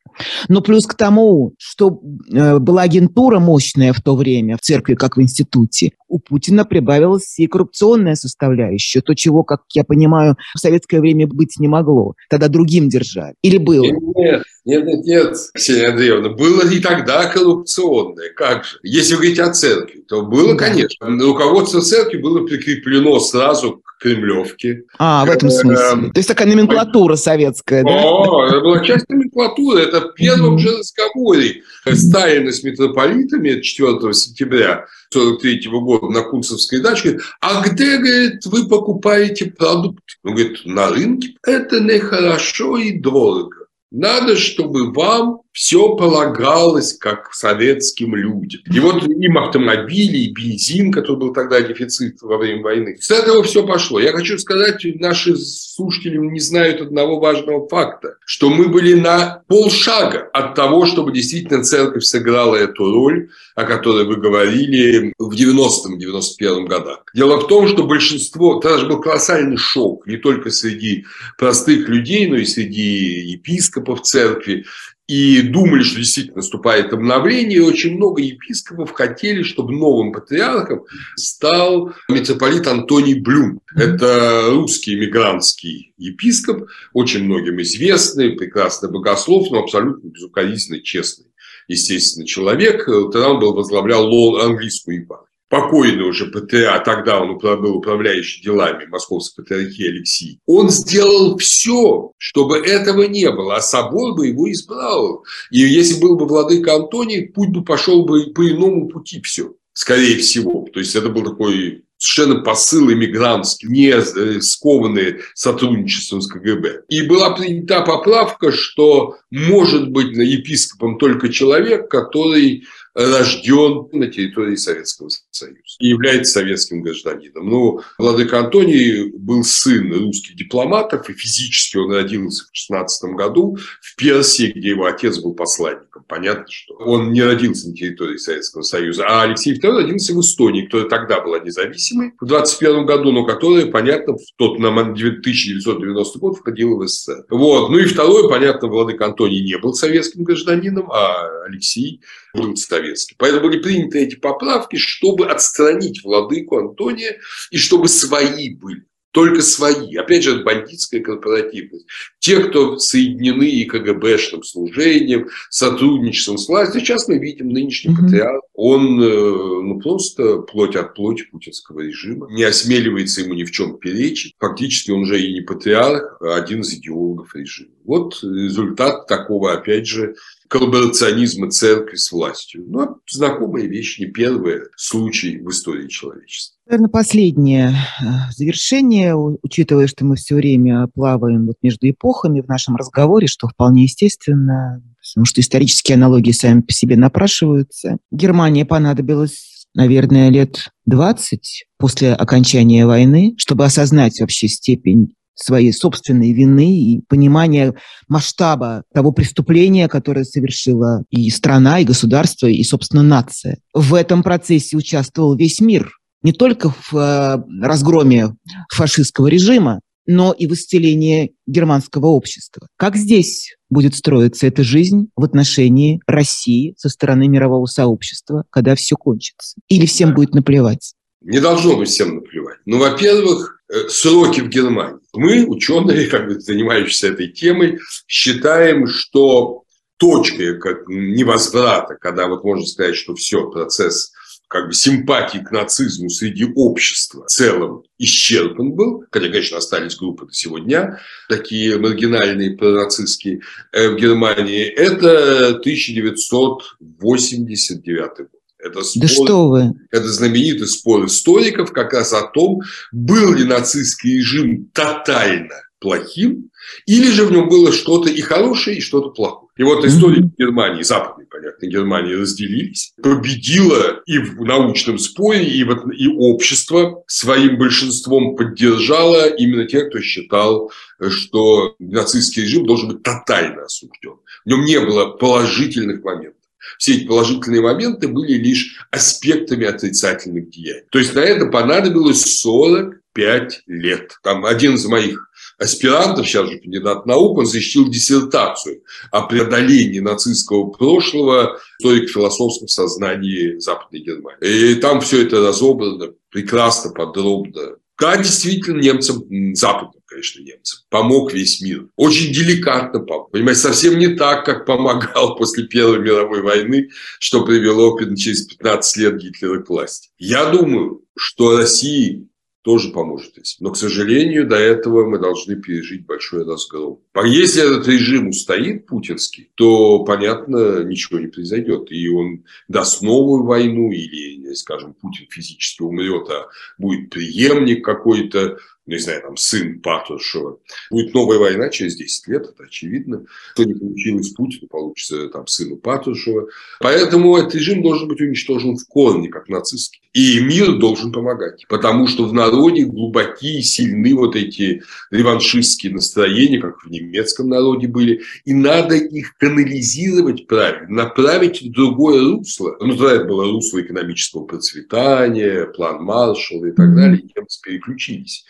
Но 0.48 0.60
плюс 0.60 0.77
к 0.86 0.94
тому, 0.94 1.54
что 1.58 2.00
э, 2.32 2.58
была 2.58 2.82
агентура 2.82 3.38
мощная 3.38 3.92
в 3.92 4.00
то 4.00 4.16
время 4.16 4.56
в 4.56 4.60
церкви, 4.60 4.94
как 4.94 5.16
в 5.16 5.22
институте, 5.22 5.92
у 6.08 6.18
Путина 6.18 6.64
прибавилась 6.64 7.38
и 7.38 7.46
коррупционная 7.46 8.14
составляющая, 8.14 9.00
то, 9.00 9.14
чего, 9.14 9.42
как 9.42 9.62
я 9.74 9.84
понимаю, 9.84 10.36
в 10.54 10.58
советское 10.58 11.00
время 11.00 11.26
быть 11.26 11.58
не 11.58 11.68
могло. 11.68 12.14
Тогда 12.30 12.48
другим 12.48 12.88
держали. 12.88 13.34
Или 13.42 13.58
было? 13.58 13.84
Нет, 13.84 14.42
нет, 14.64 14.84
нет, 14.84 15.04
нет, 15.04 15.36
Ксения 15.54 15.90
Андреевна, 15.90 16.30
было 16.30 16.62
и 16.68 16.80
тогда 16.80 17.26
коррупционное. 17.26 18.30
Как 18.34 18.64
же? 18.64 18.78
Если 18.82 19.14
говорить 19.14 19.38
о 19.38 19.52
церкви, 19.52 20.02
то 20.08 20.22
было, 20.22 20.56
конечно. 20.56 21.06
Руководство 21.06 21.80
церкви 21.80 22.18
было 22.18 22.46
прикреплено 22.46 23.20
сразу 23.20 23.82
к 23.98 24.02
Кремлевке. 24.02 24.84
А, 24.98 25.24
в 25.24 25.30
этом 25.30 25.50
смысле. 25.50 25.84
Эм, 25.92 26.12
то 26.12 26.18
есть 26.18 26.28
такая 26.28 26.46
номенклатура 26.46 27.16
советская, 27.16 27.82
да? 27.82 27.90
О, 27.90 28.46
это 28.46 28.60
была 28.60 28.84
часть 28.84 29.08
номенклатуры. 29.08 29.82
Это 29.82 30.00
в 30.00 30.14
первом 30.14 30.58
же 30.58 30.70
разговоре 30.78 31.62
Сталина 31.92 32.52
с 32.52 32.62
митрополитами 32.62 33.60
4 33.60 34.12
сентября 34.14 34.86
43 35.12 35.68
года 35.68 36.06
на 36.06 36.22
Кунцевской 36.22 36.80
даче, 36.80 37.18
а 37.40 37.62
где, 37.66 37.98
говорит, 37.98 38.44
вы 38.46 38.68
покупаете 38.68 39.46
продукты? 39.46 40.14
Он 40.22 40.34
говорит, 40.34 40.58
на 40.64 40.88
рынке. 40.90 41.34
Это 41.46 41.80
нехорошо 41.80 42.78
и 42.78 42.98
дорого. 42.98 43.56
Надо, 43.90 44.36
чтобы 44.36 44.92
вам 44.92 45.40
все 45.58 45.96
полагалось 45.96 46.92
как 46.92 47.34
советским 47.34 48.14
людям. 48.14 48.60
И 48.72 48.78
вот 48.78 49.02
им 49.02 49.38
автомобили, 49.38 50.18
и 50.18 50.32
бензин, 50.32 50.92
который 50.92 51.16
был 51.16 51.32
тогда 51.32 51.60
дефицит 51.60 52.22
во 52.22 52.38
время 52.38 52.62
войны. 52.62 52.96
С 53.00 53.10
этого 53.10 53.42
все 53.42 53.66
пошло. 53.66 53.98
Я 53.98 54.12
хочу 54.12 54.38
сказать, 54.38 54.86
наши 55.00 55.36
слушатели 55.36 56.16
не 56.16 56.38
знают 56.38 56.80
одного 56.80 57.18
важного 57.18 57.68
факта, 57.68 58.18
что 58.24 58.50
мы 58.50 58.68
были 58.68 58.94
на 58.94 59.42
полшага 59.48 60.30
от 60.32 60.54
того, 60.54 60.86
чтобы 60.86 61.10
действительно 61.10 61.64
церковь 61.64 62.04
сыграла 62.04 62.54
эту 62.54 62.92
роль, 62.92 63.30
о 63.56 63.64
которой 63.64 64.04
вы 64.04 64.14
говорили 64.14 65.12
в 65.18 65.34
90-91 65.34 66.66
годах. 66.66 67.02
Дело 67.14 67.40
в 67.40 67.48
том, 67.48 67.66
что 67.66 67.82
большинство, 67.82 68.60
тогда 68.60 68.78
же 68.78 68.86
был 68.86 69.00
колоссальный 69.00 69.56
шок 69.56 70.06
не 70.06 70.18
только 70.18 70.50
среди 70.50 71.04
простых 71.36 71.88
людей, 71.88 72.28
но 72.28 72.36
и 72.36 72.44
среди 72.44 73.32
епископов 73.32 74.02
церкви 74.02 74.64
и 75.08 75.40
думали, 75.40 75.82
что 75.82 75.96
действительно 75.98 76.36
наступает 76.36 76.92
обновление, 76.92 77.56
и 77.56 77.62
очень 77.62 77.96
много 77.96 78.20
епископов 78.20 78.92
хотели, 78.92 79.42
чтобы 79.42 79.72
новым 79.72 80.12
патриархом 80.12 80.84
стал 81.16 81.94
митрополит 82.10 82.66
Антоний 82.66 83.18
Блюм. 83.18 83.60
Это 83.74 84.48
русский 84.50 84.96
мигрантский 84.96 85.94
епископ, 85.96 86.68
очень 86.92 87.24
многим 87.24 87.60
известный, 87.62 88.32
прекрасный 88.32 88.90
богослов, 88.90 89.50
но 89.50 89.60
абсолютно 89.60 90.08
безукоризненный, 90.08 90.82
честный, 90.82 91.26
естественно, 91.68 92.26
человек. 92.26 92.84
Тогда 92.84 93.30
он 93.30 93.40
был, 93.40 93.54
возглавлял 93.54 94.36
английскую 94.36 95.00
епархию 95.00 95.27
покойный 95.48 96.04
уже 96.04 96.26
патриарх, 96.26 96.84
тогда 96.84 97.20
он 97.20 97.38
был 97.38 97.76
управляющий 97.76 98.42
делами 98.42 98.86
Московской 98.86 99.44
патриархии 99.44 99.88
Алексей, 99.88 100.40
он 100.46 100.70
сделал 100.70 101.36
все, 101.38 102.12
чтобы 102.18 102.58
этого 102.58 103.02
не 103.02 103.30
было, 103.30 103.56
а 103.56 103.60
собор 103.60 104.14
бы 104.14 104.28
его 104.28 104.50
избрал. 104.50 105.24
И 105.50 105.60
если 105.60 106.00
был 106.00 106.16
бы 106.16 106.26
владыка 106.26 106.74
Антоний, 106.74 107.28
путь 107.28 107.50
бы 107.50 107.64
пошел 107.64 108.04
бы 108.04 108.32
по 108.32 108.48
иному 108.48 108.88
пути 108.88 109.20
все, 109.22 109.54
скорее 109.72 110.18
всего. 110.18 110.66
То 110.72 110.80
есть 110.80 110.94
это 110.94 111.08
был 111.08 111.24
такой 111.24 111.84
совершенно 111.98 112.42
посыл 112.42 112.92
иммигрантский, 112.92 113.68
не 113.68 113.88
э, 113.88 114.40
скованный 114.40 115.16
сотрудничеством 115.34 116.20
с 116.20 116.28
КГБ. 116.28 116.82
И 116.88 117.02
была 117.02 117.30
принята 117.30 117.80
поправка, 117.82 118.52
что 118.52 119.16
может 119.30 119.90
быть 119.90 120.16
епископом 120.16 120.98
только 120.98 121.28
человек, 121.28 121.90
который 121.90 122.64
рожден 122.98 123.88
на 123.92 124.08
территории 124.08 124.56
Советского 124.56 125.08
Союза 125.30 125.60
и 125.78 125.88
является 125.88 126.32
советским 126.32 126.82
гражданином. 126.82 127.48
Но 127.48 127.80
Владыка 127.98 128.40
Антоний 128.40 129.10
был 129.10 129.44
сын 129.44 129.92
русских 129.92 130.34
дипломатов, 130.34 131.08
и 131.08 131.14
физически 131.14 131.76
он 131.76 131.92
родился 131.92 132.44
в 132.44 132.56
16 132.56 133.10
году 133.14 133.56
в 133.80 133.96
Персии, 133.96 134.52
где 134.54 134.70
его 134.70 134.86
отец 134.86 135.18
был 135.18 135.34
посланником. 135.34 136.04
Понятно, 136.08 136.46
что 136.48 136.74
он 136.74 137.12
не 137.12 137.22
родился 137.22 137.68
на 137.68 137.76
территории 137.76 138.16
Советского 138.16 138.62
Союза, 138.62 139.06
а 139.06 139.22
Алексей 139.22 139.56
II 139.56 139.70
родился 139.70 140.14
в 140.14 140.20
Эстонии, 140.20 140.64
которая 140.64 140.88
тогда 140.88 141.20
была 141.20 141.38
независимой 141.38 142.14
в 142.20 142.26
21 142.26 142.84
году, 142.84 143.12
но 143.12 143.24
которая, 143.24 143.66
понятно, 143.66 144.14
в 144.14 144.24
тот 144.36 144.58
на 144.58 144.70
1990 144.70 146.18
год 146.18 146.38
входила 146.38 146.76
в 146.76 146.88
СССР. 146.88 147.26
Вот. 147.30 147.70
Ну 147.70 147.78
и 147.78 147.84
второе, 147.84 148.28
понятно, 148.28 148.68
Владыка 148.68 149.06
Антоний 149.06 149.44
не 149.44 149.56
был 149.58 149.74
советским 149.74 150.24
гражданином, 150.24 150.90
а 150.90 151.44
Алексей 151.46 152.00
был 152.34 152.56
советский. 152.56 153.14
Поэтому 153.18 153.48
были 153.48 153.60
приняты 153.60 154.00
эти 154.00 154.16
поправки, 154.16 154.76
чтобы 154.76 155.26
отстранить 155.26 156.02
владыку 156.04 156.58
Антония 156.58 157.18
и 157.50 157.58
чтобы 157.58 157.88
свои 157.88 158.54
были 158.54 158.88
только 159.12 159.42
свои. 159.42 159.96
Опять 159.96 160.22
же, 160.22 160.44
бандитская 160.44 161.00
корпоративность. 161.00 161.86
Те, 162.18 162.40
кто 162.40 162.78
соединены 162.78 163.48
и 163.48 163.64
КГБшным 163.64 164.42
служением, 164.42 165.28
сотрудничеством 165.50 166.38
с 166.38 166.48
властью. 166.48 166.80
Сейчас 166.80 167.08
мы 167.08 167.18
видим 167.18 167.48
нынешний 167.48 167.92
mm-hmm. 167.92 168.04
патриарх. 168.04 168.42
Он 168.54 169.02
э, 169.02 169.08
ну, 169.08 169.80
просто 169.80 170.38
плоть 170.38 170.76
от 170.76 170.94
плоти 170.94 171.24
путинского 171.24 171.80
режима. 171.80 172.28
Не 172.30 172.44
осмеливается 172.44 173.22
ему 173.22 173.34
ни 173.34 173.44
в 173.44 173.50
чем 173.50 173.78
перечить. 173.78 174.34
Фактически 174.38 174.90
он 174.90 175.00
уже 175.00 175.20
и 175.20 175.32
не 175.32 175.40
патриарх, 175.40 176.18
а 176.20 176.36
один 176.36 176.60
из 176.60 176.74
идеологов 176.74 177.34
режима. 177.34 177.70
Вот 177.84 178.22
результат 178.22 179.06
такого, 179.06 179.52
опять 179.52 179.86
же, 179.86 180.14
коллаборационизма 180.48 181.50
церкви 181.50 181.96
с 181.96 182.10
властью. 182.10 182.64
Ну, 182.66 182.96
знакомая 183.08 183.64
вещь, 183.66 183.98
не 183.98 184.06
первый 184.06 184.62
случай 184.76 185.38
в 185.38 185.48
истории 185.50 185.88
человечества. 185.88 186.56
Наверное, 186.66 186.90
последнее 186.90 187.70
э, 187.70 188.04
завершение, 188.36 189.14
учитывая, 189.16 189.86
что 189.86 190.04
мы 190.04 190.16
все 190.16 190.34
время 190.34 190.88
плаваем 190.88 191.46
вот 191.46 191.56
между 191.62 191.88
эпохами 191.88 192.40
в 192.40 192.48
нашем 192.48 192.76
разговоре, 192.76 193.26
что 193.26 193.48
вполне 193.48 193.84
естественно, 193.84 194.82
потому 195.14 195.26
что 195.26 195.40
исторические 195.40 195.96
аналогии 195.96 196.32
сами 196.32 196.60
по 196.62 196.72
себе 196.72 196.96
напрашиваются. 196.96 197.98
Германия 198.10 198.64
понадобилась, 198.64 199.66
наверное, 199.74 200.30
лет 200.30 200.68
20 200.86 201.66
после 201.78 202.12
окончания 202.12 202.86
войны, 202.86 203.34
чтобы 203.38 203.64
осознать 203.64 204.20
вообще 204.20 204.48
степень 204.48 205.14
своей 205.38 205.72
собственной 205.72 206.32
вины 206.32 206.78
и 206.78 207.02
понимания 207.08 207.74
масштаба 208.08 208.82
того 208.92 209.12
преступления, 209.12 209.88
которое 209.88 210.24
совершила 210.24 211.04
и 211.10 211.30
страна, 211.30 211.80
и 211.80 211.84
государство, 211.84 212.46
и, 212.46 212.62
собственно, 212.64 213.02
нация. 213.02 213.58
В 213.72 213.94
этом 213.94 214.22
процессе 214.22 214.76
участвовал 214.76 215.36
весь 215.36 215.60
мир. 215.60 215.90
Не 216.22 216.32
только 216.32 216.70
в 216.70 216.94
э, 216.94 217.42
разгроме 217.62 218.34
фашистского 218.70 219.28
режима, 219.28 219.80
но 220.08 220.32
и 220.32 220.46
в 220.46 220.54
исцелении 220.54 221.34
германского 221.46 222.06
общества. 222.06 222.66
Как 222.76 222.96
здесь 222.96 223.54
будет 223.68 223.94
строиться 223.94 224.46
эта 224.46 224.64
жизнь 224.64 225.08
в 225.14 225.22
отношении 225.22 226.00
России 226.06 226.74
со 226.78 226.88
стороны 226.88 227.28
мирового 227.28 227.66
сообщества, 227.66 228.44
когда 228.48 228.74
все 228.74 228.96
кончится? 228.96 229.60
Или 229.68 229.84
всем 229.84 230.14
будет 230.14 230.34
наплевать? 230.34 230.94
Не 231.20 231.40
должно 231.40 231.76
быть 231.76 231.90
всем 231.90 232.16
наплевать. 232.16 232.47
Ну, 232.68 232.78
во-первых, 232.78 233.58
Э, 233.70 233.86
сроки 233.88 234.40
в 234.40 234.48
Германии. 234.48 234.98
Мы, 235.12 235.46
ученые, 235.46 236.06
как 236.10 236.26
бы 236.26 236.40
занимающиеся 236.40 237.08
этой 237.08 237.28
темой, 237.28 237.78
считаем, 238.06 238.86
что 238.86 239.64
точкой 239.98 240.58
невозврата, 240.86 241.96
когда 241.96 242.28
вот 242.28 242.44
можно 242.44 242.64
сказать, 242.64 242.96
что 242.96 243.14
все, 243.14 243.50
процесс 243.50 244.12
как 244.46 244.68
бы 244.68 244.72
симпатии 244.72 245.38
к 245.38 245.50
нацизму 245.50 246.08
среди 246.08 246.46
общества 246.54 247.24
в 247.24 247.26
целом 247.26 247.82
исчерпан 247.98 248.72
был, 248.72 249.04
хотя, 249.10 249.28
конечно, 249.28 249.58
остались 249.58 249.96
группы 249.96 250.24
до 250.24 250.32
сегодня, 250.32 250.98
такие 251.28 251.76
маргинальные 251.76 252.56
пронацистские 252.56 253.42
э, 253.72 253.90
в 253.90 253.96
Германии, 253.96 254.64
это 254.64 255.48
1989 255.48 258.18
год. 258.18 258.37
Это 258.58 258.82
спор, 258.82 259.02
да 259.02 259.08
что 259.08 259.48
вы? 259.48 259.72
Это 259.90 260.08
знаменитый 260.08 260.66
спор 260.66 261.06
историков 261.06 261.72
как 261.72 261.92
раз 261.92 262.12
о 262.12 262.22
том, 262.22 262.60
был 262.92 263.34
ли 263.34 263.44
нацистский 263.44 264.18
режим 264.18 264.68
тотально 264.72 265.54
плохим, 265.80 266.50
или 266.86 267.10
же 267.10 267.24
в 267.24 267.32
нем 267.32 267.48
было 267.48 267.72
что-то 267.72 268.08
и 268.08 268.20
хорошее, 268.20 268.78
и 268.78 268.80
что-то 268.80 269.10
плохое. 269.10 269.48
И 269.56 269.62
вот 269.62 269.84
истории 269.84 270.22
mm-hmm. 270.22 270.36
Германии, 270.38 270.82
западной, 270.82 271.26
понятно, 271.26 271.66
Германии 271.66 272.14
разделились. 272.14 272.92
Победила 273.02 274.00
и 274.06 274.18
в 274.18 274.42
научном 274.42 274.98
споре, 274.98 275.44
и, 275.44 275.64
вот, 275.64 275.84
и 275.92 276.08
общество 276.08 277.02
своим 277.06 277.58
большинством 277.58 278.36
поддержало 278.36 279.28
именно 279.28 279.66
тех, 279.66 279.88
кто 279.88 280.00
считал, 280.00 280.70
что 281.08 281.74
нацистский 281.78 282.42
режим 282.42 282.66
должен 282.66 282.88
быть 282.88 283.02
тотально 283.02 283.64
осужден. 283.64 284.16
В 284.44 284.48
нем 284.48 284.64
не 284.64 284.78
было 284.80 285.06
положительных 285.06 286.04
моментов. 286.04 286.37
Все 286.78 286.96
эти 286.96 287.06
положительные 287.06 287.60
моменты 287.60 288.08
были 288.08 288.34
лишь 288.34 288.86
аспектами 288.90 289.66
отрицательных 289.66 290.50
деяний. 290.50 290.82
То 290.90 290.98
есть 290.98 291.14
на 291.14 291.20
это 291.20 291.46
понадобилось 291.46 292.22
45 292.40 293.62
лет. 293.66 294.12
Там 294.22 294.44
один 294.44 294.74
из 294.74 294.86
моих 294.86 295.28
аспирантов, 295.58 296.26
сейчас 296.26 296.48
же 296.48 296.58
кандидат 296.58 297.06
наук, 297.06 297.38
он 297.38 297.46
защитил 297.46 297.88
диссертацию 297.88 298.82
о 299.10 299.22
преодолении 299.22 299.98
нацистского 299.98 300.70
прошлого 300.70 301.58
в 301.58 301.82
историко-философском 301.82 302.68
сознании 302.68 303.58
Западной 303.58 304.00
Германии. 304.00 304.72
И 304.72 304.74
там 304.76 305.00
все 305.00 305.24
это 305.24 305.40
разобрано 305.40 306.12
прекрасно, 306.30 306.92
подробно. 306.92 307.76
Да, 307.98 308.16
действительно, 308.16 308.80
немцам, 308.80 309.24
западным, 309.54 310.02
конечно, 310.06 310.40
немцам, 310.40 310.80
помог 310.88 311.32
весь 311.32 311.60
мир. 311.60 311.88
Очень 311.96 312.32
деликатно 312.32 313.00
помог. 313.00 313.32
Понимаете, 313.32 313.60
совсем 313.60 313.98
не 313.98 314.14
так, 314.14 314.44
как 314.44 314.66
помогал 314.66 315.36
после 315.38 315.64
Первой 315.64 315.98
мировой 315.98 316.42
войны, 316.42 316.90
что 317.18 317.44
привело 317.44 317.98
через 318.16 318.42
15 318.42 318.96
лет 318.98 319.16
Гитлера 319.16 319.62
к 319.62 319.68
власти. 319.68 320.10
Я 320.18 320.46
думаю, 320.50 321.02
что 321.16 321.56
России 321.56 322.28
тоже 322.62 322.90
поможет 322.90 323.38
этим. 323.38 323.56
Но, 323.60 323.70
к 323.70 323.76
сожалению, 323.76 324.46
до 324.46 324.56
этого 324.56 325.08
мы 325.08 325.18
должны 325.18 325.56
пережить 325.56 326.04
большой 326.06 326.44
разгром. 326.44 327.00
А 327.14 327.26
если 327.26 327.64
этот 327.64 327.86
режим 327.88 328.28
устоит, 328.28 328.86
путинский, 328.86 329.50
то, 329.54 330.04
понятно, 330.04 330.82
ничего 330.84 331.18
не 331.18 331.28
произойдет. 331.28 331.90
И 331.90 332.08
он 332.08 332.44
даст 332.68 333.02
новую 333.02 333.44
войну, 333.44 333.90
или, 333.92 334.52
скажем, 334.54 334.94
Путин 334.94 335.26
физически 335.30 335.82
умрет, 335.82 336.28
а 336.30 336.48
будет 336.78 337.10
преемник 337.10 337.84
какой-то, 337.84 338.58
не 338.88 338.98
знаю, 338.98 339.20
там, 339.20 339.36
сын 339.36 339.80
Патрушева. 339.80 340.58
Будет 340.90 341.12
новая 341.12 341.38
война 341.38 341.68
через 341.68 341.94
10 341.96 342.26
лет, 342.28 342.46
это 342.46 342.64
очевидно. 342.64 343.26
Что 343.52 343.64
не 343.64 343.74
получилось 343.74 344.30
Путину, 344.30 344.66
получится 344.66 345.28
там 345.28 345.46
сыну 345.46 345.76
Патрушева. 345.76 346.48
Поэтому 346.80 347.36
этот 347.36 347.54
режим 347.54 347.82
должен 347.82 348.08
быть 348.08 348.20
уничтожен 348.20 348.76
в 348.76 348.86
корне, 348.88 349.28
как 349.28 349.48
нацистский. 349.50 350.00
И 350.14 350.40
мир 350.40 350.78
должен 350.78 351.12
помогать. 351.12 351.66
Потому 351.68 352.06
что 352.06 352.24
в 352.24 352.32
народе 352.32 352.86
глубокие, 352.86 353.62
сильны 353.62 354.14
вот 354.14 354.36
эти 354.36 354.82
реваншистские 355.10 355.92
настроения, 355.92 356.58
как 356.58 356.82
в 356.82 356.90
немецком 356.90 357.50
народе 357.50 357.88
были. 357.88 358.22
И 358.46 358.54
надо 358.54 358.96
их 358.96 359.36
канализировать 359.36 360.46
правильно, 360.46 361.04
направить 361.04 361.60
в 361.60 361.70
другое 361.70 362.22
русло. 362.22 362.74
Ну, 362.80 362.96
тогда 362.96 363.16
это 363.16 363.24
было 363.26 363.44
русло 363.44 363.82
экономического 363.82 364.44
процветания, 364.44 365.66
план 365.66 366.02
Маршалла 366.02 366.66
и 366.66 366.72
так 366.72 366.96
далее. 366.96 367.20
И 367.20 367.28
переключились 367.62 368.46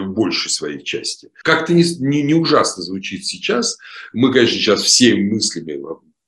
в 0.00 0.12
большей 0.12 0.50
своей 0.50 0.82
части. 0.82 1.30
Как-то 1.42 1.72
не, 1.72 1.84
не, 2.00 2.22
не 2.22 2.34
ужасно 2.34 2.82
звучит 2.82 3.24
сейчас. 3.24 3.78
Мы, 4.12 4.32
конечно, 4.32 4.56
сейчас 4.56 4.82
все 4.82 5.14
мыслями 5.14 5.80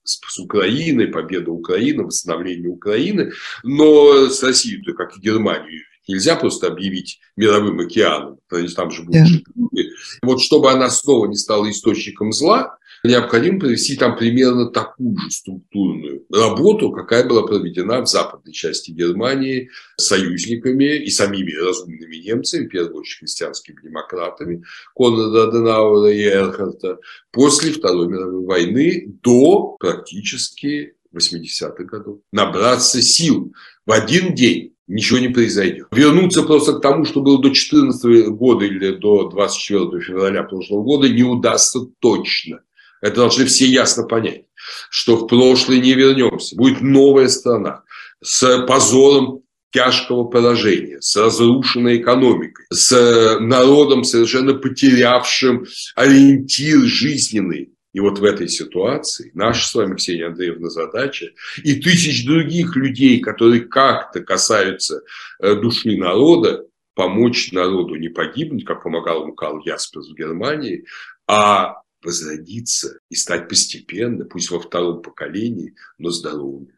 с, 0.04 0.18
с 0.26 0.38
Украиной, 0.38 1.08
победа 1.08 1.50
Украины, 1.50 2.04
восстановление 2.04 2.70
Украины, 2.70 3.32
но 3.62 4.28
с 4.28 4.42
Россией, 4.42 4.82
как 4.94 5.16
и 5.16 5.20
Германию, 5.20 5.82
нельзя 6.08 6.36
просто 6.36 6.68
объявить 6.68 7.20
мировым 7.36 7.80
океаном, 7.80 8.38
там 8.48 8.90
же 8.90 9.02
будут 9.02 9.22
yeah. 9.22 9.86
Вот 10.22 10.40
чтобы 10.40 10.70
она 10.70 10.88
снова 10.90 11.26
не 11.26 11.36
стала 11.36 11.68
источником 11.70 12.32
зла, 12.32 12.78
необходимо 13.06 13.60
провести 13.60 13.96
там 13.96 14.16
примерно 14.16 14.70
такую 14.70 15.16
же 15.18 15.30
структурную 15.30 16.24
работу, 16.30 16.90
какая 16.92 17.26
была 17.26 17.46
проведена 17.46 18.00
в 18.02 18.08
западной 18.08 18.52
части 18.52 18.90
Германии 18.90 19.70
союзниками 19.96 20.96
и 20.96 21.10
самими 21.10 21.52
разумными 21.52 22.16
немцами, 22.16 22.66
в 22.66 22.70
первую 22.70 22.96
очередь 22.96 23.20
христианскими 23.20 23.80
демократами 23.82 24.64
Конрада 24.94 25.48
Аденауэра 25.48 26.12
и 26.12 26.22
Эрхарта, 26.22 26.98
после 27.32 27.72
Второй 27.72 28.08
мировой 28.08 28.44
войны 28.44 29.14
до 29.22 29.76
практически 29.78 30.94
80-х 31.14 31.84
годов. 31.84 32.18
Набраться 32.32 33.00
сил 33.00 33.52
в 33.86 33.92
один 33.92 34.34
день 34.34 34.74
ничего 34.86 35.18
не 35.18 35.28
произойдет. 35.28 35.88
Вернуться 35.90 36.42
просто 36.42 36.74
к 36.74 36.80
тому, 36.80 37.04
что 37.04 37.20
было 37.20 37.36
до 37.36 37.48
2014 37.48 38.28
года 38.28 38.64
или 38.64 38.92
до 38.92 39.28
24 39.28 40.00
февраля 40.02 40.42
прошлого 40.44 40.82
года, 40.82 41.08
не 41.08 41.22
удастся 41.22 41.80
точно. 42.00 42.60
Это 43.06 43.16
должны 43.16 43.44
все 43.46 43.66
ясно 43.66 44.02
понять, 44.02 44.46
что 44.90 45.16
в 45.16 45.26
прошлое 45.28 45.78
не 45.78 45.94
вернемся. 45.94 46.56
Будет 46.56 46.80
новая 46.80 47.28
страна 47.28 47.84
с 48.20 48.66
позором 48.66 49.42
тяжкого 49.70 50.24
поражения, 50.24 51.00
с 51.00 51.16
разрушенной 51.16 51.98
экономикой, 51.98 52.66
с 52.72 53.38
народом, 53.40 54.02
совершенно 54.02 54.54
потерявшим 54.54 55.66
ориентир 55.94 56.80
жизненный. 56.80 57.70
И 57.92 58.00
вот 58.00 58.18
в 58.18 58.24
этой 58.24 58.48
ситуации 58.48 59.30
наша 59.34 59.66
с 59.66 59.74
вами, 59.74 59.94
Ксения 59.94 60.26
Андреевна, 60.26 60.68
задача 60.68 61.26
и 61.62 61.76
тысяч 61.76 62.26
других 62.26 62.74
людей, 62.74 63.20
которые 63.20 63.62
как-то 63.62 64.20
касаются 64.20 65.02
э, 65.40 65.54
души 65.54 65.96
народа, 65.96 66.64
помочь 66.94 67.52
народу 67.52 67.94
не 67.94 68.08
погибнуть, 68.08 68.64
как 68.64 68.82
помогал 68.82 69.22
ему 69.22 69.34
Карл 69.34 69.60
Ясперс 69.64 70.08
в 70.08 70.14
Германии, 70.14 70.84
а 71.28 71.76
возродиться 72.02 72.98
и 73.10 73.14
стать 73.14 73.48
постепенно, 73.48 74.24
пусть 74.24 74.50
во 74.50 74.60
втором 74.60 75.02
поколении, 75.02 75.74
но 75.98 76.10
здоровыми. 76.10 76.76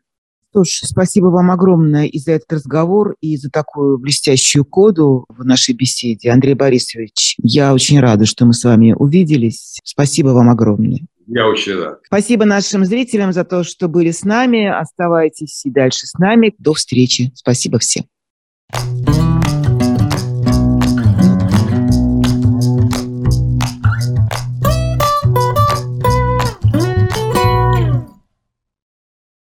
Что 0.50 0.64
ж, 0.64 0.80
спасибо 0.84 1.26
вам 1.26 1.50
огромное 1.50 2.06
и 2.06 2.18
за 2.18 2.32
этот 2.32 2.52
разговор, 2.54 3.16
и 3.20 3.36
за 3.36 3.50
такую 3.50 3.98
блестящую 3.98 4.64
коду 4.64 5.26
в 5.28 5.44
нашей 5.44 5.74
беседе. 5.74 6.30
Андрей 6.30 6.54
Борисович, 6.54 7.36
я 7.42 7.74
очень 7.74 8.00
рада, 8.00 8.24
что 8.24 8.46
мы 8.46 8.54
с 8.54 8.64
вами 8.64 8.94
увиделись. 8.94 9.78
Спасибо 9.84 10.28
вам 10.28 10.48
огромное. 10.48 11.00
Я 11.26 11.46
очень 11.46 11.74
рад. 11.74 12.00
Спасибо 12.06 12.46
нашим 12.46 12.86
зрителям 12.86 13.34
за 13.34 13.44
то, 13.44 13.62
что 13.62 13.88
были 13.88 14.10
с 14.10 14.24
нами. 14.24 14.66
Оставайтесь 14.66 15.66
и 15.66 15.70
дальше 15.70 16.06
с 16.06 16.14
нами. 16.14 16.54
До 16.58 16.72
встречи. 16.72 17.30
Спасибо 17.34 17.78
всем. 17.78 18.06